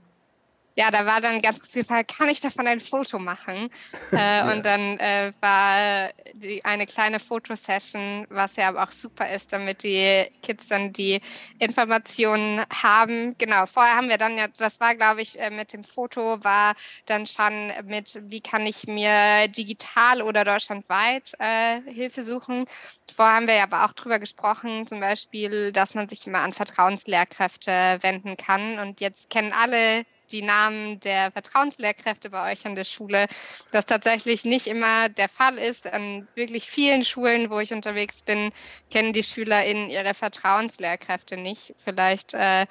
Ja, 0.79 0.91
da 0.91 1.07
war 1.07 1.23
dann 1.23 1.41
ganz 1.41 1.59
kurz 1.59 1.73
die 1.73 1.85
Frage, 1.85 2.05
kann 2.05 2.29
ich 2.29 2.41
davon 2.41 2.67
ein 2.67 2.81
Foto 2.81 3.19
machen? 3.19 3.71
Äh, 4.13 4.43
Und 4.53 4.65
dann 4.65 4.99
äh, 4.99 5.33
war 5.41 6.11
die, 6.35 6.65
eine 6.65 6.87
kleine 6.87 7.19
Fotosession, 7.19 8.27
was 8.31 8.57
ja 8.57 8.69
aber 8.69 8.85
auch 8.85 8.91
super 8.91 9.29
ist, 9.31 9.53
damit 9.53 9.83
die 9.83 10.25
Kids 10.43 10.69
dann 10.69 10.93
die 10.93 11.21
Informationen 11.59 12.65
haben. 12.71 13.37
Genau, 13.39 13.67
vorher 13.67 13.97
haben 13.97 14.09
wir 14.09 14.17
dann 14.19 14.39
ja, 14.39 14.49
das 14.49 14.81
war 14.81 14.95
glaube 14.95 15.23
ich 15.23 15.39
äh, 15.41 15.51
mit 15.51 15.73
dem 15.73 15.83
Foto, 15.85 16.43
war 16.45 16.75
dann 17.07 17.27
schon 17.27 17.73
mit, 17.85 18.21
wie 18.31 18.41
kann 18.41 18.65
ich 18.67 18.87
mir 18.87 19.49
digital 19.49 20.23
oder 20.23 20.45
deutschlandweit 20.45 21.33
äh, 21.39 21.81
Hilfe 21.93 22.23
suchen. 22.23 22.67
Vorher 23.15 23.37
haben 23.37 23.49
wir 23.49 23.57
ja 23.57 23.65
aber 23.65 23.85
auch 23.85 23.93
drüber 23.93 24.19
gesprochen, 24.19 24.87
zum 24.87 25.01
Beispiel, 25.01 25.73
dass 25.73 25.95
man 25.95 26.09
sich 26.09 26.27
immer 26.27 26.41
an 26.41 26.53
Vertrauenslehrkräfte 26.53 27.99
wenden 28.03 28.37
kann. 28.37 28.79
Und 28.79 29.01
jetzt 29.01 29.31
kennen 29.31 29.53
alle 29.53 30.05
die 30.33 30.43
Namen 30.43 31.01
der 31.01 31.31
Vertrauenslehrkräfte 31.33 32.31
bei 32.31 32.53
euch 32.53 32.67
an 32.67 32.75
der 32.75 32.85
Schule, 32.85 33.27
was 33.73 33.87
tatsächlich 33.87 34.45
nicht 34.45 34.67
immer 34.67 35.09
der 35.09 35.29
Fall 35.29 35.59
ist. 35.59 35.87
An 35.93 36.27
wirklich 36.35 36.69
vielen 36.69 37.05
Schulen, 37.05 37.51
wo 37.51 37.59
ich 37.61 37.73
unterwegs 37.73 38.23
bin, 38.23 38.53
kennen 38.91 39.13
die 39.13 39.25
SchülerInnen 39.25 39.89
ihre 39.89 40.15
Vertrauenslehrkräfte 40.15 41.37
nicht. 41.37 41.75
Vielleicht 41.79 42.35
äh, 42.35 42.67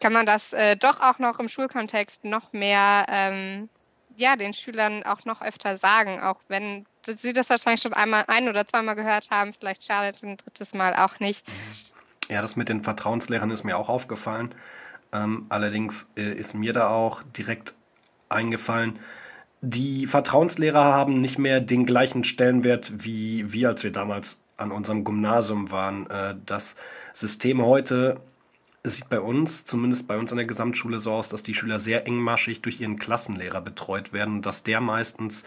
kann 0.00 0.12
man 0.12 0.26
das 0.26 0.52
äh, 0.52 0.76
doch 0.76 1.00
auch 1.00 1.18
noch 1.18 1.38
im 1.38 1.48
Schulkontext 1.48 2.24
noch 2.24 2.52
mehr 2.52 3.06
ähm, 3.08 3.68
ja, 4.16 4.36
den 4.36 4.54
Schülern 4.54 5.02
auch 5.02 5.24
noch 5.24 5.42
öfter 5.42 5.76
sagen, 5.76 6.20
auch 6.20 6.40
wenn 6.48 6.86
sie 7.04 7.32
das 7.32 7.50
wahrscheinlich 7.50 7.82
schon 7.82 7.92
einmal 7.92 8.24
ein 8.28 8.48
oder 8.48 8.66
zweimal 8.66 8.96
gehört 8.96 9.30
haben, 9.30 9.52
vielleicht 9.52 9.84
schadet 9.84 10.22
ein 10.22 10.36
drittes 10.38 10.74
Mal 10.74 10.94
auch 10.96 11.20
nicht. 11.20 11.46
Ja, 12.28 12.42
das 12.42 12.56
mit 12.56 12.68
den 12.68 12.82
Vertrauenslehrern 12.82 13.50
ist 13.50 13.64
mir 13.64 13.76
auch 13.76 13.88
aufgefallen. 13.88 14.54
Ähm, 15.16 15.46
allerdings 15.48 16.10
äh, 16.16 16.32
ist 16.32 16.54
mir 16.54 16.72
da 16.72 16.88
auch 16.88 17.22
direkt 17.36 17.74
eingefallen, 18.28 18.98
die 19.62 20.06
Vertrauenslehrer 20.06 20.84
haben 20.84 21.20
nicht 21.20 21.38
mehr 21.38 21.60
den 21.60 21.86
gleichen 21.86 22.24
Stellenwert 22.24 23.04
wie 23.04 23.52
wir, 23.52 23.68
als 23.70 23.82
wir 23.82 23.92
damals 23.92 24.42
an 24.56 24.70
unserem 24.70 25.04
Gymnasium 25.04 25.70
waren. 25.70 26.08
Äh, 26.10 26.36
das 26.44 26.76
System 27.14 27.64
heute 27.64 28.20
sieht 28.84 29.08
bei 29.08 29.20
uns, 29.20 29.64
zumindest 29.64 30.06
bei 30.06 30.16
uns 30.18 30.30
an 30.30 30.38
der 30.38 30.46
Gesamtschule, 30.46 30.98
so 30.98 31.12
aus, 31.12 31.28
dass 31.28 31.42
die 31.42 31.54
Schüler 31.54 31.78
sehr 31.78 32.06
engmaschig 32.06 32.62
durch 32.62 32.80
ihren 32.80 32.98
Klassenlehrer 32.98 33.60
betreut 33.60 34.12
werden 34.12 34.36
und 34.36 34.46
dass 34.46 34.62
der 34.62 34.80
meistens 34.80 35.44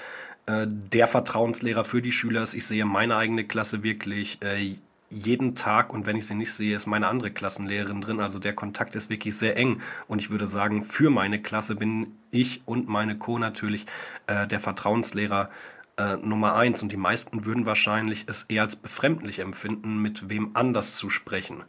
äh, 0.48 0.66
der 0.68 1.08
Vertrauenslehrer 1.08 1.86
für 1.86 2.02
die 2.02 2.12
Schüler 2.12 2.44
ist. 2.44 2.54
Ich 2.54 2.68
sehe 2.68 2.86
meine 2.86 3.16
eigene 3.16 3.46
Klasse 3.46 3.84
wirklich 3.84 4.40
äh, 4.42 4.76
jeden 5.10 5.56
Tag 5.56 5.92
und 5.92 6.06
wenn 6.06 6.16
ich 6.16 6.28
sie 6.28 6.36
nicht 6.36 6.54
sehe, 6.54 6.76
ist 6.76 6.86
meine 6.86 7.08
andere 7.08 7.32
Klassenlehrerin 7.32 8.02
drin. 8.02 8.20
Also 8.20 8.40
der 8.40 8.54
Kontakt 8.54 8.96
ist 8.96 9.10
wirklich 9.10 9.38
sehr 9.38 9.58
eng. 9.58 9.82
Und 10.08 10.20
ich 10.20 10.30
würde 10.30 10.48
sagen, 10.48 10.84
für 10.84 11.10
meine 11.10 11.42
Klasse 11.42 11.76
bin 11.76 12.18
ich 12.32 12.62
und 12.66 12.88
meine 12.88 13.18
Co. 13.18 13.40
natürlich 13.40 13.86
äh, 14.28 14.48
der 14.48 14.60
Vertrauenslehrer 14.60 15.50
äh, 15.98 16.18
Nummer 16.18 16.56
eins. 16.56 16.84
Und 16.84 16.92
die 16.92 16.98
meisten 16.98 17.46
würden 17.46 17.66
wahrscheinlich 17.66 18.26
es 18.28 18.44
eher 18.44 18.64
als 18.64 18.76
befremdlich 18.76 19.40
empfinden, 19.40 20.02
mit 20.02 20.30
wem 20.30 20.52
anders 20.54 20.96
zu 20.96 21.10
sprechen. 21.10 21.64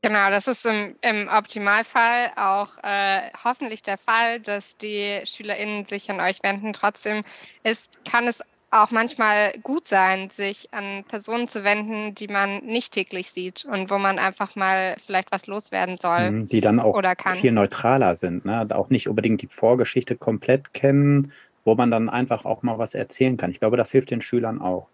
Genau, 0.00 0.30
das 0.30 0.46
ist 0.46 0.64
im, 0.64 0.94
im 1.00 1.28
Optimalfall 1.28 2.32
auch 2.36 2.70
äh, 2.84 3.30
hoffentlich 3.42 3.82
der 3.82 3.98
Fall, 3.98 4.38
dass 4.38 4.76
die 4.76 5.20
SchülerInnen 5.24 5.86
sich 5.86 6.08
an 6.08 6.20
euch 6.20 6.40
wenden. 6.44 6.72
Trotzdem 6.72 7.24
ist, 7.64 7.90
kann 8.04 8.28
es 8.28 8.40
auch 8.70 8.90
manchmal 8.90 9.52
gut 9.62 9.88
sein, 9.88 10.30
sich 10.30 10.68
an 10.72 11.04
Personen 11.08 11.48
zu 11.48 11.64
wenden, 11.64 12.14
die 12.14 12.28
man 12.28 12.64
nicht 12.64 12.92
täglich 12.92 13.30
sieht 13.30 13.64
und 13.64 13.90
wo 13.90 13.98
man 13.98 14.18
einfach 14.18 14.56
mal 14.56 14.96
vielleicht 15.04 15.32
was 15.32 15.46
loswerden 15.46 15.96
soll. 16.00 16.30
Mhm, 16.30 16.48
Die 16.48 16.60
dann 16.60 16.80
auch 16.80 17.00
viel 17.36 17.52
neutraler 17.52 18.16
sind, 18.16 18.44
ne? 18.44 18.66
auch 18.70 18.90
nicht 18.90 19.08
unbedingt 19.08 19.42
die 19.42 19.46
Vorgeschichte 19.48 20.16
komplett 20.16 20.74
kennen, 20.74 21.32
wo 21.64 21.74
man 21.74 21.90
dann 21.90 22.08
einfach 22.08 22.44
auch 22.44 22.62
mal 22.62 22.78
was 22.78 22.94
erzählen 22.94 23.36
kann. 23.36 23.50
Ich 23.50 23.60
glaube, 23.60 23.76
das 23.76 23.90
hilft 23.90 24.10
den 24.10 24.22
Schülern 24.22 24.60
auch. 24.60 24.88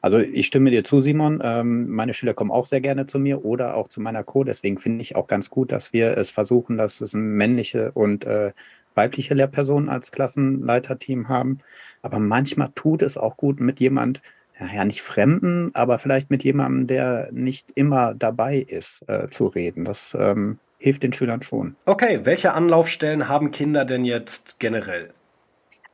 Also 0.00 0.18
ich 0.18 0.46
stimme 0.46 0.70
dir 0.70 0.84
zu, 0.84 1.02
Simon. 1.02 1.40
Ähm, 1.42 1.88
meine 1.90 2.14
Schüler 2.14 2.32
kommen 2.32 2.52
auch 2.52 2.66
sehr 2.66 2.80
gerne 2.80 3.08
zu 3.08 3.18
mir 3.18 3.44
oder 3.44 3.74
auch 3.76 3.88
zu 3.88 4.00
meiner 4.00 4.22
Co. 4.22 4.44
Deswegen 4.44 4.78
finde 4.78 5.02
ich 5.02 5.16
auch 5.16 5.26
ganz 5.26 5.50
gut, 5.50 5.72
dass 5.72 5.92
wir 5.92 6.16
es 6.16 6.30
versuchen, 6.30 6.78
dass 6.78 7.00
es 7.00 7.12
ein 7.14 7.36
männliche 7.36 7.90
und 7.92 8.24
äh, 8.24 8.52
weibliche 8.96 9.34
Lehrpersonen 9.34 9.88
als 9.88 10.10
Klassenleiterteam 10.10 11.28
haben. 11.28 11.58
Aber 12.02 12.18
manchmal 12.18 12.70
tut 12.74 13.02
es 13.02 13.16
auch 13.16 13.36
gut 13.36 13.60
mit 13.60 13.80
jemand, 13.80 14.22
ja, 14.58 14.84
nicht 14.84 15.02
Fremden, 15.02 15.70
aber 15.74 15.98
vielleicht 15.98 16.30
mit 16.30 16.42
jemandem, 16.42 16.86
der 16.86 17.28
nicht 17.30 17.70
immer 17.74 18.14
dabei 18.14 18.56
ist, 18.56 19.04
äh, 19.06 19.28
zu 19.28 19.48
reden. 19.48 19.84
Das 19.84 20.16
ähm, 20.18 20.58
hilft 20.78 21.02
den 21.02 21.12
Schülern 21.12 21.42
schon. 21.42 21.76
Okay, 21.84 22.20
welche 22.24 22.54
Anlaufstellen 22.54 23.28
haben 23.28 23.50
Kinder 23.50 23.84
denn 23.84 24.04
jetzt 24.04 24.58
generell? 24.58 25.10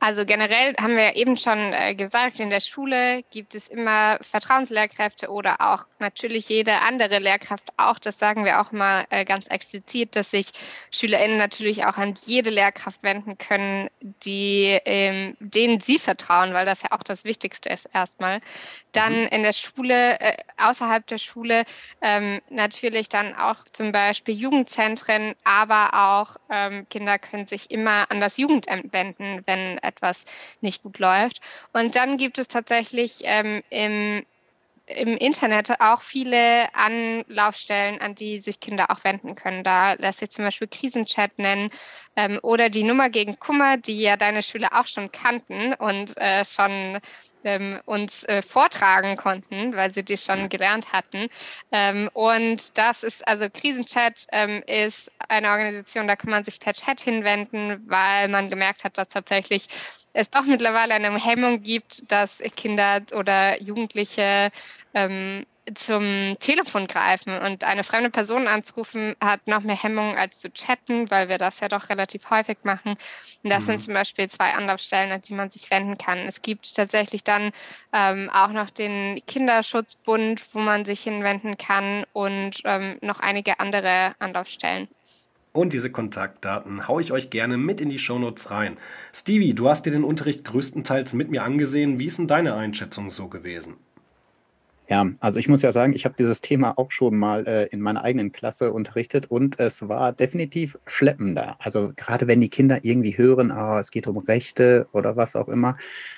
Also 0.05 0.25
generell 0.25 0.75
haben 0.81 0.97
wir 0.97 1.03
ja 1.03 1.13
eben 1.13 1.37
schon 1.37 1.71
äh, 1.71 1.95
gesagt, 1.95 2.37
in 2.41 2.49
der 2.49 2.59
Schule 2.59 3.23
gibt 3.31 3.55
es 3.55 3.69
immer 3.69 4.17
Vertrauenslehrkräfte 4.19 5.29
oder 5.29 5.61
auch 5.61 5.85
natürlich 5.99 6.49
jede 6.49 6.81
andere 6.81 7.19
Lehrkraft 7.19 7.69
auch. 7.77 7.99
Das 7.99 8.19
sagen 8.19 8.43
wir 8.43 8.59
auch 8.59 8.73
mal 8.73 9.05
äh, 9.11 9.23
ganz 9.23 9.47
explizit, 9.47 10.17
dass 10.17 10.31
sich 10.31 10.47
SchülerInnen 10.91 11.37
natürlich 11.37 11.85
auch 11.85 11.95
an 11.95 12.15
jede 12.25 12.49
Lehrkraft 12.49 13.01
wenden 13.03 13.37
können, 13.37 13.89
die, 14.01 14.77
ähm, 14.83 15.37
denen 15.39 15.79
sie 15.79 15.97
vertrauen, 15.97 16.53
weil 16.53 16.65
das 16.65 16.81
ja 16.81 16.91
auch 16.91 17.03
das 17.03 17.23
Wichtigste 17.23 17.69
ist 17.69 17.89
erstmal. 17.93 18.41
Dann 18.91 19.13
in 19.27 19.41
der 19.41 19.53
Schule, 19.53 20.19
äh, 20.19 20.35
außerhalb 20.57 21.07
der 21.07 21.17
Schule 21.17 21.63
ähm, 22.01 22.41
natürlich 22.49 23.07
dann 23.07 23.35
auch 23.35 23.63
zum 23.71 23.93
Beispiel 23.93 24.35
Jugendzentren, 24.35 25.33
aber 25.45 25.93
auch 25.93 26.35
ähm, 26.49 26.87
Kinder 26.89 27.17
können 27.19 27.47
sich 27.47 27.71
immer 27.71 28.11
an 28.11 28.19
das 28.19 28.35
Jugendamt 28.35 28.91
wenden, 28.91 29.41
wenn 29.45 29.79
etwas 29.95 30.25
nicht 30.61 30.83
gut 30.83 30.99
läuft. 30.99 31.41
Und 31.71 31.95
dann 31.95 32.17
gibt 32.17 32.37
es 32.37 32.47
tatsächlich 32.47 33.21
ähm, 33.23 33.63
im, 33.69 34.25
im 34.87 35.17
Internet 35.17 35.79
auch 35.79 36.01
viele 36.01 36.73
Anlaufstellen, 36.75 38.01
an 38.01 38.15
die 38.15 38.41
sich 38.41 38.59
Kinder 38.59 38.91
auch 38.91 39.03
wenden 39.03 39.35
können. 39.35 39.63
Da 39.63 39.93
lässt 39.93 40.19
sich 40.19 40.31
zum 40.31 40.45
Beispiel 40.45 40.67
Krisenchat 40.67 41.37
nennen 41.37 41.69
ähm, 42.15 42.39
oder 42.41 42.69
die 42.69 42.83
Nummer 42.83 43.09
gegen 43.09 43.39
Kummer, 43.39 43.77
die 43.77 44.01
ja 44.01 44.17
deine 44.17 44.43
Schüler 44.43 44.69
auch 44.73 44.87
schon 44.87 45.11
kannten 45.11 45.73
und 45.73 46.17
äh, 46.17 46.43
schon 46.45 46.99
ähm, 47.43 47.79
uns 47.85 48.23
äh, 48.23 48.41
vortragen 48.41 49.17
konnten, 49.17 49.75
weil 49.75 49.93
sie 49.93 50.03
die 50.03 50.17
schon 50.17 50.49
gelernt 50.49 50.91
hatten. 50.93 51.27
Ähm, 51.71 52.09
und 52.13 52.77
das 52.77 53.03
ist, 53.03 53.27
also 53.27 53.47
Krisenchat 53.49 54.27
ähm, 54.31 54.63
ist 54.67 55.11
eine 55.29 55.49
Organisation, 55.49 56.07
da 56.07 56.15
kann 56.15 56.31
man 56.31 56.43
sich 56.43 56.59
per 56.59 56.73
Chat 56.73 57.01
hinwenden, 57.01 57.83
weil 57.87 58.27
man 58.27 58.49
gemerkt 58.49 58.83
hat, 58.83 58.97
dass 58.97 59.09
tatsächlich 59.09 59.67
es 60.13 60.29
doch 60.29 60.43
mittlerweile 60.43 60.93
eine 60.93 61.23
Hemmung 61.23 61.61
gibt, 61.61 62.11
dass 62.11 62.39
Kinder 62.55 63.01
oder 63.13 63.61
Jugendliche 63.61 64.51
ähm, 64.93 65.45
zum 65.75 66.35
Telefon 66.39 66.87
greifen 66.87 67.37
und 67.37 67.63
eine 67.63 67.83
fremde 67.83 68.09
Person 68.09 68.47
anzurufen, 68.47 69.15
hat 69.21 69.47
noch 69.47 69.61
mehr 69.61 69.81
Hemmungen 69.81 70.17
als 70.17 70.39
zu 70.39 70.51
chatten, 70.51 71.09
weil 71.11 71.29
wir 71.29 71.37
das 71.37 71.59
ja 71.59 71.67
doch 71.69 71.89
relativ 71.89 72.29
häufig 72.29 72.59
machen. 72.63 72.91
Und 73.43 73.49
das 73.51 73.65
Mhm. 73.65 73.67
sind 73.67 73.81
zum 73.81 73.93
Beispiel 73.93 74.29
zwei 74.29 74.53
Anlaufstellen, 74.53 75.11
an 75.11 75.21
die 75.21 75.33
man 75.33 75.49
sich 75.49 75.69
wenden 75.71 75.97
kann. 75.97 76.19
Es 76.19 76.41
gibt 76.41 76.75
tatsächlich 76.75 77.23
dann 77.23 77.51
ähm, 77.93 78.29
auch 78.31 78.49
noch 78.51 78.69
den 78.69 79.21
Kinderschutzbund, 79.25 80.43
wo 80.53 80.59
man 80.59 80.85
sich 80.85 81.01
hinwenden 81.03 81.57
kann 81.57 82.05
und 82.13 82.61
ähm, 82.65 82.97
noch 83.01 83.19
einige 83.19 83.59
andere 83.59 84.15
Anlaufstellen. 84.19 84.89
Und 85.51 85.73
diese 85.73 85.91
Kontaktdaten 85.91 86.87
haue 86.87 87.01
ich 87.01 87.11
euch 87.11 87.29
gerne 87.31 87.57
mit 87.57 87.81
in 87.81 87.89
die 87.89 87.97
Shownotes 87.99 88.51
rein. 88.51 88.77
Stevie, 89.13 89.53
du 89.55 89.67
hast 89.69 89.85
dir 89.85 89.91
den 89.91 90.03
Unterricht 90.03 90.43
größtenteils 90.43 91.13
mit 91.13 91.29
mir 91.29 91.43
angesehen. 91.43 91.97
Wie 91.99 92.05
ist 92.07 92.17
denn 92.19 92.27
deine 92.27 92.53
Einschätzung 92.55 93.09
so 93.09 93.29
gewesen? 93.29 93.77
Ja, 94.89 95.07
also 95.21 95.39
ich 95.39 95.47
muss 95.47 95.61
ja 95.61 95.71
sagen, 95.71 95.93
ich 95.93 96.03
habe 96.03 96.15
dieses 96.17 96.41
Thema 96.41 96.77
auch 96.77 96.91
schon 96.91 97.17
mal 97.17 97.47
äh, 97.47 97.67
in 97.67 97.79
meiner 97.79 98.03
eigenen 98.03 98.33
Klasse 98.33 98.73
unterrichtet 98.73 99.31
und 99.31 99.57
es 99.59 99.87
war 99.87 100.11
definitiv 100.11 100.77
schleppender. 100.85 101.55
Also 101.59 101.93
gerade 101.95 102.27
wenn 102.27 102.41
die 102.41 102.49
Kinder 102.49 102.79
irgendwie 102.83 103.17
hören, 103.17 103.51
ah, 103.51 103.79
es 103.79 103.91
geht 103.91 104.07
um 104.07 104.17
Rechte 104.17 104.87
oder 104.91 105.15
was 105.15 105.37
auch 105.37 105.47
immer, 105.47 105.77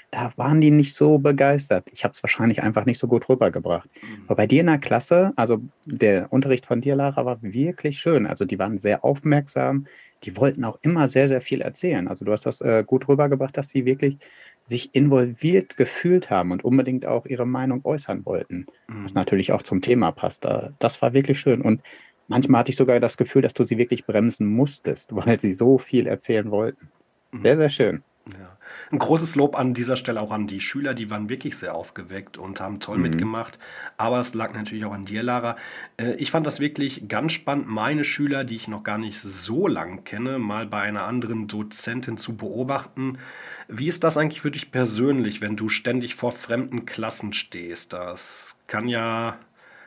da 0.10 0.32
waren 0.36 0.62
die 0.62 0.72
nicht 0.72 0.96
so 0.96 1.20
begeistert. 1.20 1.86
Ich 1.92 2.04
habe 2.04 2.14
es 2.14 2.24
wahrscheinlich 2.24 2.64
einfach 2.64 2.86
nicht 2.86 2.98
so 2.98 3.08
gut 3.08 3.30
rübergebracht. 3.30 3.88
Mhm. 4.02 4.24
Aber 4.28 4.36
bei 4.36 4.48
dir 4.48 4.62
in 4.62 4.68
der 4.68 4.80
Klasse, 4.80 5.32
also 5.36 5.62
der 5.86 6.34
Unterricht 6.34 6.66
von 6.66 6.82
dir, 6.82 6.96
Lara, 6.96 7.24
war 7.24 7.38
wirklich 7.44 8.00
schön. 8.00 8.26
Also 8.26 8.46
die 8.46 8.58
waren 8.58 8.80
sehr 8.80 9.06
aufmerksam, 9.06 9.86
die 10.24 10.36
wollten 10.38 10.64
auch 10.64 10.80
immer 10.82 11.08
sehr, 11.08 11.28
sehr 11.28 11.42
viel 11.42 11.62
erzählen. 11.62 12.08
Also 12.08 12.26
du 12.26 12.32
hast 12.32 12.46
das 12.46 12.62
äh, 12.62 12.84
gut 12.86 13.08
rübergebracht, 13.08 13.56
dass 13.56 13.70
sie 13.70 13.86
wirklich 13.86 14.18
sich 14.66 14.96
involviert 14.96 15.78
gefühlt 15.78 16.30
haben 16.30 16.52
und 16.52 16.64
unbedingt 16.64 17.06
auch 17.06 17.26
ihre 17.26 17.46
Meinung 17.46 17.82
äußern 17.84 18.26
wollten. 18.26 18.66
Mhm. 18.88 19.04
Was 19.04 19.14
natürlich 19.14 19.52
auch 19.52 19.62
zum 19.62 19.82
Thema 19.82 20.12
passt. 20.12 20.46
Das 20.80 21.02
war 21.02 21.14
wirklich 21.14 21.40
schön. 21.40 21.62
Und 21.62 21.82
manchmal 22.28 22.60
hatte 22.60 22.72
ich 22.72 22.78
sogar 22.78 23.00
das 23.00 23.18
Gefühl, 23.18 23.42
dass 23.42 23.54
du 23.54 23.66
sie 23.66 23.78
wirklich 23.78 24.06
bremsen 24.06 24.48
musstest, 24.48 25.10
weil 25.16 25.40
sie 25.40 25.54
so 25.54 25.78
viel 25.78 26.08
erzählen 26.08 26.50
wollten. 26.52 26.90
Mhm. 27.32 27.42
Sehr, 27.44 27.58
sehr 27.58 27.70
schön. 27.70 28.04
Ja. 28.28 28.58
Ein 28.92 28.98
großes 28.98 29.36
Lob 29.36 29.56
an 29.56 29.76
dieser 29.76 29.98
Stelle 29.98 30.20
auch 30.20 30.32
an 30.32 30.48
die 30.48 30.60
Schüler, 30.60 30.96
die 30.96 31.12
waren 31.12 31.30
wirklich 31.30 31.58
sehr 31.58 31.76
aufgeweckt 31.76 32.40
und 32.40 32.60
haben 32.60 32.80
toll 32.80 32.98
mhm. 32.98 33.04
mitgemacht. 33.04 33.60
Aber 33.98 34.20
es 34.20 34.34
lag 34.34 34.54
natürlich 34.54 34.84
auch 34.86 34.94
an 34.94 35.06
dir, 35.06 35.22
Lara. 35.22 35.58
Äh, 35.98 36.16
ich 36.16 36.32
fand 36.32 36.48
das 36.48 36.60
wirklich 36.60 37.08
ganz 37.08 37.34
spannend, 37.34 37.68
meine 37.68 38.04
Schüler, 38.04 38.44
die 38.44 38.56
ich 38.56 38.68
noch 38.68 38.84
gar 38.84 38.98
nicht 38.98 39.22
so 39.22 39.68
lang 39.68 40.06
kenne, 40.06 40.40
mal 40.40 40.66
bei 40.66 40.82
einer 40.82 41.04
anderen 41.04 41.48
Dozentin 41.48 42.18
zu 42.18 42.36
beobachten. 42.36 43.20
Wie 43.68 43.88
ist 43.88 44.04
das 44.04 44.18
eigentlich 44.18 44.42
für 44.42 44.52
dich 44.52 44.72
persönlich, 44.72 45.40
wenn 45.42 45.56
du 45.56 45.70
ständig 45.70 46.16
vor 46.16 46.32
fremden 46.32 46.88
Klassen 46.88 47.32
stehst? 47.32 47.94
Das 47.94 48.58
kann 48.66 48.88
ja, 48.88 49.38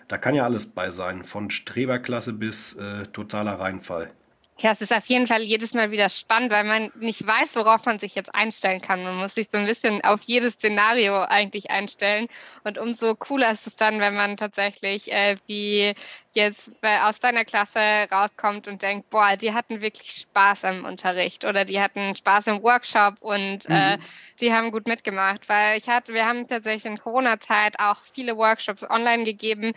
da 0.06 0.16
kann 0.16 0.36
ja 0.36 0.44
alles 0.44 0.66
bei 0.66 0.90
sein, 0.90 1.24
von 1.24 1.50
Streberklasse 1.50 2.34
bis 2.34 2.76
äh, 2.76 3.04
totaler 3.06 3.58
Reinfall. 3.58 4.12
Ja, 4.60 4.72
es 4.72 4.80
ist 4.80 4.92
auf 4.92 5.06
jeden 5.06 5.28
Fall 5.28 5.42
jedes 5.42 5.72
Mal 5.72 5.92
wieder 5.92 6.10
spannend, 6.10 6.50
weil 6.50 6.64
man 6.64 6.90
nicht 6.96 7.24
weiß, 7.24 7.54
worauf 7.54 7.86
man 7.86 8.00
sich 8.00 8.16
jetzt 8.16 8.34
einstellen 8.34 8.80
kann. 8.80 9.04
Man 9.04 9.16
muss 9.16 9.34
sich 9.34 9.50
so 9.50 9.56
ein 9.56 9.66
bisschen 9.66 10.02
auf 10.02 10.22
jedes 10.24 10.54
Szenario 10.54 11.22
eigentlich 11.22 11.70
einstellen. 11.70 12.26
Und 12.64 12.76
umso 12.76 13.14
cooler 13.14 13.52
ist 13.52 13.68
es 13.68 13.76
dann, 13.76 14.00
wenn 14.00 14.14
man 14.16 14.36
tatsächlich 14.36 15.12
äh, 15.12 15.36
wie 15.46 15.94
jetzt 16.34 16.72
aus 17.02 17.20
deiner 17.20 17.44
Klasse 17.44 18.06
rauskommt 18.10 18.68
und 18.68 18.82
denkt, 18.82 19.10
boah, 19.10 19.36
die 19.36 19.54
hatten 19.54 19.80
wirklich 19.80 20.10
Spaß 20.12 20.64
am 20.64 20.84
Unterricht 20.84 21.44
oder 21.44 21.64
die 21.64 21.80
hatten 21.80 22.14
Spaß 22.14 22.48
im 22.48 22.62
Workshop 22.62 23.16
und 23.20 23.66
äh, 23.68 23.96
mhm. 23.96 24.02
äh, 24.02 24.04
die 24.40 24.52
haben 24.52 24.70
gut 24.70 24.86
mitgemacht. 24.86 25.48
Weil 25.48 25.78
ich 25.78 25.88
hatte, 25.88 26.12
wir 26.12 26.26
haben 26.26 26.46
tatsächlich 26.46 26.86
in 26.86 26.98
Corona-Zeit 26.98 27.78
auch 27.78 27.98
viele 28.12 28.36
Workshops 28.36 28.88
online 28.88 29.24
gegeben 29.24 29.72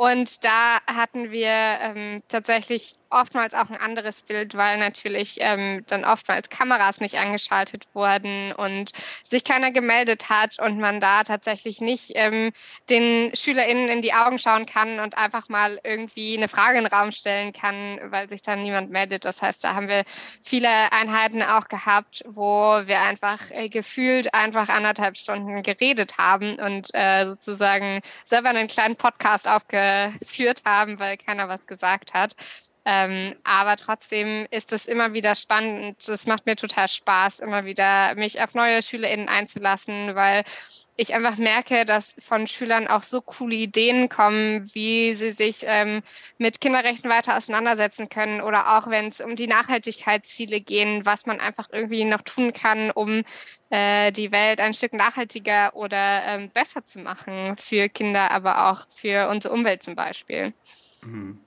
und 0.00 0.46
da 0.46 0.78
hatten 0.86 1.30
wir 1.30 1.50
ähm, 1.50 2.22
tatsächlich 2.28 2.96
oftmals 3.10 3.52
auch 3.52 3.68
ein 3.68 3.76
anderes 3.76 4.22
Bild, 4.22 4.56
weil 4.56 4.78
natürlich 4.78 5.36
ähm, 5.40 5.84
dann 5.88 6.06
oftmals 6.06 6.48
Kameras 6.48 7.02
nicht 7.02 7.18
angeschaltet 7.18 7.86
wurden 7.92 8.52
und 8.52 8.92
sich 9.24 9.44
keiner 9.44 9.72
gemeldet 9.72 10.30
hat 10.30 10.58
und 10.58 10.78
man 10.78 11.02
da 11.02 11.22
tatsächlich 11.22 11.82
nicht 11.82 12.12
ähm, 12.14 12.52
den 12.88 13.36
SchülerInnen 13.36 13.90
in 13.90 14.00
die 14.00 14.14
Augen 14.14 14.38
schauen 14.38 14.64
kann 14.64 15.00
und 15.00 15.18
einfach 15.18 15.50
mal 15.50 15.78
irgendwie 15.90 16.36
eine 16.36 16.48
Frage 16.48 16.78
in 16.78 16.84
den 16.84 16.92
Raum 16.92 17.12
stellen 17.12 17.52
kann, 17.52 18.00
weil 18.04 18.28
sich 18.28 18.42
dann 18.42 18.62
niemand 18.62 18.90
meldet. 18.90 19.24
Das 19.24 19.42
heißt, 19.42 19.62
da 19.64 19.74
haben 19.74 19.88
wir 19.88 20.04
viele 20.42 20.68
Einheiten 20.92 21.42
auch 21.42 21.68
gehabt, 21.68 22.22
wo 22.26 22.82
wir 22.86 23.00
einfach 23.00 23.50
äh, 23.50 23.68
gefühlt 23.68 24.32
einfach 24.32 24.68
anderthalb 24.68 25.16
Stunden 25.16 25.62
geredet 25.62 26.18
haben 26.18 26.58
und 26.60 26.88
äh, 26.94 27.26
sozusagen 27.26 28.00
selber 28.24 28.50
einen 28.50 28.68
kleinen 28.68 28.96
Podcast 28.96 29.48
aufge 29.48 30.12
geführt 30.20 30.62
haben, 30.64 30.98
weil 30.98 31.16
keiner 31.16 31.48
was 31.48 31.66
gesagt 31.66 32.14
hat. 32.14 32.34
Ähm, 32.84 33.36
aber 33.44 33.76
trotzdem 33.76 34.46
ist 34.50 34.72
es 34.72 34.86
immer 34.86 35.12
wieder 35.12 35.34
spannend. 35.34 36.08
Es 36.08 36.26
macht 36.26 36.46
mir 36.46 36.56
total 36.56 36.88
Spaß, 36.88 37.40
immer 37.40 37.64
wieder 37.64 38.14
mich 38.14 38.40
auf 38.42 38.54
neue 38.54 38.82
SchülerInnen 38.82 39.28
einzulassen, 39.28 40.14
weil 40.14 40.44
ich 40.96 41.14
einfach 41.14 41.36
merke, 41.36 41.84
dass 41.84 42.14
von 42.18 42.46
Schülern 42.46 42.86
auch 42.86 43.02
so 43.02 43.22
coole 43.22 43.54
Ideen 43.54 44.08
kommen, 44.08 44.68
wie 44.74 45.14
sie 45.14 45.30
sich 45.30 45.62
ähm, 45.64 46.02
mit 46.38 46.60
Kinderrechten 46.60 47.10
weiter 47.10 47.36
auseinandersetzen 47.36 48.08
können 48.08 48.40
oder 48.40 48.76
auch 48.76 48.90
wenn 48.90 49.08
es 49.08 49.20
um 49.20 49.36
die 49.36 49.46
Nachhaltigkeitsziele 49.46 50.60
gehen, 50.60 51.06
was 51.06 51.26
man 51.26 51.40
einfach 51.40 51.68
irgendwie 51.72 52.04
noch 52.04 52.22
tun 52.22 52.52
kann, 52.52 52.90
um 52.90 53.22
äh, 53.70 54.12
die 54.12 54.32
Welt 54.32 54.60
ein 54.60 54.74
Stück 54.74 54.92
nachhaltiger 54.92 55.74
oder 55.74 56.22
ähm, 56.26 56.50
besser 56.50 56.84
zu 56.84 56.98
machen 56.98 57.56
für 57.56 57.88
Kinder, 57.88 58.30
aber 58.30 58.70
auch 58.70 58.86
für 58.90 59.28
unsere 59.28 59.54
Umwelt 59.54 59.82
zum 59.82 59.94
Beispiel. 59.94 60.52
Mhm. 61.02 61.38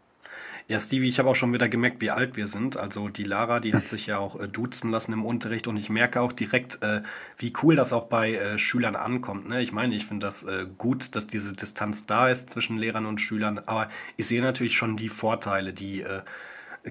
Ja, 0.70 0.80
Stevie, 0.80 1.10
ich 1.10 1.20
habe 1.20 1.30
auch 1.30 1.36
schon 1.36 1.52
wieder 1.52 1.68
gemerkt, 1.68 2.00
wie 2.00 2.10
alt 2.10 2.38
wir 2.38 2.48
sind. 2.48 2.78
Also 2.78 3.10
die 3.10 3.26
Lara, 3.26 3.60
die 3.60 3.74
hat 3.74 3.88
sich 3.88 4.08
ja 4.08 4.18
auch 4.18 4.40
äh, 4.40 4.48
duzen 4.48 4.92
lassen 4.92 5.12
im 5.12 5.26
Unterricht 5.26 5.68
und 5.68 5.76
ich 5.76 5.90
merke 5.90 6.22
auch 6.22 6.32
direkt, 6.32 6.82
äh, 6.82 7.02
wie 7.38 7.52
cool 7.62 7.76
das 7.76 7.92
auch 7.92 8.06
bei 8.06 8.36
äh, 8.36 8.58
Schülern 8.58 8.96
ankommt. 8.96 9.50
Ne? 9.50 9.62
Ich 9.62 9.74
meine, 9.74 9.94
ich 9.94 10.06
finde 10.06 10.26
das 10.26 10.44
äh, 10.44 10.66
gut, 10.78 11.16
dass 11.16 11.28
diese 11.28 11.54
Distanz 11.54 12.06
da 12.06 12.30
ist 12.30 12.50
zwischen 12.50 12.78
Lehrern 12.78 13.06
und 13.06 13.20
Schülern, 13.20 13.60
aber 13.66 13.90
ich 14.16 14.26
sehe 14.26 14.42
natürlich 14.42 14.78
schon 14.78 14.96
die 14.96 15.10
Vorteile, 15.10 15.74
die 15.74 16.02
äh, 16.02 16.22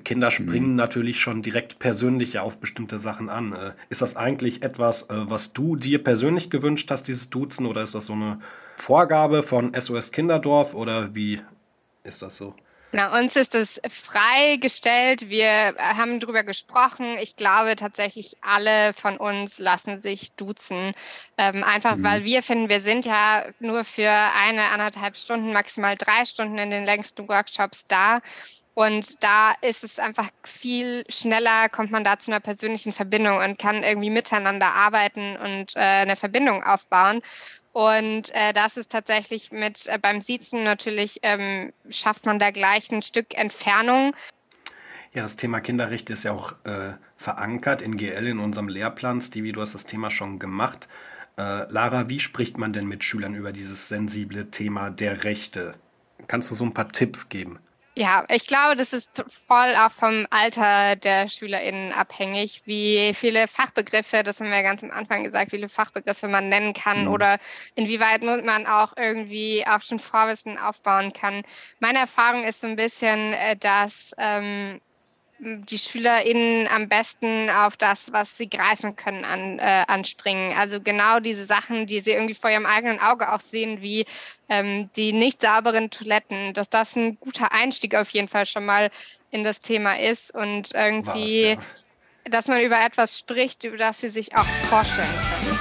Kinder 0.04 0.30
springen 0.30 0.70
mhm. 0.70 0.76
natürlich 0.76 1.20
schon 1.20 1.40
direkt 1.40 1.78
persönlich 1.78 2.38
auf 2.38 2.58
bestimmte 2.58 2.98
Sachen 2.98 3.30
an. 3.30 3.54
Äh, 3.54 3.72
ist 3.88 4.02
das 4.02 4.16
eigentlich 4.16 4.62
etwas, 4.62 5.06
was 5.08 5.54
du 5.54 5.76
dir 5.76 6.02
persönlich 6.04 6.50
gewünscht 6.50 6.90
hast, 6.90 7.08
dieses 7.08 7.30
Duzen, 7.30 7.64
oder 7.64 7.82
ist 7.82 7.94
das 7.94 8.06
so 8.06 8.12
eine 8.12 8.38
Vorgabe 8.76 9.42
von 9.42 9.72
SOS 9.74 10.12
Kinderdorf 10.12 10.74
oder 10.74 11.14
wie 11.14 11.40
ist 12.04 12.20
das 12.20 12.36
so? 12.36 12.54
Na, 12.94 13.18
uns 13.18 13.36
ist 13.36 13.54
es 13.54 13.80
freigestellt. 13.88 15.30
Wir 15.30 15.74
haben 15.78 16.20
darüber 16.20 16.44
gesprochen. 16.44 17.16
Ich 17.22 17.36
glaube 17.36 17.74
tatsächlich, 17.74 18.36
alle 18.42 18.92
von 18.92 19.16
uns 19.16 19.58
lassen 19.58 19.98
sich 19.98 20.32
duzen. 20.32 20.92
Ähm, 21.38 21.64
einfach 21.64 21.96
mhm. 21.96 22.04
weil 22.04 22.24
wir 22.24 22.42
finden, 22.42 22.68
wir 22.68 22.82
sind 22.82 23.06
ja 23.06 23.46
nur 23.60 23.84
für 23.84 24.10
eine, 24.10 24.64
anderthalb 24.70 25.16
Stunden, 25.16 25.54
maximal 25.54 25.96
drei 25.96 26.26
Stunden 26.26 26.58
in 26.58 26.70
den 26.70 26.84
längsten 26.84 27.26
Workshops 27.28 27.86
da. 27.86 28.18
Und 28.74 29.22
da 29.22 29.52
ist 29.62 29.84
es 29.84 29.98
einfach 29.98 30.28
viel 30.44 31.04
schneller, 31.08 31.68
kommt 31.68 31.90
man 31.90 32.04
da 32.04 32.18
zu 32.18 32.30
einer 32.30 32.40
persönlichen 32.40 32.92
Verbindung 32.92 33.38
und 33.38 33.58
kann 33.58 33.82
irgendwie 33.82 34.10
miteinander 34.10 34.74
arbeiten 34.74 35.36
und 35.36 35.76
äh, 35.76 35.80
eine 35.80 36.16
Verbindung 36.16 36.62
aufbauen. 36.62 37.22
Und 37.72 38.30
äh, 38.34 38.52
das 38.52 38.76
ist 38.76 38.92
tatsächlich 38.92 39.50
mit 39.50 39.86
äh, 39.86 39.98
beim 39.98 40.20
Siezen 40.20 40.62
natürlich 40.62 41.20
ähm, 41.22 41.72
schafft 41.88 42.26
man 42.26 42.38
da 42.38 42.50
gleich 42.50 42.90
ein 42.90 43.02
Stück 43.02 43.36
Entfernung. 43.36 44.14
Ja, 45.14 45.22
das 45.22 45.36
Thema 45.36 45.60
Kinderrechte 45.60 46.12
ist 46.12 46.22
ja 46.22 46.32
auch 46.32 46.54
äh, 46.64 46.92
verankert 47.16 47.82
in 47.82 47.96
GL 47.96 48.26
in 48.26 48.38
unserem 48.38 48.68
Lehrplan. 48.68 49.20
Stevie, 49.20 49.52
du 49.52 49.60
hast 49.60 49.74
das 49.74 49.86
Thema 49.86 50.10
schon 50.10 50.38
gemacht. 50.38 50.88
Äh, 51.36 51.70
Lara, 51.70 52.08
wie 52.08 52.20
spricht 52.20 52.58
man 52.58 52.72
denn 52.72 52.86
mit 52.86 53.04
Schülern 53.04 53.34
über 53.34 53.52
dieses 53.52 53.88
sensible 53.88 54.50
Thema 54.50 54.90
der 54.90 55.24
Rechte? 55.24 55.74
Kannst 56.28 56.50
du 56.50 56.54
so 56.54 56.64
ein 56.64 56.74
paar 56.74 56.90
Tipps 56.90 57.28
geben? 57.28 57.58
Ja, 57.94 58.24
ich 58.30 58.46
glaube, 58.46 58.74
das 58.74 58.94
ist 58.94 59.22
voll 59.46 59.74
auch 59.76 59.92
vom 59.92 60.26
Alter 60.30 60.96
der 60.96 61.28
SchülerInnen 61.28 61.92
abhängig, 61.92 62.62
wie 62.64 63.12
viele 63.12 63.46
Fachbegriffe, 63.48 64.22
das 64.22 64.40
haben 64.40 64.48
wir 64.48 64.56
ja 64.56 64.62
ganz 64.62 64.82
am 64.82 64.90
Anfang 64.90 65.24
gesagt, 65.24 65.52
wie 65.52 65.56
viele 65.56 65.68
Fachbegriffe 65.68 66.26
man 66.26 66.48
nennen 66.48 66.72
kann 66.72 67.02
mhm. 67.02 67.08
oder 67.08 67.38
inwieweit 67.74 68.22
man 68.22 68.66
auch 68.66 68.96
irgendwie 68.96 69.66
auch 69.66 69.82
schon 69.82 69.98
Vorwissen 69.98 70.56
aufbauen 70.56 71.12
kann. 71.12 71.42
Meine 71.80 71.98
Erfahrung 71.98 72.44
ist 72.44 72.62
so 72.62 72.66
ein 72.66 72.76
bisschen, 72.76 73.34
äh, 73.34 73.56
dass 73.58 74.14
ähm, 74.16 74.80
die 75.44 75.78
SchülerInnen 75.78 76.68
am 76.68 76.88
besten 76.88 77.50
auf 77.50 77.76
das, 77.76 78.12
was 78.12 78.36
sie 78.36 78.48
greifen 78.48 78.94
können, 78.94 79.24
an, 79.24 79.58
äh, 79.58 79.84
anspringen. 79.88 80.56
Also 80.56 80.80
genau 80.80 81.18
diese 81.18 81.46
Sachen, 81.46 81.88
die 81.88 81.98
sie 81.98 82.12
irgendwie 82.12 82.34
vor 82.34 82.50
ihrem 82.50 82.64
eigenen 82.64 83.00
Auge 83.00 83.32
auch 83.32 83.40
sehen, 83.40 83.82
wie 83.82 84.06
ähm, 84.48 84.88
die 84.94 85.12
nicht 85.12 85.42
sauberen 85.42 85.90
Toiletten, 85.90 86.54
dass 86.54 86.70
das 86.70 86.94
ein 86.94 87.18
guter 87.18 87.50
Einstieg 87.50 87.96
auf 87.96 88.10
jeden 88.10 88.28
Fall 88.28 88.46
schon 88.46 88.64
mal 88.64 88.92
in 89.32 89.42
das 89.42 89.58
Thema 89.58 89.98
ist 89.98 90.32
und 90.32 90.72
irgendwie, 90.74 91.54
ja. 91.54 91.58
dass 92.30 92.46
man 92.46 92.62
über 92.62 92.80
etwas 92.80 93.18
spricht, 93.18 93.64
über 93.64 93.78
das 93.78 94.00
sie 94.00 94.10
sich 94.10 94.36
auch 94.36 94.46
vorstellen 94.68 95.08
können. 95.08 95.58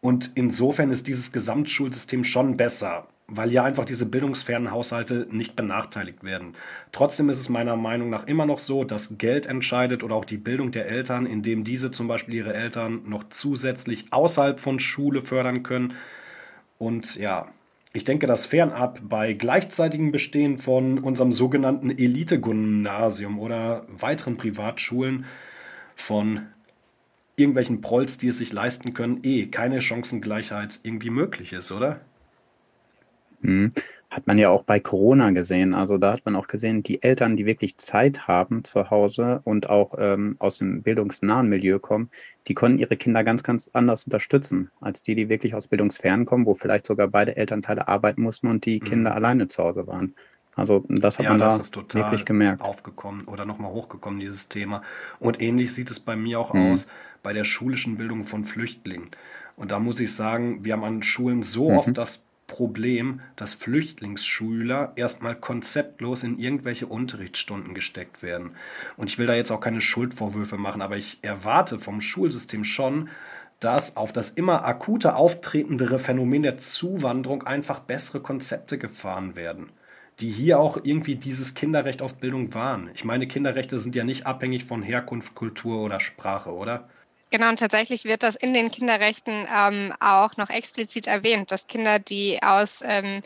Und 0.00 0.32
insofern 0.34 0.90
ist 0.90 1.06
dieses 1.06 1.32
Gesamtschulsystem 1.32 2.24
schon 2.24 2.56
besser 2.56 3.06
weil 3.28 3.50
ja 3.50 3.64
einfach 3.64 3.84
diese 3.84 4.06
bildungsfernen 4.06 4.70
Haushalte 4.70 5.26
nicht 5.30 5.56
benachteiligt 5.56 6.22
werden. 6.22 6.54
Trotzdem 6.92 7.28
ist 7.28 7.40
es 7.40 7.48
meiner 7.48 7.76
Meinung 7.76 8.08
nach 8.08 8.26
immer 8.26 8.46
noch 8.46 8.60
so, 8.60 8.84
dass 8.84 9.18
Geld 9.18 9.46
entscheidet 9.46 10.04
oder 10.04 10.14
auch 10.14 10.24
die 10.24 10.36
Bildung 10.36 10.70
der 10.70 10.86
Eltern, 10.86 11.26
indem 11.26 11.64
diese 11.64 11.90
zum 11.90 12.06
Beispiel 12.06 12.34
ihre 12.34 12.54
Eltern 12.54 13.02
noch 13.06 13.24
zusätzlich 13.28 14.06
außerhalb 14.12 14.60
von 14.60 14.78
Schule 14.78 15.22
fördern 15.22 15.64
können. 15.64 15.94
Und 16.78 17.16
ja, 17.16 17.48
ich 17.92 18.04
denke, 18.04 18.28
dass 18.28 18.46
fernab 18.46 19.00
bei 19.02 19.32
gleichzeitigem 19.32 20.12
Bestehen 20.12 20.58
von 20.58 20.98
unserem 20.98 21.32
sogenannten 21.32 21.90
Elite-Gymnasium 21.90 23.40
oder 23.40 23.86
weiteren 23.88 24.36
Privatschulen 24.36 25.24
von 25.96 26.46
irgendwelchen 27.36 27.80
Prolls, 27.80 28.18
die 28.18 28.28
es 28.28 28.38
sich 28.38 28.52
leisten 28.52 28.94
können, 28.94 29.20
eh 29.24 29.46
keine 29.46 29.80
Chancengleichheit 29.82 30.78
irgendwie 30.84 31.10
möglich 31.10 31.52
ist, 31.52 31.72
oder? 31.72 32.00
Mhm. 33.46 33.72
Hat 34.08 34.26
man 34.26 34.38
ja 34.38 34.50
auch 34.50 34.62
bei 34.62 34.78
Corona 34.78 35.30
gesehen. 35.32 35.74
Also 35.74 35.98
da 35.98 36.12
hat 36.12 36.24
man 36.24 36.36
auch 36.36 36.46
gesehen, 36.46 36.82
die 36.82 37.02
Eltern, 37.02 37.36
die 37.36 37.44
wirklich 37.44 37.76
Zeit 37.76 38.28
haben 38.28 38.64
zu 38.64 38.90
Hause 38.90 39.40
und 39.44 39.68
auch 39.68 39.94
ähm, 39.98 40.36
aus 40.38 40.58
dem 40.58 40.82
bildungsnahen 40.82 41.48
Milieu 41.48 41.78
kommen, 41.78 42.10
die 42.46 42.54
konnten 42.54 42.78
ihre 42.78 42.96
Kinder 42.96 43.24
ganz, 43.24 43.42
ganz 43.42 43.68
anders 43.72 44.04
unterstützen, 44.04 44.70
als 44.80 45.02
die, 45.02 45.16
die 45.16 45.28
wirklich 45.28 45.54
aus 45.54 45.66
bildungsfern 45.66 46.24
kommen, 46.24 46.46
wo 46.46 46.54
vielleicht 46.54 46.86
sogar 46.86 47.08
beide 47.08 47.36
Elternteile 47.36 47.88
arbeiten 47.88 48.22
mussten 48.22 48.46
und 48.46 48.64
die 48.64 48.80
mhm. 48.80 48.84
Kinder 48.84 49.14
alleine 49.14 49.48
zu 49.48 49.62
Hause 49.62 49.86
waren. 49.86 50.14
Also 50.54 50.84
das 50.88 51.18
hat 51.18 51.24
ja, 51.24 51.30
man 51.30 51.40
das 51.40 51.70
da 51.70 51.82
wirklich 51.94 52.24
gemerkt. 52.24 52.62
aufgekommen 52.62 53.26
oder 53.26 53.44
nochmal 53.44 53.72
hochgekommen, 53.72 54.20
dieses 54.20 54.48
Thema. 54.48 54.82
Und 55.18 55.42
ähnlich 55.42 55.74
sieht 55.74 55.90
es 55.90 56.00
bei 56.00 56.16
mir 56.16 56.40
auch 56.40 56.54
mhm. 56.54 56.72
aus 56.72 56.86
bei 57.22 57.34
der 57.34 57.44
schulischen 57.44 57.98
Bildung 57.98 58.24
von 58.24 58.44
Flüchtlingen. 58.44 59.10
Und 59.56 59.70
da 59.70 59.80
muss 59.80 60.00
ich 60.00 60.14
sagen, 60.14 60.64
wir 60.64 60.74
haben 60.74 60.84
an 60.84 61.02
Schulen 61.02 61.42
so 61.42 61.70
mhm. 61.70 61.76
oft 61.76 61.98
das 61.98 62.25
Problem, 62.46 63.20
dass 63.34 63.54
Flüchtlingsschüler 63.54 64.92
erstmal 64.96 65.34
konzeptlos 65.34 66.22
in 66.22 66.38
irgendwelche 66.38 66.86
Unterrichtsstunden 66.86 67.74
gesteckt 67.74 68.22
werden. 68.22 68.52
Und 68.96 69.10
ich 69.10 69.18
will 69.18 69.26
da 69.26 69.34
jetzt 69.34 69.50
auch 69.50 69.60
keine 69.60 69.80
Schuldvorwürfe 69.80 70.56
machen, 70.56 70.82
aber 70.82 70.96
ich 70.96 71.18
erwarte 71.22 71.78
vom 71.78 72.00
Schulsystem 72.00 72.64
schon, 72.64 73.08
dass 73.60 73.96
auf 73.96 74.12
das 74.12 74.30
immer 74.30 74.64
akuter 74.64 75.16
auftretendere 75.16 75.98
Phänomen 75.98 76.42
der 76.42 76.58
Zuwanderung 76.58 77.42
einfach 77.42 77.80
bessere 77.80 78.20
Konzepte 78.20 78.78
gefahren 78.78 79.34
werden, 79.34 79.70
die 80.20 80.30
hier 80.30 80.60
auch 80.60 80.78
irgendwie 80.82 81.16
dieses 81.16 81.54
Kinderrecht 81.54 82.02
auf 82.02 82.16
Bildung 82.16 82.54
wahren. 82.54 82.90
Ich 82.94 83.04
meine, 83.04 83.26
Kinderrechte 83.26 83.78
sind 83.78 83.96
ja 83.96 84.04
nicht 84.04 84.26
abhängig 84.26 84.64
von 84.64 84.82
Herkunft, 84.82 85.34
Kultur 85.34 85.82
oder 85.82 86.00
Sprache, 86.00 86.52
oder? 86.52 86.88
Genau, 87.30 87.48
und 87.48 87.58
tatsächlich 87.58 88.04
wird 88.04 88.22
das 88.22 88.36
in 88.36 88.54
den 88.54 88.70
Kinderrechten 88.70 89.46
ähm, 89.52 89.92
auch 90.00 90.36
noch 90.36 90.48
explizit 90.48 91.06
erwähnt, 91.08 91.50
dass 91.50 91.66
Kinder, 91.66 91.98
die 91.98 92.40
aus 92.42 92.82
ähm, 92.84 93.22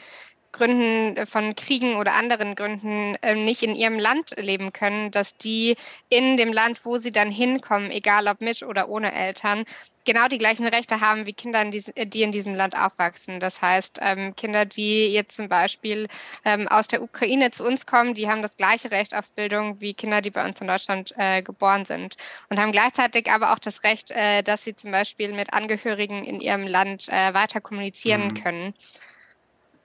Gründen 0.52 1.26
von 1.26 1.54
Kriegen 1.56 1.96
oder 1.96 2.14
anderen 2.14 2.54
Gründen 2.56 3.16
äh, 3.22 3.34
nicht 3.36 3.62
in 3.62 3.74
ihrem 3.76 3.98
Land 3.98 4.34
leben 4.38 4.72
können, 4.72 5.10
dass 5.12 5.36
die 5.36 5.76
in 6.10 6.36
dem 6.36 6.52
Land, 6.52 6.84
wo 6.84 6.98
sie 6.98 7.12
dann 7.12 7.30
hinkommen, 7.30 7.90
egal 7.90 8.28
ob 8.28 8.40
mit 8.40 8.62
oder 8.62 8.88
ohne 8.88 9.12
Eltern, 9.14 9.64
genau 10.04 10.28
die 10.28 10.38
gleichen 10.38 10.66
Rechte 10.66 11.00
haben 11.00 11.26
wie 11.26 11.32
Kinder, 11.32 11.64
die 11.64 12.22
in 12.22 12.32
diesem 12.32 12.54
Land 12.54 12.76
aufwachsen. 12.76 13.40
Das 13.40 13.60
heißt, 13.60 13.98
ähm, 14.00 14.34
Kinder, 14.36 14.64
die 14.64 15.12
jetzt 15.12 15.36
zum 15.36 15.48
Beispiel 15.48 16.08
ähm, 16.44 16.68
aus 16.68 16.88
der 16.88 17.02
Ukraine 17.02 17.50
zu 17.50 17.64
uns 17.64 17.86
kommen, 17.86 18.14
die 18.14 18.28
haben 18.28 18.42
das 18.42 18.56
gleiche 18.56 18.90
Recht 18.90 19.14
auf 19.14 19.30
Bildung 19.32 19.80
wie 19.80 19.94
Kinder, 19.94 20.20
die 20.20 20.30
bei 20.30 20.44
uns 20.44 20.60
in 20.60 20.66
Deutschland 20.66 21.12
äh, 21.16 21.42
geboren 21.42 21.84
sind. 21.84 22.16
Und 22.48 22.58
haben 22.58 22.72
gleichzeitig 22.72 23.30
aber 23.30 23.52
auch 23.52 23.58
das 23.58 23.82
Recht, 23.84 24.10
äh, 24.10 24.42
dass 24.42 24.64
sie 24.64 24.74
zum 24.74 24.90
Beispiel 24.90 25.32
mit 25.34 25.52
Angehörigen 25.52 26.24
in 26.24 26.40
ihrem 26.40 26.66
Land 26.66 27.08
äh, 27.08 27.34
weiter 27.34 27.60
kommunizieren 27.60 28.28
mhm. 28.28 28.34
können. 28.34 28.74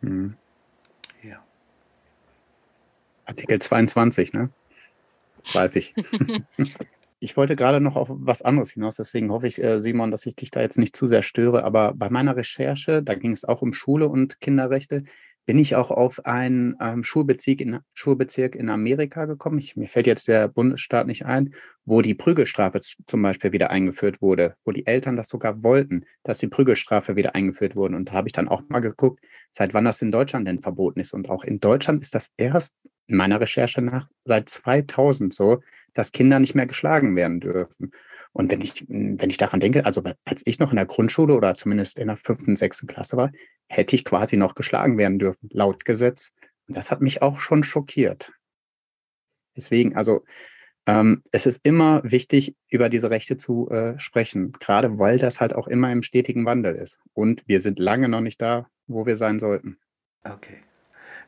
Mhm. 0.02 0.38
Ja. 1.24 1.44
Artikel 3.26 3.60
22, 3.60 4.34
ne? 4.34 4.50
Weiß 5.54 5.76
ich. 5.76 5.94
Ich 7.20 7.38
wollte 7.38 7.56
gerade 7.56 7.80
noch 7.80 7.96
auf 7.96 8.10
was 8.12 8.42
anderes 8.42 8.72
hinaus, 8.72 8.96
deswegen 8.98 9.32
hoffe 9.32 9.48
ich, 9.48 9.64
äh, 9.64 9.82
Simon, 9.82 10.12
dass 10.12 10.26
ich 10.26 10.36
dich 10.36 10.52
da 10.52 10.62
jetzt 10.62 10.78
nicht 10.78 10.96
zu 10.96 11.08
sehr 11.08 11.24
störe. 11.24 11.64
Aber 11.64 11.94
bei 11.94 12.10
meiner 12.10 12.36
Recherche, 12.36 13.02
da 13.02 13.16
ging 13.16 13.32
es 13.32 13.46
auch 13.46 13.62
um 13.62 13.74
Schule 13.74 14.10
und 14.10 14.42
Kinderrechte, 14.42 15.04
bin 15.46 15.60
ich 15.60 15.76
auch 15.76 15.92
auf 15.92 16.26
einen 16.26 16.76
ähm, 16.82 17.04
Schulbezirk, 17.04 17.62
in, 17.62 17.80
Schulbezirk 17.94 18.56
in 18.56 18.70
Amerika 18.70 19.26
gekommen. 19.26 19.60
Ich, 19.60 19.76
mir 19.76 19.88
fällt 19.88 20.08
jetzt 20.08 20.28
der 20.28 20.48
Bundesstaat 20.48 21.08
nicht 21.08 21.26
ein, 21.26 21.54
wo 21.86 22.02
die 22.02 22.16
Prügelstrafe 22.16 22.82
zum 22.82 23.22
Beispiel 23.22 23.52
wieder 23.52 23.70
eingeführt 23.70 24.22
wurde, 24.22 24.56
wo 24.66 24.72
die 24.72 24.88
Eltern 24.88 25.16
das 25.16 25.30
sogar 25.30 25.62
wollten, 25.64 26.06
dass 26.24 26.40
die 26.40 26.48
Prügelstrafe 26.48 27.16
wieder 27.16 27.36
eingeführt 27.36 27.76
wurde. 27.76 27.96
Und 27.96 28.10
da 28.10 28.14
habe 28.14 28.28
ich 28.28 28.34
dann 28.34 28.48
auch 28.48 28.64
mal 28.70 28.80
geguckt, 28.80 29.24
seit 29.54 29.74
wann 29.74 29.86
das 29.86 30.02
in 30.02 30.12
Deutschland 30.12 30.48
denn 30.48 30.62
verboten 30.62 31.00
ist. 31.00 31.14
Und 31.14 31.30
auch 31.30 31.44
in 31.44 31.60
Deutschland 31.60 32.02
ist 32.02 32.16
das 32.16 32.32
erst 32.38 32.76
meiner 33.08 33.40
Recherche 33.40 33.82
nach 33.82 34.08
seit 34.24 34.50
2000 34.50 35.34
so, 35.34 35.62
dass 35.94 36.12
Kinder 36.12 36.40
nicht 36.40 36.56
mehr 36.56 36.66
geschlagen 36.66 37.16
werden 37.16 37.40
dürfen. 37.40 37.92
Und 38.34 38.52
wenn 38.52 38.62
ich, 38.62 38.86
wenn 38.88 39.30
ich 39.30 39.38
daran 39.38 39.62
denke, 39.62 39.86
also 39.86 40.04
als 40.26 40.42
ich 40.46 40.60
noch 40.60 40.72
in 40.72 40.76
der 40.76 40.86
Grundschule 40.86 41.34
oder 41.34 41.56
zumindest 41.56 41.98
in 41.98 42.08
der 42.08 42.18
fünften, 42.18 42.58
sechsten 42.58 42.86
Klasse 42.86 43.16
war, 43.16 43.32
hätte 43.68 43.96
ich 43.96 44.04
quasi 44.04 44.36
noch 44.36 44.56
geschlagen 44.56 44.98
werden 44.98 45.20
dürfen, 45.20 45.50
laut 45.54 45.86
Gesetz. 45.86 46.34
Und 46.68 46.78
das 46.78 46.92
hat 46.92 47.02
mich 47.02 47.22
auch 47.22 47.40
schon 47.40 47.64
schockiert. 47.64 48.34
Deswegen, 49.56 49.96
also 49.96 50.26
ähm, 50.86 51.24
es 51.32 51.46
ist 51.46 51.62
immer 51.64 52.02
wichtig, 52.04 52.56
über 52.70 52.90
diese 52.90 53.10
Rechte 53.10 53.38
zu 53.38 53.70
äh, 53.70 53.98
sprechen, 54.00 54.52
gerade 54.52 55.00
weil 55.00 55.18
das 55.18 55.40
halt 55.40 55.56
auch 55.56 55.68
immer 55.68 55.92
im 55.92 56.04
stetigen 56.04 56.46
Wandel 56.46 56.76
ist. 56.76 57.00
Und 57.14 57.42
wir 57.48 57.62
sind 57.62 57.80
lange 57.80 58.10
noch 58.10 58.22
nicht 58.22 58.42
da, 58.42 58.68
wo 58.86 59.06
wir 59.06 59.18
sein 59.18 59.40
sollten. 59.40 59.78
Okay. 60.24 60.65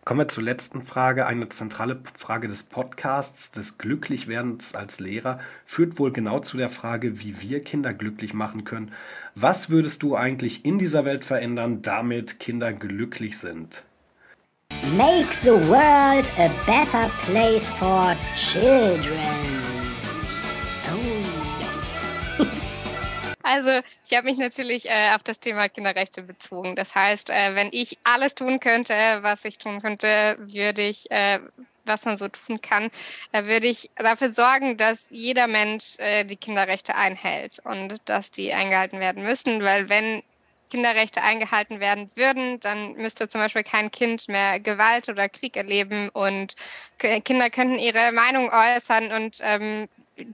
Kommen 0.08 0.22
wir 0.22 0.30
zur 0.30 0.44
letzten 0.44 0.86
Frage. 0.86 1.26
Eine 1.26 1.50
zentrale 1.50 2.00
Frage 2.14 2.48
des 2.48 2.64
Podcasts, 2.64 3.52
des 3.52 3.78
Glücklichwerdens 3.78 4.74
als 4.74 5.02
Lehrer, 5.02 5.38
führt 5.66 6.00
wohl 6.00 6.14
genau 6.14 6.40
zu 6.40 6.56
der 6.56 6.70
Frage, 6.70 7.20
wie 7.20 7.42
wir 7.42 7.62
Kinder 7.62 7.94
glücklich 7.94 8.34
machen 8.34 8.64
können. 8.64 8.94
Was 9.36 9.70
würdest 9.70 10.04
du 10.04 10.16
eigentlich 10.16 10.64
in 10.64 10.80
dieser 10.80 11.04
Welt 11.04 11.26
verändern, 11.26 11.82
damit 11.82 12.40
Kinder 12.40 12.72
glücklich 12.72 13.38
sind? 13.38 13.84
Make 14.96 15.34
the 15.42 15.50
world 15.68 16.26
a 16.38 16.50
better 16.66 17.10
place 17.26 17.68
for 17.72 18.16
children. 18.38 19.77
Also 23.48 23.70
ich 24.06 24.18
habe 24.18 24.28
mich 24.28 24.38
natürlich 24.38 24.90
äh, 24.90 25.12
auf 25.16 25.24
das 25.24 25.40
Thema 25.40 25.70
Kinderrechte 25.70 26.22
bezogen. 26.22 26.76
Das 26.76 26.94
heißt, 26.94 27.30
äh, 27.30 27.56
wenn 27.56 27.70
ich 27.72 27.98
alles 28.04 28.36
tun 28.36 28.60
könnte, 28.60 28.94
was 29.22 29.46
ich 29.46 29.58
tun 29.58 29.82
könnte, 29.82 30.36
würde 30.38 30.82
ich, 30.82 31.10
äh, 31.12 31.40
was 31.86 32.04
man 32.04 32.18
so 32.18 32.28
tun 32.28 32.60
kann, 32.60 32.92
äh, 33.32 33.46
würde 33.46 33.68
ich 33.68 33.90
dafür 33.96 34.34
sorgen, 34.34 34.76
dass 34.76 35.06
jeder 35.12 35.48
Mensch 35.48 35.98
äh, 36.00 36.26
die 36.26 36.36
Kinderrechte 36.36 36.96
einhält 36.96 37.60
und 37.64 38.02
dass 38.04 38.32
die 38.32 38.54
eingehalten 38.54 39.00
werden 39.00 39.24
müssen. 39.24 39.64
Weil 39.64 39.88
wenn 39.88 40.24
Kinderrechte 40.70 41.22
eingehalten 41.22 41.80
werden 41.80 42.12
würden, 42.16 42.60
dann 42.60 42.96
müsste 42.96 43.30
zum 43.30 43.40
Beispiel 43.40 43.64
kein 43.64 43.92
Kind 43.92 44.28
mehr 44.28 44.60
Gewalt 44.60 45.08
oder 45.08 45.30
Krieg 45.30 45.56
erleben 45.56 46.10
und 46.10 46.56
Kinder 46.98 47.50
könnten 47.50 47.80
ihre 47.80 48.12
Meinung 48.12 48.52
äußern 48.52 49.14
und 49.14 49.38
ähm, 49.42 49.88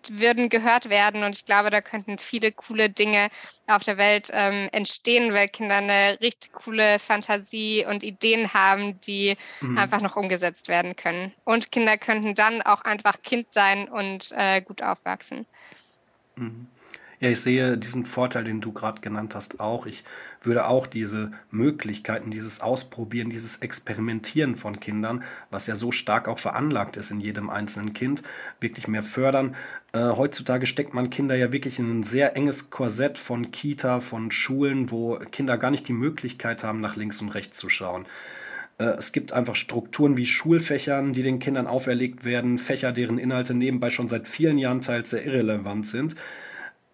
würden 0.09 0.49
gehört 0.49 0.89
werden. 0.89 1.23
Und 1.23 1.35
ich 1.35 1.45
glaube, 1.45 1.69
da 1.69 1.81
könnten 1.81 2.17
viele 2.17 2.51
coole 2.51 2.89
Dinge 2.89 3.29
auf 3.67 3.83
der 3.83 3.97
Welt 3.97 4.29
ähm, 4.33 4.69
entstehen, 4.71 5.33
weil 5.33 5.47
Kinder 5.47 5.77
eine 5.77 6.19
richtig 6.21 6.51
coole 6.53 6.99
Fantasie 6.99 7.85
und 7.87 8.03
Ideen 8.03 8.53
haben, 8.53 8.99
die 9.01 9.37
mhm. 9.61 9.77
einfach 9.77 10.01
noch 10.01 10.15
umgesetzt 10.15 10.67
werden 10.67 10.95
können. 10.95 11.33
Und 11.43 11.71
Kinder 11.71 11.97
könnten 11.97 12.35
dann 12.35 12.61
auch 12.61 12.81
einfach 12.81 13.21
Kind 13.21 13.51
sein 13.51 13.87
und 13.87 14.31
äh, 14.35 14.61
gut 14.61 14.81
aufwachsen. 14.81 15.45
Mhm. 16.35 16.67
Ja, 17.19 17.29
ich 17.29 17.39
sehe 17.39 17.77
diesen 17.77 18.05
Vorteil, 18.05 18.43
den 18.43 18.59
du 18.59 18.71
gerade 18.71 19.01
genannt 19.01 19.35
hast, 19.35 19.59
auch. 19.59 19.85
Ich 19.85 20.03
würde 20.41 20.67
auch 20.67 20.87
diese 20.87 21.31
Möglichkeiten, 21.51 22.31
dieses 22.31 22.59
Ausprobieren, 22.59 23.29
dieses 23.29 23.57
Experimentieren 23.57 24.55
von 24.55 24.79
Kindern, 24.79 25.23
was 25.49 25.67
ja 25.67 25.75
so 25.75 25.91
stark 25.91 26.27
auch 26.27 26.39
veranlagt 26.39 26.97
ist 26.97 27.11
in 27.11 27.21
jedem 27.21 27.49
einzelnen 27.49 27.93
Kind, 27.93 28.23
wirklich 28.59 28.87
mehr 28.87 29.03
fördern. 29.03 29.55
Äh, 29.93 29.99
heutzutage 29.99 30.65
steckt 30.65 30.93
man 30.93 31.09
Kinder 31.09 31.35
ja 31.35 31.51
wirklich 31.51 31.79
in 31.79 31.99
ein 31.99 32.03
sehr 32.03 32.35
enges 32.35 32.69
Korsett 32.69 33.17
von 33.17 33.51
Kita, 33.51 34.01
von 34.01 34.31
Schulen, 34.31 34.91
wo 34.91 35.17
Kinder 35.31 35.57
gar 35.57 35.71
nicht 35.71 35.87
die 35.87 35.93
Möglichkeit 35.93 36.63
haben, 36.63 36.81
nach 36.81 36.95
links 36.95 37.21
und 37.21 37.29
rechts 37.29 37.57
zu 37.57 37.69
schauen. 37.69 38.05
Äh, 38.79 38.95
es 38.97 39.11
gibt 39.11 39.33
einfach 39.33 39.55
Strukturen 39.55 40.17
wie 40.17 40.25
Schulfächern, 40.25 41.13
die 41.13 41.23
den 41.23 41.39
Kindern 41.39 41.67
auferlegt 41.67 42.25
werden, 42.25 42.57
Fächer, 42.57 42.91
deren 42.91 43.19
Inhalte 43.19 43.53
nebenbei 43.53 43.91
schon 43.91 44.09
seit 44.09 44.27
vielen 44.27 44.57
Jahren 44.57 44.81
teils 44.81 45.11
sehr 45.11 45.25
irrelevant 45.25 45.85
sind 45.87 46.15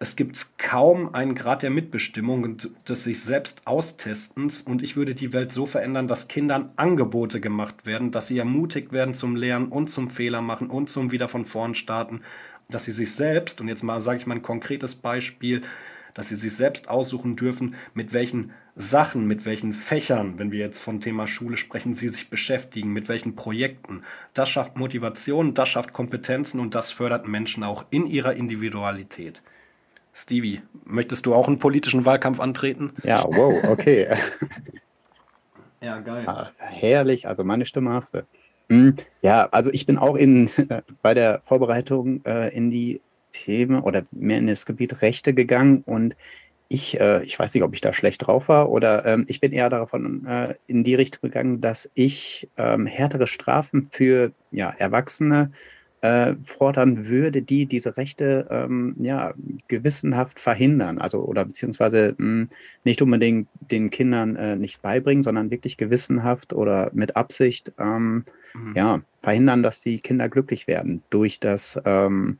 es 0.01 0.15
gibt 0.15 0.57
kaum 0.57 1.13
einen 1.13 1.35
Grad 1.35 1.61
der 1.61 1.71
Mitbestimmung 1.71 2.43
und 2.43 2.71
des 2.87 3.03
sich 3.03 3.21
selbst 3.21 3.67
Austestens. 3.67 4.61
Und 4.61 4.81
ich 4.81 4.95
würde 4.95 5.13
die 5.13 5.33
Welt 5.33 5.51
so 5.51 5.65
verändern, 5.65 6.07
dass 6.07 6.29
Kindern 6.29 6.71
Angebote 6.77 7.41
gemacht 7.41 7.85
werden, 7.85 8.11
dass 8.11 8.27
sie 8.27 8.37
ermutigt 8.37 8.93
werden 8.93 9.13
zum 9.13 9.35
Lernen 9.35 9.67
und 9.67 9.89
zum 9.89 10.09
Fehler 10.09 10.41
machen 10.41 10.69
und 10.69 10.89
zum 10.89 11.11
wieder 11.11 11.27
von 11.27 11.43
vorn 11.43 11.75
starten. 11.75 12.21
Dass 12.69 12.85
sie 12.85 12.93
sich 12.93 13.13
selbst, 13.13 13.59
und 13.59 13.67
jetzt 13.67 13.83
mal 13.83 13.99
sage 13.99 14.19
ich 14.19 14.25
mal 14.25 14.35
ein 14.35 14.41
konkretes 14.41 14.95
Beispiel, 14.95 15.63
dass 16.13 16.29
sie 16.29 16.37
sich 16.37 16.55
selbst 16.55 16.87
aussuchen 16.87 17.35
dürfen, 17.35 17.75
mit 17.93 18.13
welchen 18.13 18.53
Sachen, 18.77 19.27
mit 19.27 19.45
welchen 19.45 19.73
Fächern, 19.73 20.39
wenn 20.39 20.53
wir 20.53 20.59
jetzt 20.59 20.79
vom 20.79 21.01
Thema 21.01 21.27
Schule 21.27 21.57
sprechen, 21.57 21.93
sie 21.93 22.07
sich 22.07 22.29
beschäftigen, 22.29 22.93
mit 22.93 23.09
welchen 23.09 23.35
Projekten. 23.35 24.03
Das 24.33 24.49
schafft 24.49 24.77
Motivation, 24.77 25.53
das 25.53 25.67
schafft 25.67 25.91
Kompetenzen 25.91 26.61
und 26.61 26.73
das 26.73 26.89
fördert 26.89 27.27
Menschen 27.27 27.63
auch 27.63 27.85
in 27.89 28.07
ihrer 28.07 28.33
Individualität. 28.33 29.41
Stevie, 30.20 30.61
möchtest 30.84 31.26
du 31.26 31.34
auch 31.34 31.47
einen 31.47 31.59
politischen 31.59 32.05
Wahlkampf 32.05 32.39
antreten? 32.39 32.91
Ja, 33.03 33.26
wow, 33.26 33.63
okay. 33.70 34.07
ja, 35.82 35.99
geil. 35.99 36.24
Ah, 36.28 36.49
herrlich, 36.57 37.28
also 37.28 37.43
meine 37.43 37.65
Stimme 37.65 37.93
hast 37.93 38.13
du. 38.13 38.28
Hm, 38.70 38.95
ja, 39.22 39.47
also 39.51 39.72
ich 39.72 39.86
bin 39.86 39.97
auch 39.97 40.15
in, 40.15 40.49
bei 41.01 41.13
der 41.13 41.41
Vorbereitung 41.43 42.24
äh, 42.26 42.53
in 42.55 42.70
die 42.70 43.01
Themen 43.32 43.82
oder 43.82 44.03
mehr 44.11 44.39
in 44.39 44.47
das 44.47 44.65
Gebiet 44.65 45.01
Rechte 45.01 45.34
gegangen 45.34 45.84
und 45.86 46.15
ich, 46.67 46.99
äh, 46.99 47.24
ich 47.24 47.39
weiß 47.39 47.53
nicht, 47.53 47.63
ob 47.63 47.74
ich 47.74 47.82
da 47.82 47.93
schlecht 47.93 48.28
drauf 48.28 48.49
war 48.49 48.70
oder 48.70 49.05
ähm, 49.05 49.26
ich 49.28 49.39
bin 49.39 49.53
eher 49.53 49.70
davon 49.70 50.26
äh, 50.26 50.55
in 50.67 50.84
die 50.84 50.95
Richtung 50.95 51.30
gegangen, 51.30 51.61
dass 51.61 51.89
ich 51.93 52.49
ähm, 52.57 52.86
härtere 52.86 53.26
Strafen 53.26 53.88
für 53.91 54.34
ja, 54.51 54.70
Erwachsene 54.70 55.51
äh, 55.51 55.78
fordern 56.01 57.07
würde, 57.07 57.41
die 57.41 57.65
diese 57.65 57.97
Rechte 57.97 58.47
ähm, 58.49 58.95
ja, 58.99 59.33
gewissenhaft 59.67 60.39
verhindern, 60.39 60.97
also 60.97 61.19
oder 61.19 61.43
beziehungsweise 61.43 62.15
mh, 62.17 62.25
hm, 62.25 62.49
nicht 62.85 63.01
unbedingt 63.01 63.47
den 63.71 63.89
Kindern 63.89 64.35
äh, 64.37 64.55
nicht 64.55 64.81
beibringen, 64.81 65.23
sondern 65.23 65.51
wirklich 65.51 65.75
gewissenhaft 65.75 66.53
oder 66.53 66.89
mit 66.93 67.15
Absicht 67.15 67.73
ähm, 67.77 68.23
mhm. 68.53 68.73
ja, 68.75 69.01
verhindern, 69.21 69.61
dass 69.61 69.81
die 69.81 69.99
Kinder 69.99 70.29
glücklich 70.29 70.67
werden 70.67 71.03
durch 71.09 71.39
das 71.39 71.79
ähm, 71.83 72.39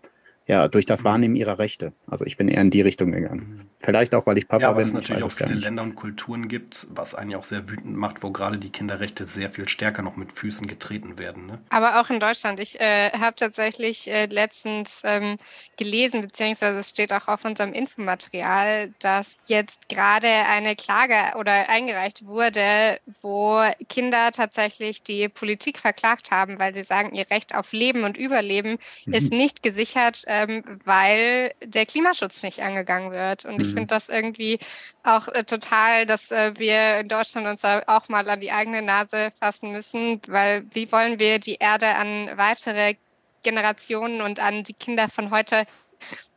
ja, 0.49 0.68
durch 0.68 0.88
das 0.88 1.01
mhm. 1.01 1.05
Wahrnehmen 1.05 1.36
ihrer 1.36 1.60
Rechte. 1.60 1.93
Also 2.07 2.26
ich 2.26 2.36
bin 2.36 2.47
eher 2.47 2.62
in 2.62 2.72
die 2.72 2.82
Richtung 2.82 3.12
gegangen. 3.12 3.39
Mhm. 3.39 3.62
Vielleicht 3.80 4.16
auch, 4.16 4.26
weil 4.26 4.38
ich 4.38 4.48
Papa 4.48 4.64
ja, 4.64 4.72
bin. 4.72 4.80
Ja, 4.80 4.86
es 4.86 4.94
natürlich 4.94 5.24
auch 5.24 5.32
viele 5.32 5.54
Länder 5.54 5.84
und 5.84 5.96
Kulturen 5.96 6.48
gibt, 6.48 6.88
was 6.90 7.16
einen 7.16 7.32
ja 7.32 7.38
auch 7.38 7.44
sehr 7.44 7.70
wütend 7.70 7.96
macht, 7.96 8.24
wo 8.24 8.32
gerade 8.32 8.58
die 8.58 8.72
Kinderrechte 8.72 9.26
sehr 9.26 9.50
viel 9.50 9.70
stärker 9.70 10.02
noch 10.02 10.16
mit 10.16 10.32
Füßen 10.32 10.68
getreten 10.68 11.20
werden. 11.20 11.46
Ne? 11.46 11.60
Aber 11.70 12.02
auch 12.02 12.10
in 12.10 12.20
Deutschland. 12.20 12.60
Ich 12.60 12.80
äh, 12.80 13.12
habe 13.12 13.36
tatsächlich 13.36 14.10
äh, 14.10 14.26
letztens 14.26 15.02
ähm, 15.04 15.38
gelesen, 15.78 16.22
beziehungsweise 16.22 16.80
es 16.80 16.90
steht 16.90 17.14
auch 17.14 17.28
auf 17.28 17.46
unserem 17.46 17.74
Infomaterial, 17.74 18.92
dass 19.00 19.38
jetzt 19.48 19.88
gerade 19.88 20.28
eine 20.28 20.76
Klage 20.76 21.38
oder 21.38 21.70
eingereicht 21.70 22.26
wurde, 22.26 23.00
wo 23.22 23.62
Kinder 23.88 24.32
tatsächlich 24.32 25.04
die 25.04 25.30
Politik 25.30 25.78
verklagt 25.78 26.32
haben, 26.32 26.58
weil 26.58 26.74
sie 26.74 26.84
sagen, 26.84 27.14
ihr 27.14 27.30
Recht 27.30 27.56
auf 27.56 27.72
Leben 27.72 28.04
und 28.04 28.18
Überleben 28.18 28.78
mhm. 29.06 29.14
ist 29.14 29.32
nicht 29.32 29.62
gesichert. 29.62 30.24
Äh, 30.26 30.40
ähm, 30.40 30.64
weil 30.86 31.54
der 31.64 31.86
Klimaschutz 31.86 32.44
nicht 32.44 32.62
angegangen 32.62 33.12
wird. 33.12 33.46
Und 33.46 33.58
mhm. 33.58 33.62
Ich 33.70 33.74
finde 33.74 33.88
das 33.88 34.10
irgendwie 34.10 34.60
auch 35.04 35.28
äh, 35.30 35.44
total, 35.44 36.06
dass 36.06 36.32
äh, 36.32 36.54
wir 36.58 37.00
in 37.00 37.08
Deutschland 37.08 37.48
uns 37.48 37.64
auch 37.64 38.10
mal 38.10 38.30
an 38.30 38.40
die 38.40 38.52
eigene 38.52 38.82
Nase 38.82 39.32
fassen 39.40 39.72
müssen, 39.72 40.22
weil 40.28 40.66
wie 40.74 40.92
wollen 40.92 41.20
wir 41.20 41.40
die 41.40 41.56
Erde 41.56 41.88
an 41.96 42.30
weitere 42.36 42.96
Generationen 43.44 44.22
und 44.22 44.40
an 44.40 44.64
die 44.64 44.74
Kinder 44.74 45.08
von 45.08 45.32
heute 45.32 45.66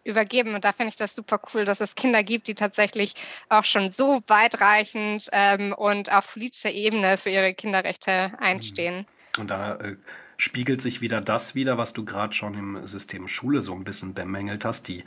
übergeben. 0.04 0.54
Und 0.54 0.64
da 0.64 0.72
finde 0.72 0.90
ich 0.90 0.96
das 0.96 1.14
super 1.14 1.40
cool, 1.52 1.64
dass 1.64 1.80
es 1.80 1.94
Kinder 1.94 2.22
gibt, 2.22 2.48
die 2.48 2.54
tatsächlich 2.54 3.14
auch 3.48 3.64
schon 3.64 3.92
so 3.92 4.20
weitreichend 4.26 5.28
ähm, 5.32 5.72
und 5.72 6.10
auf 6.10 6.32
politischer 6.32 6.70
Ebene 6.70 7.16
für 7.16 7.30
ihre 7.30 7.54
Kinderrechte 7.54 8.32
einstehen. 8.38 9.06
Und 9.38 9.50
da 9.50 9.76
äh, 9.76 9.96
spiegelt 10.36 10.82
sich 10.82 11.00
wieder 11.00 11.20
das 11.20 11.54
wieder, 11.54 11.78
was 11.78 11.92
du 11.92 12.04
gerade 12.04 12.34
schon 12.34 12.54
im 12.54 12.86
System 12.86 13.28
Schule 13.28 13.62
so 13.62 13.74
ein 13.74 13.84
bisschen 13.84 14.14
bemängelt 14.14 14.64
hast, 14.64 14.88
die 14.88 15.04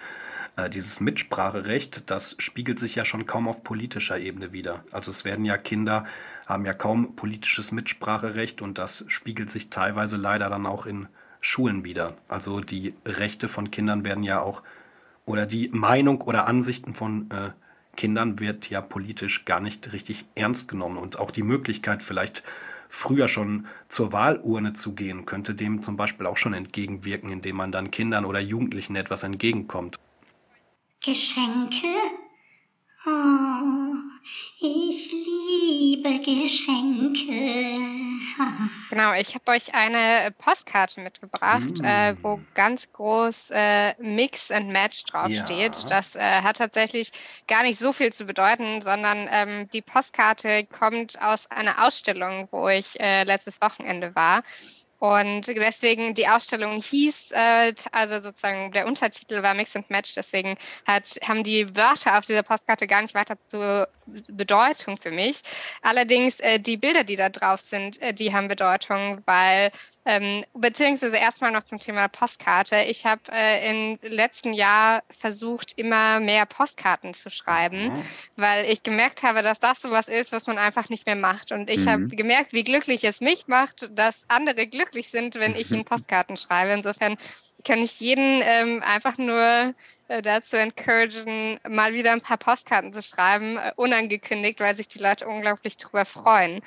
dieses 0.70 1.00
Mitspracherecht, 1.00 2.10
das 2.10 2.36
spiegelt 2.40 2.80
sich 2.80 2.96
ja 2.96 3.06
schon 3.06 3.26
kaum 3.26 3.48
auf 3.48 3.64
politischer 3.64 4.18
Ebene 4.18 4.54
wieder. 4.54 4.84
Also 4.92 5.12
es 5.12 5.26
werden 5.26 5.46
ja 5.46 5.58
Kinder, 5.58 6.06
haben 6.46 6.66
ja 6.66 6.74
kaum 6.74 7.16
politisches 7.16 7.72
Mitspracherecht 7.72 8.62
und 8.62 8.78
das 8.78 9.06
spiegelt 9.08 9.52
sich 9.52 9.70
teilweise 9.70 10.18
leider 10.18 10.50
dann 10.50 10.66
auch 10.66 10.86
in 10.86 11.08
Schulen 11.42 11.84
wieder. 11.84 12.16
Also 12.28 12.62
die 12.62 12.94
Rechte 13.06 13.48
von 13.48 13.70
Kindern 13.70 14.06
werden 14.06 14.24
ja 14.24 14.42
auch, 14.42 14.64
oder 15.26 15.46
die 15.46 15.70
Meinung 15.70 16.22
oder 16.22 16.48
Ansichten 16.48 16.94
von 16.94 17.30
äh, 17.32 17.52
Kindern 17.96 18.40
wird 18.40 18.70
ja 18.70 18.82
politisch 18.82 19.46
gar 19.46 19.60
nicht 19.60 19.92
richtig 19.94 20.26
ernst 20.36 20.68
genommen 20.68 20.98
und 20.98 21.20
auch 21.20 21.32
die 21.32 21.44
Möglichkeit 21.44 22.04
vielleicht 22.04 22.44
früher 22.88 23.28
schon 23.28 23.68
zur 23.90 24.14
Wahlurne 24.14 24.74
zu 24.74 24.94
gehen, 24.94 25.26
könnte 25.26 25.56
dem 25.56 25.82
zum 25.82 25.98
Beispiel 25.98 26.28
auch 26.28 26.38
schon 26.38 26.54
entgegenwirken, 26.54 27.30
indem 27.30 27.58
man 27.58 27.72
dann 27.72 27.92
Kindern 27.92 28.26
oder 28.26 28.40
Jugendlichen 28.40 28.96
etwas 28.96 29.24
entgegenkommt. 29.24 29.98
Geschenke? 31.06 31.86
Oh, 33.06 33.94
ich 34.60 35.12
liebe 35.12 36.20
Geschenke. 36.20 37.86
Genau, 38.90 39.14
ich 39.14 39.36
habe 39.36 39.52
euch 39.52 39.74
eine 39.74 40.32
Postkarte 40.32 41.02
mitgebracht, 41.02 41.80
mm. 41.82 41.86
äh, 41.86 42.16
wo 42.24 42.40
ganz 42.54 42.92
groß 42.94 43.50
äh, 43.52 43.94
Mix 44.02 44.52
and 44.52 44.70
Match 44.70 45.04
draufsteht. 45.06 45.76
Ja. 45.76 45.88
Das 45.90 46.16
äh, 46.16 46.20
hat 46.20 46.58
tatsächlich 46.58 47.12
gar 47.48 47.64
nicht 47.64 47.78
so 47.78 47.92
viel 47.94 48.14
zu 48.14 48.26
bedeuten, 48.26 48.82
sondern 48.82 49.28
ähm, 49.32 49.70
die 49.72 49.82
Postkarte 49.82 50.66
kommt 50.66 51.22
aus 51.22 51.50
einer 51.52 51.86
Ausstellung, 51.86 52.48
wo 52.52 52.70
ich 52.70 53.00
äh, 53.00 53.24
letztes 53.24 53.62
Wochenende 53.62 54.16
war. 54.16 54.44
Und 55.00 55.48
deswegen 55.48 56.14
die 56.14 56.28
Ausstellung 56.28 56.82
hieß, 56.82 57.32
äh, 57.32 57.74
also 57.92 58.22
sozusagen 58.22 58.72
der 58.72 58.88
Untertitel 58.88 59.44
war 59.44 59.54
Mix 59.54 59.76
and 59.76 59.90
Match, 59.90 60.16
deswegen 60.16 60.58
hat, 60.88 61.20
haben 61.28 61.44
die 61.44 61.76
Wörter 61.76 62.18
auf 62.18 62.26
dieser 62.26 62.44
Postkarte 62.44 62.88
gar 62.88 63.02
nicht 63.02 63.14
weiter 63.14 63.36
zu 63.46 63.88
Bedeutung 64.30 64.98
für 64.98 65.12
mich. 65.12 65.42
Allerdings 65.82 66.40
äh, 66.40 66.60
die 66.60 66.78
Bilder, 66.78 67.04
die 67.04 67.18
da 67.18 67.30
drauf 67.30 67.60
sind, 67.60 68.02
äh, 68.02 68.14
die 68.14 68.34
haben 68.34 68.48
Bedeutung, 68.48 69.22
weil 69.26 69.72
ähm, 70.06 70.46
beziehungsweise 70.54 71.18
erstmal 71.18 71.52
noch 71.52 71.64
zum 71.64 71.80
Thema 71.80 72.08
Postkarte. 72.08 72.78
Ich 72.88 73.06
habe 73.06 73.22
äh, 73.32 73.70
im 73.70 74.00
letzten 74.04 74.54
Jahr 74.54 75.04
versucht, 75.10 75.74
immer 75.78 76.20
mehr 76.20 76.46
Postkarten 76.46 77.14
zu 77.16 77.32
schreiben, 77.32 77.88
mhm. 77.88 78.06
weil 78.36 78.66
ich 78.66 78.84
gemerkt 78.84 79.24
habe, 79.24 79.42
dass 79.42 79.60
das 79.60 79.82
sowas 79.82 80.08
ist, 80.08 80.32
was 80.32 80.46
man 80.46 80.60
einfach 80.60 80.90
nicht 80.90 81.08
mehr 81.08 81.16
macht. 81.16 81.52
Und 81.52 81.70
ich 81.70 81.86
mhm. 81.86 81.90
habe 81.90 82.08
gemerkt, 82.08 82.54
wie 82.54 82.64
glücklich 82.64 83.04
es 83.04 83.20
mich 83.20 83.48
macht, 83.48 83.90
dass 83.92 84.26
andere 84.28 84.68
glücklich 84.68 85.10
sind, 85.10 85.36
wenn 85.36 85.56
ich 85.56 85.72
ihnen 85.72 85.86
Postkarten 85.86 86.38
schreibe. 86.38 86.74
Insofern 86.74 87.18
kann 87.66 87.80
ich 87.80 88.00
jeden 88.00 88.44
ähm, 88.44 88.84
einfach 88.86 89.18
nur 89.18 89.74
äh, 90.08 90.22
dazu 90.22 90.56
encouragen, 90.56 91.60
mal 91.68 91.94
wieder 91.94 92.12
ein 92.12 92.22
paar 92.22 92.38
Postkarten 92.38 92.94
zu 92.94 93.02
schreiben, 93.02 93.58
äh, 93.58 93.72
unangekündigt, 93.76 94.60
weil 94.60 94.76
sich 94.76 94.88
die 94.88 95.00
Leute 95.00 95.28
unglaublich 95.28 95.78
darüber 95.78 96.06
freuen. 96.06 96.62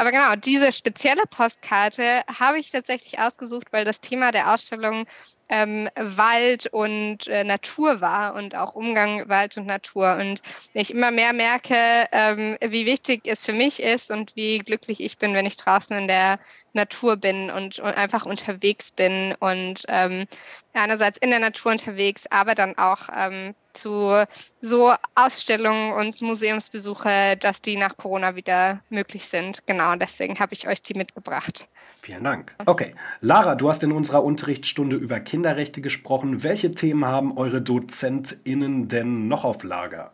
Aber 0.00 0.12
genau, 0.12 0.34
diese 0.34 0.72
spezielle 0.72 1.24
Postkarte 1.28 2.22
habe 2.26 2.58
ich 2.58 2.70
tatsächlich 2.70 3.18
ausgesucht, 3.18 3.66
weil 3.70 3.84
das 3.84 4.00
Thema 4.00 4.32
der 4.32 4.54
Ausstellung 4.54 5.04
ähm, 5.50 5.88
Wald 5.96 6.68
und 6.68 7.26
äh, 7.26 7.44
Natur 7.44 8.00
war 8.00 8.34
und 8.34 8.54
auch 8.54 8.74
Umgang 8.74 9.28
Wald 9.28 9.56
und 9.56 9.66
Natur. 9.66 10.16
Und 10.18 10.40
ich 10.72 10.92
immer 10.92 11.10
mehr 11.10 11.32
merke, 11.32 11.74
ähm, 12.12 12.56
wie 12.62 12.86
wichtig 12.86 13.22
es 13.26 13.44
für 13.44 13.52
mich 13.52 13.82
ist 13.82 14.10
und 14.10 14.34
wie 14.36 14.60
glücklich 14.60 15.00
ich 15.02 15.18
bin, 15.18 15.34
wenn 15.34 15.46
ich 15.46 15.56
draußen 15.56 15.96
in 15.96 16.08
der 16.08 16.38
Natur 16.72 17.16
bin 17.16 17.50
und, 17.50 17.80
und 17.80 17.94
einfach 17.94 18.26
unterwegs 18.26 18.92
bin 18.92 19.34
und 19.40 19.84
ähm, 19.88 20.26
einerseits 20.72 21.18
in 21.18 21.30
der 21.30 21.40
Natur 21.40 21.72
unterwegs, 21.72 22.26
aber 22.30 22.54
dann 22.54 22.78
auch 22.78 23.08
ähm, 23.14 23.54
zu 23.72 24.24
so 24.60 24.94
Ausstellungen 25.14 25.92
und 25.92 26.22
Museumsbesuche, 26.22 27.36
dass 27.38 27.60
die 27.60 27.76
nach 27.76 27.96
Corona 27.96 28.36
wieder 28.36 28.80
möglich 28.88 29.26
sind. 29.26 29.66
Genau, 29.66 29.96
deswegen 29.96 30.38
habe 30.38 30.54
ich 30.54 30.68
euch 30.68 30.82
die 30.82 30.94
mitgebracht. 30.94 31.68
Vielen 32.02 32.24
Dank. 32.24 32.54
Okay, 32.64 32.94
Lara, 33.20 33.54
du 33.54 33.68
hast 33.68 33.82
in 33.82 33.92
unserer 33.92 34.24
Unterrichtsstunde 34.24 34.96
über 34.96 35.20
Kinderrechte 35.20 35.82
gesprochen. 35.82 36.42
Welche 36.42 36.72
Themen 36.72 37.04
haben 37.04 37.36
eure 37.36 37.60
DozentInnen 37.60 38.88
denn 38.88 39.28
noch 39.28 39.44
auf 39.44 39.62
Lager? 39.64 40.12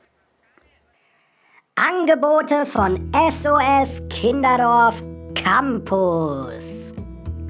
Angebote 1.77 2.67
von 2.67 3.13
SOS 3.15 4.03
Kinderdorf 4.09 5.03
Campus. 5.35 6.95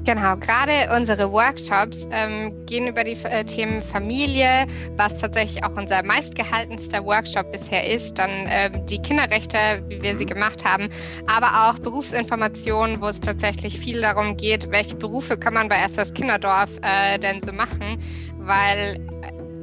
Genau, 0.07 0.37
gerade 0.37 0.89
unsere 0.95 1.29
Workshops 1.33 2.07
ähm, 2.11 2.65
gehen 2.65 2.87
über 2.87 3.03
die 3.03 3.17
äh, 3.25 3.43
Themen 3.43 3.81
Familie, 3.81 4.65
was 4.95 5.17
tatsächlich 5.17 5.61
auch 5.65 5.75
unser 5.75 6.01
meistgehaltenster 6.01 7.03
Workshop 7.03 7.51
bisher 7.51 7.85
ist, 7.85 8.17
dann 8.17 8.29
äh, 8.45 8.71
die 8.85 9.01
Kinderrechte, 9.01 9.83
wie 9.89 10.01
wir 10.01 10.15
sie 10.15 10.25
gemacht 10.25 10.63
haben, 10.63 10.87
aber 11.27 11.67
auch 11.67 11.79
Berufsinformationen, 11.79 13.01
wo 13.01 13.07
es 13.07 13.19
tatsächlich 13.19 13.77
viel 13.77 13.99
darum 13.99 14.37
geht, 14.37 14.71
welche 14.71 14.95
Berufe 14.95 15.37
kann 15.37 15.55
man 15.55 15.67
bei 15.67 15.85
SOS 15.85 16.13
Kinderdorf 16.13 16.71
äh, 16.83 17.19
denn 17.19 17.41
so 17.41 17.51
machen, 17.51 18.01
weil 18.37 19.05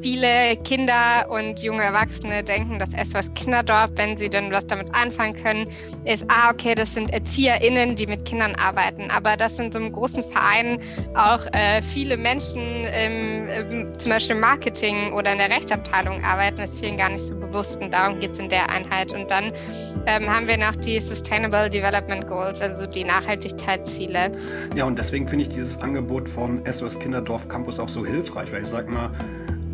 viele 0.04 0.58
Kinder 0.64 1.24
und 1.30 1.62
junge 1.62 1.82
Erwachsene 1.82 2.44
denken, 2.44 2.78
dass 2.78 2.90
SOS 2.90 3.32
Kinderdorf, 3.32 3.90
wenn 3.94 4.18
sie 4.18 4.28
denn 4.28 4.52
was 4.52 4.66
damit 4.66 4.94
anfangen 4.94 5.42
können, 5.42 5.66
ist, 6.04 6.26
ah, 6.28 6.50
okay, 6.50 6.74
das 6.74 6.92
sind 6.92 7.10
ErzieherInnen, 7.10 7.96
die 7.96 8.06
mit 8.06 8.26
Kindern 8.26 8.54
arbeiten. 8.56 9.10
Aber 9.10 9.38
das 9.38 9.56
sind 9.56 9.72
so 9.72 9.80
einem 9.80 9.92
großen 9.92 10.22
Verein 10.22 10.78
auch 11.14 11.40
äh, 11.54 11.80
viele 11.80 12.18
Menschen 12.18 12.84
im, 12.84 13.48
im, 13.48 13.98
zum 13.98 14.10
Beispiel 14.10 14.36
im 14.36 14.42
Marketing 14.42 15.14
oder 15.14 15.32
in 15.32 15.38
der 15.38 15.48
Rechtsabteilung 15.48 16.22
arbeiten. 16.22 16.58
Das 16.58 16.72
ist 16.72 16.80
vielen 16.80 16.98
gar 16.98 17.08
nicht 17.08 17.24
so 17.24 17.34
bewusst 17.34 17.80
und 17.80 17.94
darum 17.94 18.20
geht 18.20 18.32
es 18.32 18.38
in 18.38 18.50
der 18.50 18.68
Einheit. 18.68 19.10
Und 19.14 19.30
dann 19.30 19.52
ähm, 20.04 20.28
haben 20.28 20.46
wir 20.46 20.58
noch 20.58 20.76
die 20.76 21.00
Sustainable 21.00 21.70
Development 21.70 22.28
Goals, 22.28 22.60
also 22.60 22.86
die 22.86 23.04
Nachhaltigkeitsziele. 23.04 24.32
Ja, 24.76 24.84
und 24.84 24.98
deswegen 24.98 25.26
finde 25.26 25.46
ich 25.46 25.54
dieses 25.54 25.80
Angebot 25.80 26.28
von 26.28 26.62
SOS 26.70 26.98
Kinderdorf 26.98 27.48
Campus 27.48 27.80
auch 27.80 27.88
so 27.88 28.04
hilfreich, 28.04 28.52
weil 28.52 28.64
ich 28.64 28.68
sage 28.68 28.90
mal, 28.90 29.10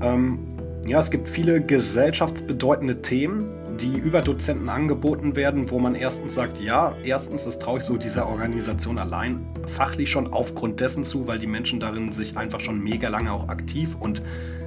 ähm, 0.02 0.38
ja, 0.86 0.98
es 0.98 1.10
gibt 1.10 1.28
viele 1.28 1.60
gesellschaftsbedeutende 1.60 3.02
Themen, 3.02 3.76
die 3.80 3.96
über 3.96 4.20
Dozenten 4.20 4.68
angeboten 4.68 5.36
werden, 5.36 5.70
wo 5.70 5.78
man 5.78 5.94
erstens 5.94 6.34
sagt, 6.34 6.60
ja, 6.60 6.94
erstens, 7.02 7.44
das 7.44 7.58
traue 7.58 7.78
ich 7.78 7.84
so 7.84 7.96
dieser 7.96 8.26
Organisation 8.28 8.98
allein 8.98 9.46
fachlich 9.66 10.10
schon 10.10 10.32
aufgrund 10.32 10.80
dessen 10.80 11.04
zu, 11.04 11.26
weil 11.26 11.38
die 11.38 11.46
Menschen 11.46 11.80
darin 11.80 12.12
sich 12.12 12.36
einfach 12.36 12.60
schon 12.60 12.82
mega 12.82 13.08
lange 13.08 13.32
auch 13.32 13.48
aktiv 13.48 13.96
und 13.98 14.22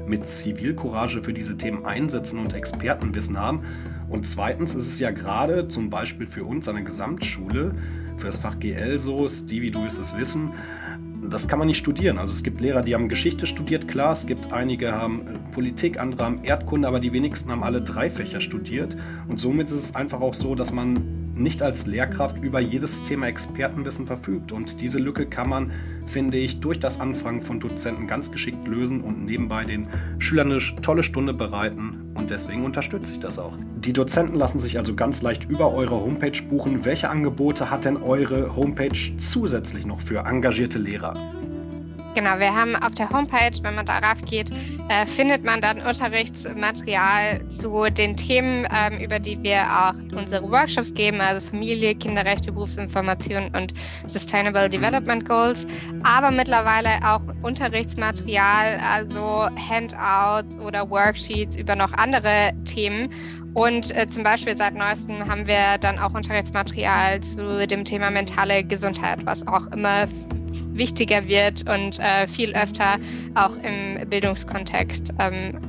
mit 0.07 0.25
Zivilcourage 0.25 1.21
für 1.21 1.33
diese 1.33 1.57
Themen 1.57 1.85
einsetzen 1.85 2.39
und 2.39 2.53
Expertenwissen 2.53 3.39
haben. 3.39 3.61
Und 4.09 4.27
zweitens 4.27 4.75
ist 4.75 4.87
es 4.87 4.99
ja 4.99 5.11
gerade 5.11 5.67
zum 5.67 5.89
Beispiel 5.89 6.27
für 6.27 6.43
uns 6.43 6.67
an 6.67 6.75
der 6.75 6.83
Gesamtschule, 6.83 7.73
für 8.17 8.27
das 8.27 8.37
Fach 8.37 8.59
GL 8.59 8.99
so, 8.99 9.29
Stevie, 9.29 9.71
du 9.71 9.83
wirst 9.83 9.99
es 9.99 10.17
wissen, 10.17 10.51
das 11.29 11.47
kann 11.47 11.59
man 11.59 11.67
nicht 11.67 11.77
studieren. 11.77 12.17
Also 12.17 12.31
es 12.31 12.43
gibt 12.43 12.61
Lehrer, 12.61 12.81
die 12.81 12.93
haben 12.93 13.09
Geschichte 13.09 13.47
studiert, 13.47 13.87
klar, 13.87 14.11
es 14.11 14.25
gibt 14.25 14.51
einige 14.51 14.91
haben 14.91 15.27
äh, 15.27 15.53
Politik, 15.53 15.99
andere 15.99 16.23
haben 16.23 16.43
Erdkunde, 16.43 16.87
aber 16.87 16.99
die 16.99 17.13
wenigsten 17.13 17.51
haben 17.51 17.63
alle 17.63 17.81
drei 17.81 18.09
Fächer 18.09 18.41
studiert. 18.41 18.95
Und 19.27 19.39
somit 19.39 19.69
ist 19.69 19.75
es 19.75 19.95
einfach 19.95 20.21
auch 20.21 20.33
so, 20.33 20.55
dass 20.55 20.71
man 20.71 21.22
nicht 21.35 21.61
als 21.61 21.85
Lehrkraft 21.85 22.43
über 22.43 22.59
jedes 22.59 23.03
Thema 23.03 23.27
Expertenwissen 23.27 24.05
verfügt. 24.05 24.51
Und 24.51 24.81
diese 24.81 24.99
Lücke 24.99 25.25
kann 25.25 25.49
man, 25.49 25.71
finde 26.05 26.37
ich, 26.37 26.59
durch 26.59 26.79
das 26.79 26.99
Anfragen 26.99 27.41
von 27.41 27.59
Dozenten 27.59 28.07
ganz 28.07 28.31
geschickt 28.31 28.67
lösen 28.67 29.01
und 29.01 29.25
nebenbei 29.25 29.65
den 29.65 29.87
Schülern 30.19 30.51
eine 30.51 30.61
tolle 30.81 31.03
Stunde 31.03 31.33
bereiten. 31.33 32.11
Und 32.13 32.29
deswegen 32.29 32.63
unterstütze 32.63 33.13
ich 33.13 33.19
das 33.19 33.39
auch. 33.39 33.53
Die 33.77 33.93
Dozenten 33.93 34.35
lassen 34.35 34.59
sich 34.59 34.77
also 34.77 34.95
ganz 34.95 35.21
leicht 35.21 35.49
über 35.49 35.73
eure 35.73 35.95
Homepage 35.95 36.41
buchen. 36.49 36.85
Welche 36.85 37.09
Angebote 37.09 37.69
hat 37.69 37.85
denn 37.85 37.97
eure 37.97 38.55
Homepage 38.55 39.17
zusätzlich 39.17 39.85
noch 39.85 39.99
für 39.99 40.25
engagierte 40.25 40.79
Lehrer? 40.79 41.13
Genau, 42.15 42.37
wir 42.37 42.53
haben 42.53 42.75
auf 42.75 42.93
der 42.93 43.09
Homepage, 43.09 43.57
wenn 43.63 43.73
man 43.73 43.87
darauf 43.87 44.21
geht, 44.25 44.51
äh, 44.89 45.05
findet 45.07 45.43
man 45.43 45.61
dann 45.61 45.81
Unterrichtsmaterial 45.81 47.49
zu 47.49 47.89
den 47.89 48.15
Themen, 48.15 48.67
ähm, 48.71 48.99
über 48.99 49.17
die 49.17 49.41
wir 49.41 49.63
auch 49.63 49.93
unsere 50.15 50.47
Workshops 50.51 50.93
geben, 50.93 51.19
also 51.21 51.41
Familie, 51.41 51.95
Kinderrechte, 51.95 52.51
Berufsinformation 52.51 53.49
und 53.55 53.73
Sustainable 54.05 54.69
Development 54.69 55.27
Goals, 55.27 55.65
aber 56.03 56.29
mittlerweile 56.29 56.99
auch 57.03 57.21
Unterrichtsmaterial, 57.41 58.79
also 58.87 59.47
Handouts 59.69 60.59
oder 60.59 60.87
Worksheets 60.87 61.55
über 61.55 61.75
noch 61.75 61.93
andere 61.93 62.51
Themen. 62.65 63.11
Und 63.55 63.95
äh, 63.95 64.07
zum 64.07 64.23
Beispiel 64.23 64.55
seit 64.55 64.75
neuestem 64.75 65.27
haben 65.27 65.47
wir 65.47 65.79
dann 65.79 65.97
auch 65.97 66.13
Unterrichtsmaterial 66.13 67.21
zu 67.21 67.65
dem 67.65 67.85
Thema 67.85 68.11
mentale 68.11 68.63
Gesundheit, 68.63 69.25
was 69.25 69.45
auch 69.47 69.65
immer 69.67 70.05
wichtiger 70.73 71.27
wird 71.27 71.67
und 71.69 71.99
äh, 71.99 72.27
viel 72.27 72.55
öfter 72.55 72.97
auch 73.35 73.55
im 73.63 74.09
Bildungskontext 74.09 75.13
ähm, 75.19 75.59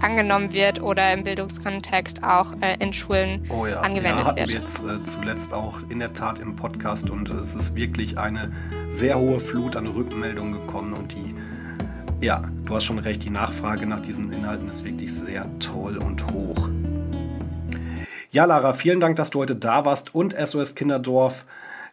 angenommen 0.00 0.52
wird 0.52 0.80
oder 0.82 1.12
im 1.12 1.24
Bildungskontext 1.24 2.22
auch 2.22 2.52
äh, 2.60 2.76
in 2.80 2.92
Schulen 2.92 3.46
oh 3.48 3.66
ja, 3.66 3.80
angewendet 3.80 4.20
ja, 4.20 4.24
hatten 4.26 4.38
wird. 4.38 4.48
Wir 4.50 4.60
jetzt 4.60 4.84
äh, 4.84 5.02
zuletzt 5.04 5.52
auch 5.52 5.78
in 5.88 5.98
der 5.98 6.12
Tat 6.12 6.38
im 6.38 6.56
Podcast 6.56 7.10
und 7.10 7.28
es 7.30 7.54
ist 7.54 7.74
wirklich 7.74 8.18
eine 8.18 8.52
sehr 8.88 9.18
hohe 9.18 9.40
Flut 9.40 9.76
an 9.76 9.86
Rückmeldungen 9.86 10.52
gekommen 10.52 10.92
und 10.92 11.12
die 11.12 11.34
ja, 12.20 12.42
du 12.64 12.74
hast 12.74 12.84
schon 12.84 12.98
recht, 12.98 13.22
die 13.24 13.30
Nachfrage 13.30 13.86
nach 13.86 14.00
diesen 14.00 14.32
Inhalten 14.32 14.70
ist 14.70 14.84
wirklich 14.84 15.14
sehr 15.14 15.46
toll 15.60 15.98
und 15.98 16.26
hoch. 16.32 16.68
Ja, 18.30 18.46
Lara, 18.46 18.72
vielen 18.72 19.00
Dank, 19.00 19.16
dass 19.16 19.30
du 19.30 19.40
heute 19.40 19.54
da 19.54 19.84
warst 19.84 20.14
und 20.14 20.34
SOS 20.34 20.74
Kinderdorf 20.74 21.44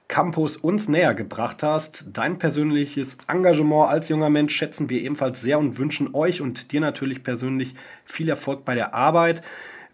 Campus 0.08 0.58
uns 0.58 0.90
näher 0.90 1.14
gebracht 1.14 1.64
hast. 1.64 2.06
Dein 2.14 2.38
persönliches 2.38 3.18
Engagement 3.28 3.90
als 3.90 4.10
junger 4.10 4.30
Mensch 4.30 4.56
schätzen 4.56 4.90
wir 4.90 5.02
ebenfalls 5.02 5.42
sehr 5.42 5.60
und 5.60 5.78
wünschen 5.78 6.14
euch 6.14 6.42
und 6.42 6.72
dir 6.72 6.82
natürlich 6.82 7.24
persönlich 7.24 7.76
viel 8.06 8.30
Erfolg 8.30 8.66
bei 8.66 8.76
der 8.76 8.94
Arbeit. 8.94 9.42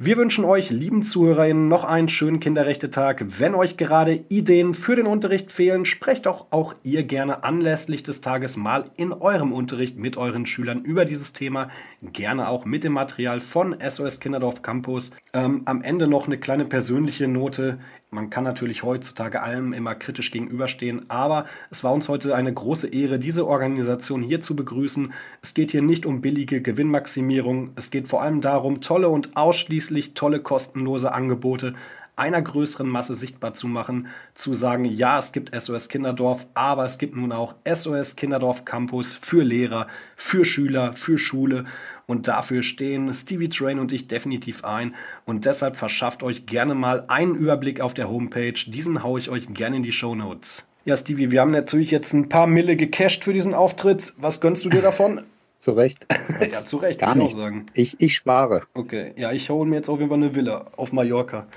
Wir 0.01 0.15
wünschen 0.15 0.45
euch, 0.45 0.69
lieben 0.69 1.03
ZuhörerInnen, 1.03 1.67
noch 1.67 1.83
einen 1.83 2.07
schönen 2.07 2.39
Kinderrechte-Tag. 2.39 3.25
Wenn 3.37 3.53
euch 3.53 3.75
gerade 3.75 4.23
Ideen 4.29 4.73
für 4.73 4.95
den 4.95 5.05
Unterricht 5.05 5.51
fehlen, 5.51 5.83
sprecht 5.83 6.25
doch 6.25 6.47
auch 6.51 6.73
ihr 6.83 7.03
gerne 7.03 7.43
anlässlich 7.43 8.01
des 8.01 8.21
Tages 8.21 8.55
mal 8.55 8.91
in 8.95 9.11
eurem 9.11 9.51
Unterricht 9.51 9.97
mit 9.97 10.15
euren 10.15 10.45
Schülern 10.45 10.85
über 10.85 11.03
dieses 11.03 11.33
Thema. 11.33 11.67
Gerne 12.01 12.47
auch 12.47 12.63
mit 12.63 12.85
dem 12.85 12.93
Material 12.93 13.41
von 13.41 13.75
SOS 13.77 14.21
Kinderdorf 14.21 14.61
Campus. 14.61 15.11
Ähm, 15.33 15.63
am 15.65 15.81
Ende 15.81 16.07
noch 16.07 16.27
eine 16.27 16.37
kleine 16.37 16.63
persönliche 16.63 17.27
Note. 17.27 17.79
Man 18.09 18.29
kann 18.29 18.45
natürlich 18.45 18.83
heutzutage 18.83 19.41
allem 19.41 19.73
immer 19.73 19.95
kritisch 19.95 20.31
gegenüberstehen, 20.31 21.09
aber 21.09 21.45
es 21.69 21.83
war 21.83 21.91
uns 21.91 22.07
heute 22.07 22.35
eine 22.35 22.53
große 22.53 22.87
Ehre, 22.87 23.19
diese 23.19 23.45
Organisation 23.45 24.23
hier 24.23 24.39
zu 24.39 24.55
begrüßen. 24.55 25.11
Es 25.41 25.53
geht 25.53 25.71
hier 25.71 25.81
nicht 25.81 26.05
um 26.05 26.21
billige 26.21 26.61
Gewinnmaximierung, 26.61 27.71
es 27.75 27.91
geht 27.91 28.07
vor 28.07 28.21
allem 28.21 28.39
darum, 28.39 28.79
tolle 28.79 29.09
und 29.09 29.35
ausschließlich 29.35 30.13
tolle 30.13 30.39
kostenlose 30.39 31.11
Angebote 31.11 31.75
einer 32.19 32.41
größeren 32.41 32.87
Masse 32.87 33.15
sichtbar 33.15 33.53
zu 33.53 33.67
machen, 33.67 34.07
zu 34.35 34.53
sagen, 34.53 34.85
ja, 34.85 35.17
es 35.17 35.31
gibt 35.31 35.59
SOS 35.59 35.89
Kinderdorf, 35.89 36.45
aber 36.53 36.85
es 36.85 36.97
gibt 36.97 37.15
nun 37.15 37.31
auch 37.31 37.55
SOS 37.67 38.15
Kinderdorf 38.15 38.65
Campus 38.65 39.15
für 39.15 39.43
Lehrer, 39.43 39.87
für 40.15 40.45
Schüler, 40.45 40.93
für 40.93 41.17
Schule 41.17 41.65
und 42.09 42.27
dafür 42.27 42.63
stehen 42.63 43.13
Stevie 43.13 43.49
Train 43.49 43.77
und 43.77 43.91
ich 43.91 44.07
definitiv 44.07 44.63
ein. 44.63 44.95
Und 45.25 45.45
deshalb 45.45 45.75
verschafft 45.75 46.23
euch 46.23 46.47
gerne 46.47 46.73
mal 46.73 47.05
einen 47.07 47.35
Überblick 47.35 47.81
auf 47.81 47.93
der 47.93 48.09
Homepage. 48.09 48.53
Diesen 48.65 49.03
haue 49.03 49.19
ich 49.19 49.29
euch 49.29 49.53
gerne 49.53 49.77
in 49.77 49.83
die 49.83 49.91
Show 49.91 50.15
Notes. 50.15 50.69
Ja, 50.85 50.97
Stevie, 50.97 51.29
wir 51.29 51.41
haben 51.41 51.51
natürlich 51.51 51.91
jetzt 51.91 52.13
ein 52.13 52.27
paar 52.27 52.47
Mille 52.47 52.75
gecasht 52.75 53.23
für 53.23 53.33
diesen 53.33 53.53
Auftritt. 53.53 54.13
Was 54.17 54.41
gönnst 54.41 54.65
du 54.65 54.69
dir 54.69 54.81
davon? 54.81 55.21
Zu 55.59 55.73
Recht. 55.73 56.05
ja, 56.51 56.63
zu 56.65 56.77
Recht, 56.77 56.99
Gar 56.99 57.15
nicht. 57.15 57.37
sagen. 57.37 57.65
Ich, 57.73 57.99
ich 57.99 58.15
spare. 58.15 58.63
Okay, 58.73 59.11
ja, 59.17 59.33
ich 59.33 59.49
hole 59.49 59.69
mir 59.69 59.75
jetzt 59.75 59.89
auf 59.89 59.99
jeden 59.99 60.09
Fall 60.09 60.17
eine 60.17 60.33
Villa 60.33 60.65
auf 60.77 60.93
Mallorca. 60.93 61.47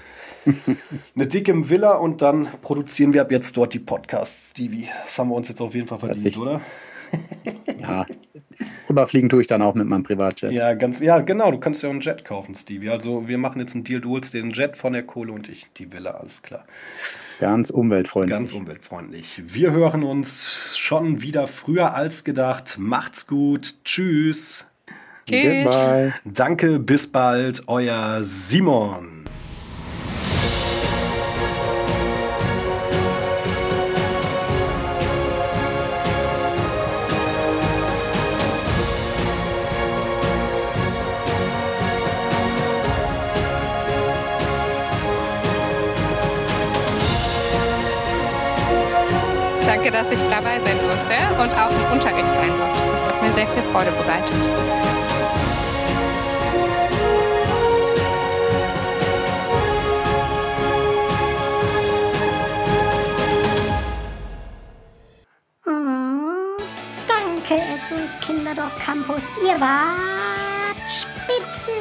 eine 1.15 1.27
dicke 1.29 1.71
Villa 1.71 1.95
und 1.95 2.21
dann 2.21 2.49
produzieren 2.63 3.13
wir 3.13 3.23
ab 3.23 3.31
jetzt 3.31 3.57
dort 3.57 3.75
die 3.75 3.79
Podcasts, 3.79 4.51
Stevie. 4.51 4.89
Das 5.05 5.19
haben 5.19 5.29
wir 5.31 5.37
uns 5.37 5.49
jetzt 5.49 5.61
auf 5.61 5.75
jeden 5.75 5.87
Fall 5.87 6.01
verdient, 6.01 6.37
oder? 6.37 6.61
ja, 7.81 8.05
rüberfliegen 8.89 9.29
tue 9.29 9.41
ich 9.41 9.47
dann 9.47 9.63
auch 9.63 9.75
mit 9.75 9.87
meinem 9.87 10.03
Privatjet. 10.03 10.53
Ja, 10.53 10.75
ganz, 10.75 11.01
ja, 11.01 11.21
genau. 11.21 11.51
Du 11.51 11.59
kannst 11.59 11.83
ja 11.83 11.89
auch 11.89 11.93
einen 11.93 12.01
Jet 12.01 12.25
kaufen, 12.25 12.55
Stevie. 12.55 12.91
Also 12.91 13.29
wir 13.29 13.39
machen 13.39 13.61
jetzt 13.61 13.75
einen 13.75 13.85
Deal. 13.85 14.01
Du 14.01 14.11
holst 14.11 14.35
den 14.35 14.51
Jet 14.51 14.77
von 14.77 14.93
der 14.93 15.03
Kohle 15.03 15.33
und 15.33 15.49
ich 15.49 15.67
die 15.77 15.93
Villa, 15.93 16.13
alles 16.13 16.43
klar. 16.43 16.65
Ganz 17.41 17.71
umweltfreundlich. 17.71 18.31
Ganz 18.31 18.53
umweltfreundlich. 18.53 19.43
Wir 19.45 19.73
hören 19.73 20.05
uns 20.05 20.77
schon 20.77 21.23
wieder 21.23 21.47
früher 21.49 21.95
als 21.95 22.25
gedacht. 22.25 22.77
Macht's 22.79 23.27
gut. 23.27 23.75
Tschüss. 23.85 24.67
Tschüss. 25.27 25.65
Goodbye. 25.65 26.13
Danke, 26.25 26.79
bis 26.79 27.07
bald. 27.07 27.65
Euer 27.67 28.23
Simon. 28.23 29.22
Dass 49.93 50.11
ich 50.11 50.21
dabei 50.31 50.59
sein 50.61 50.79
durfte 50.81 51.15
und 51.41 51.53
auch 51.53 51.71
im 51.71 51.93
Unterricht 51.93 52.27
sein 52.27 52.49
durfte. 52.57 52.93
Das 52.93 53.05
hat 53.07 53.23
mir 53.23 53.33
sehr 53.35 53.47
viel 53.47 53.63
Freude 53.73 53.93
bereitet. 53.93 54.51
Oh, 65.67 66.57
danke, 67.07 67.63
SOS 67.89 68.19
Kinderdorf 68.27 68.75
Campus. 68.85 69.23
Ihr 69.47 69.61
wart 69.61 70.89
spitze. 70.89 71.73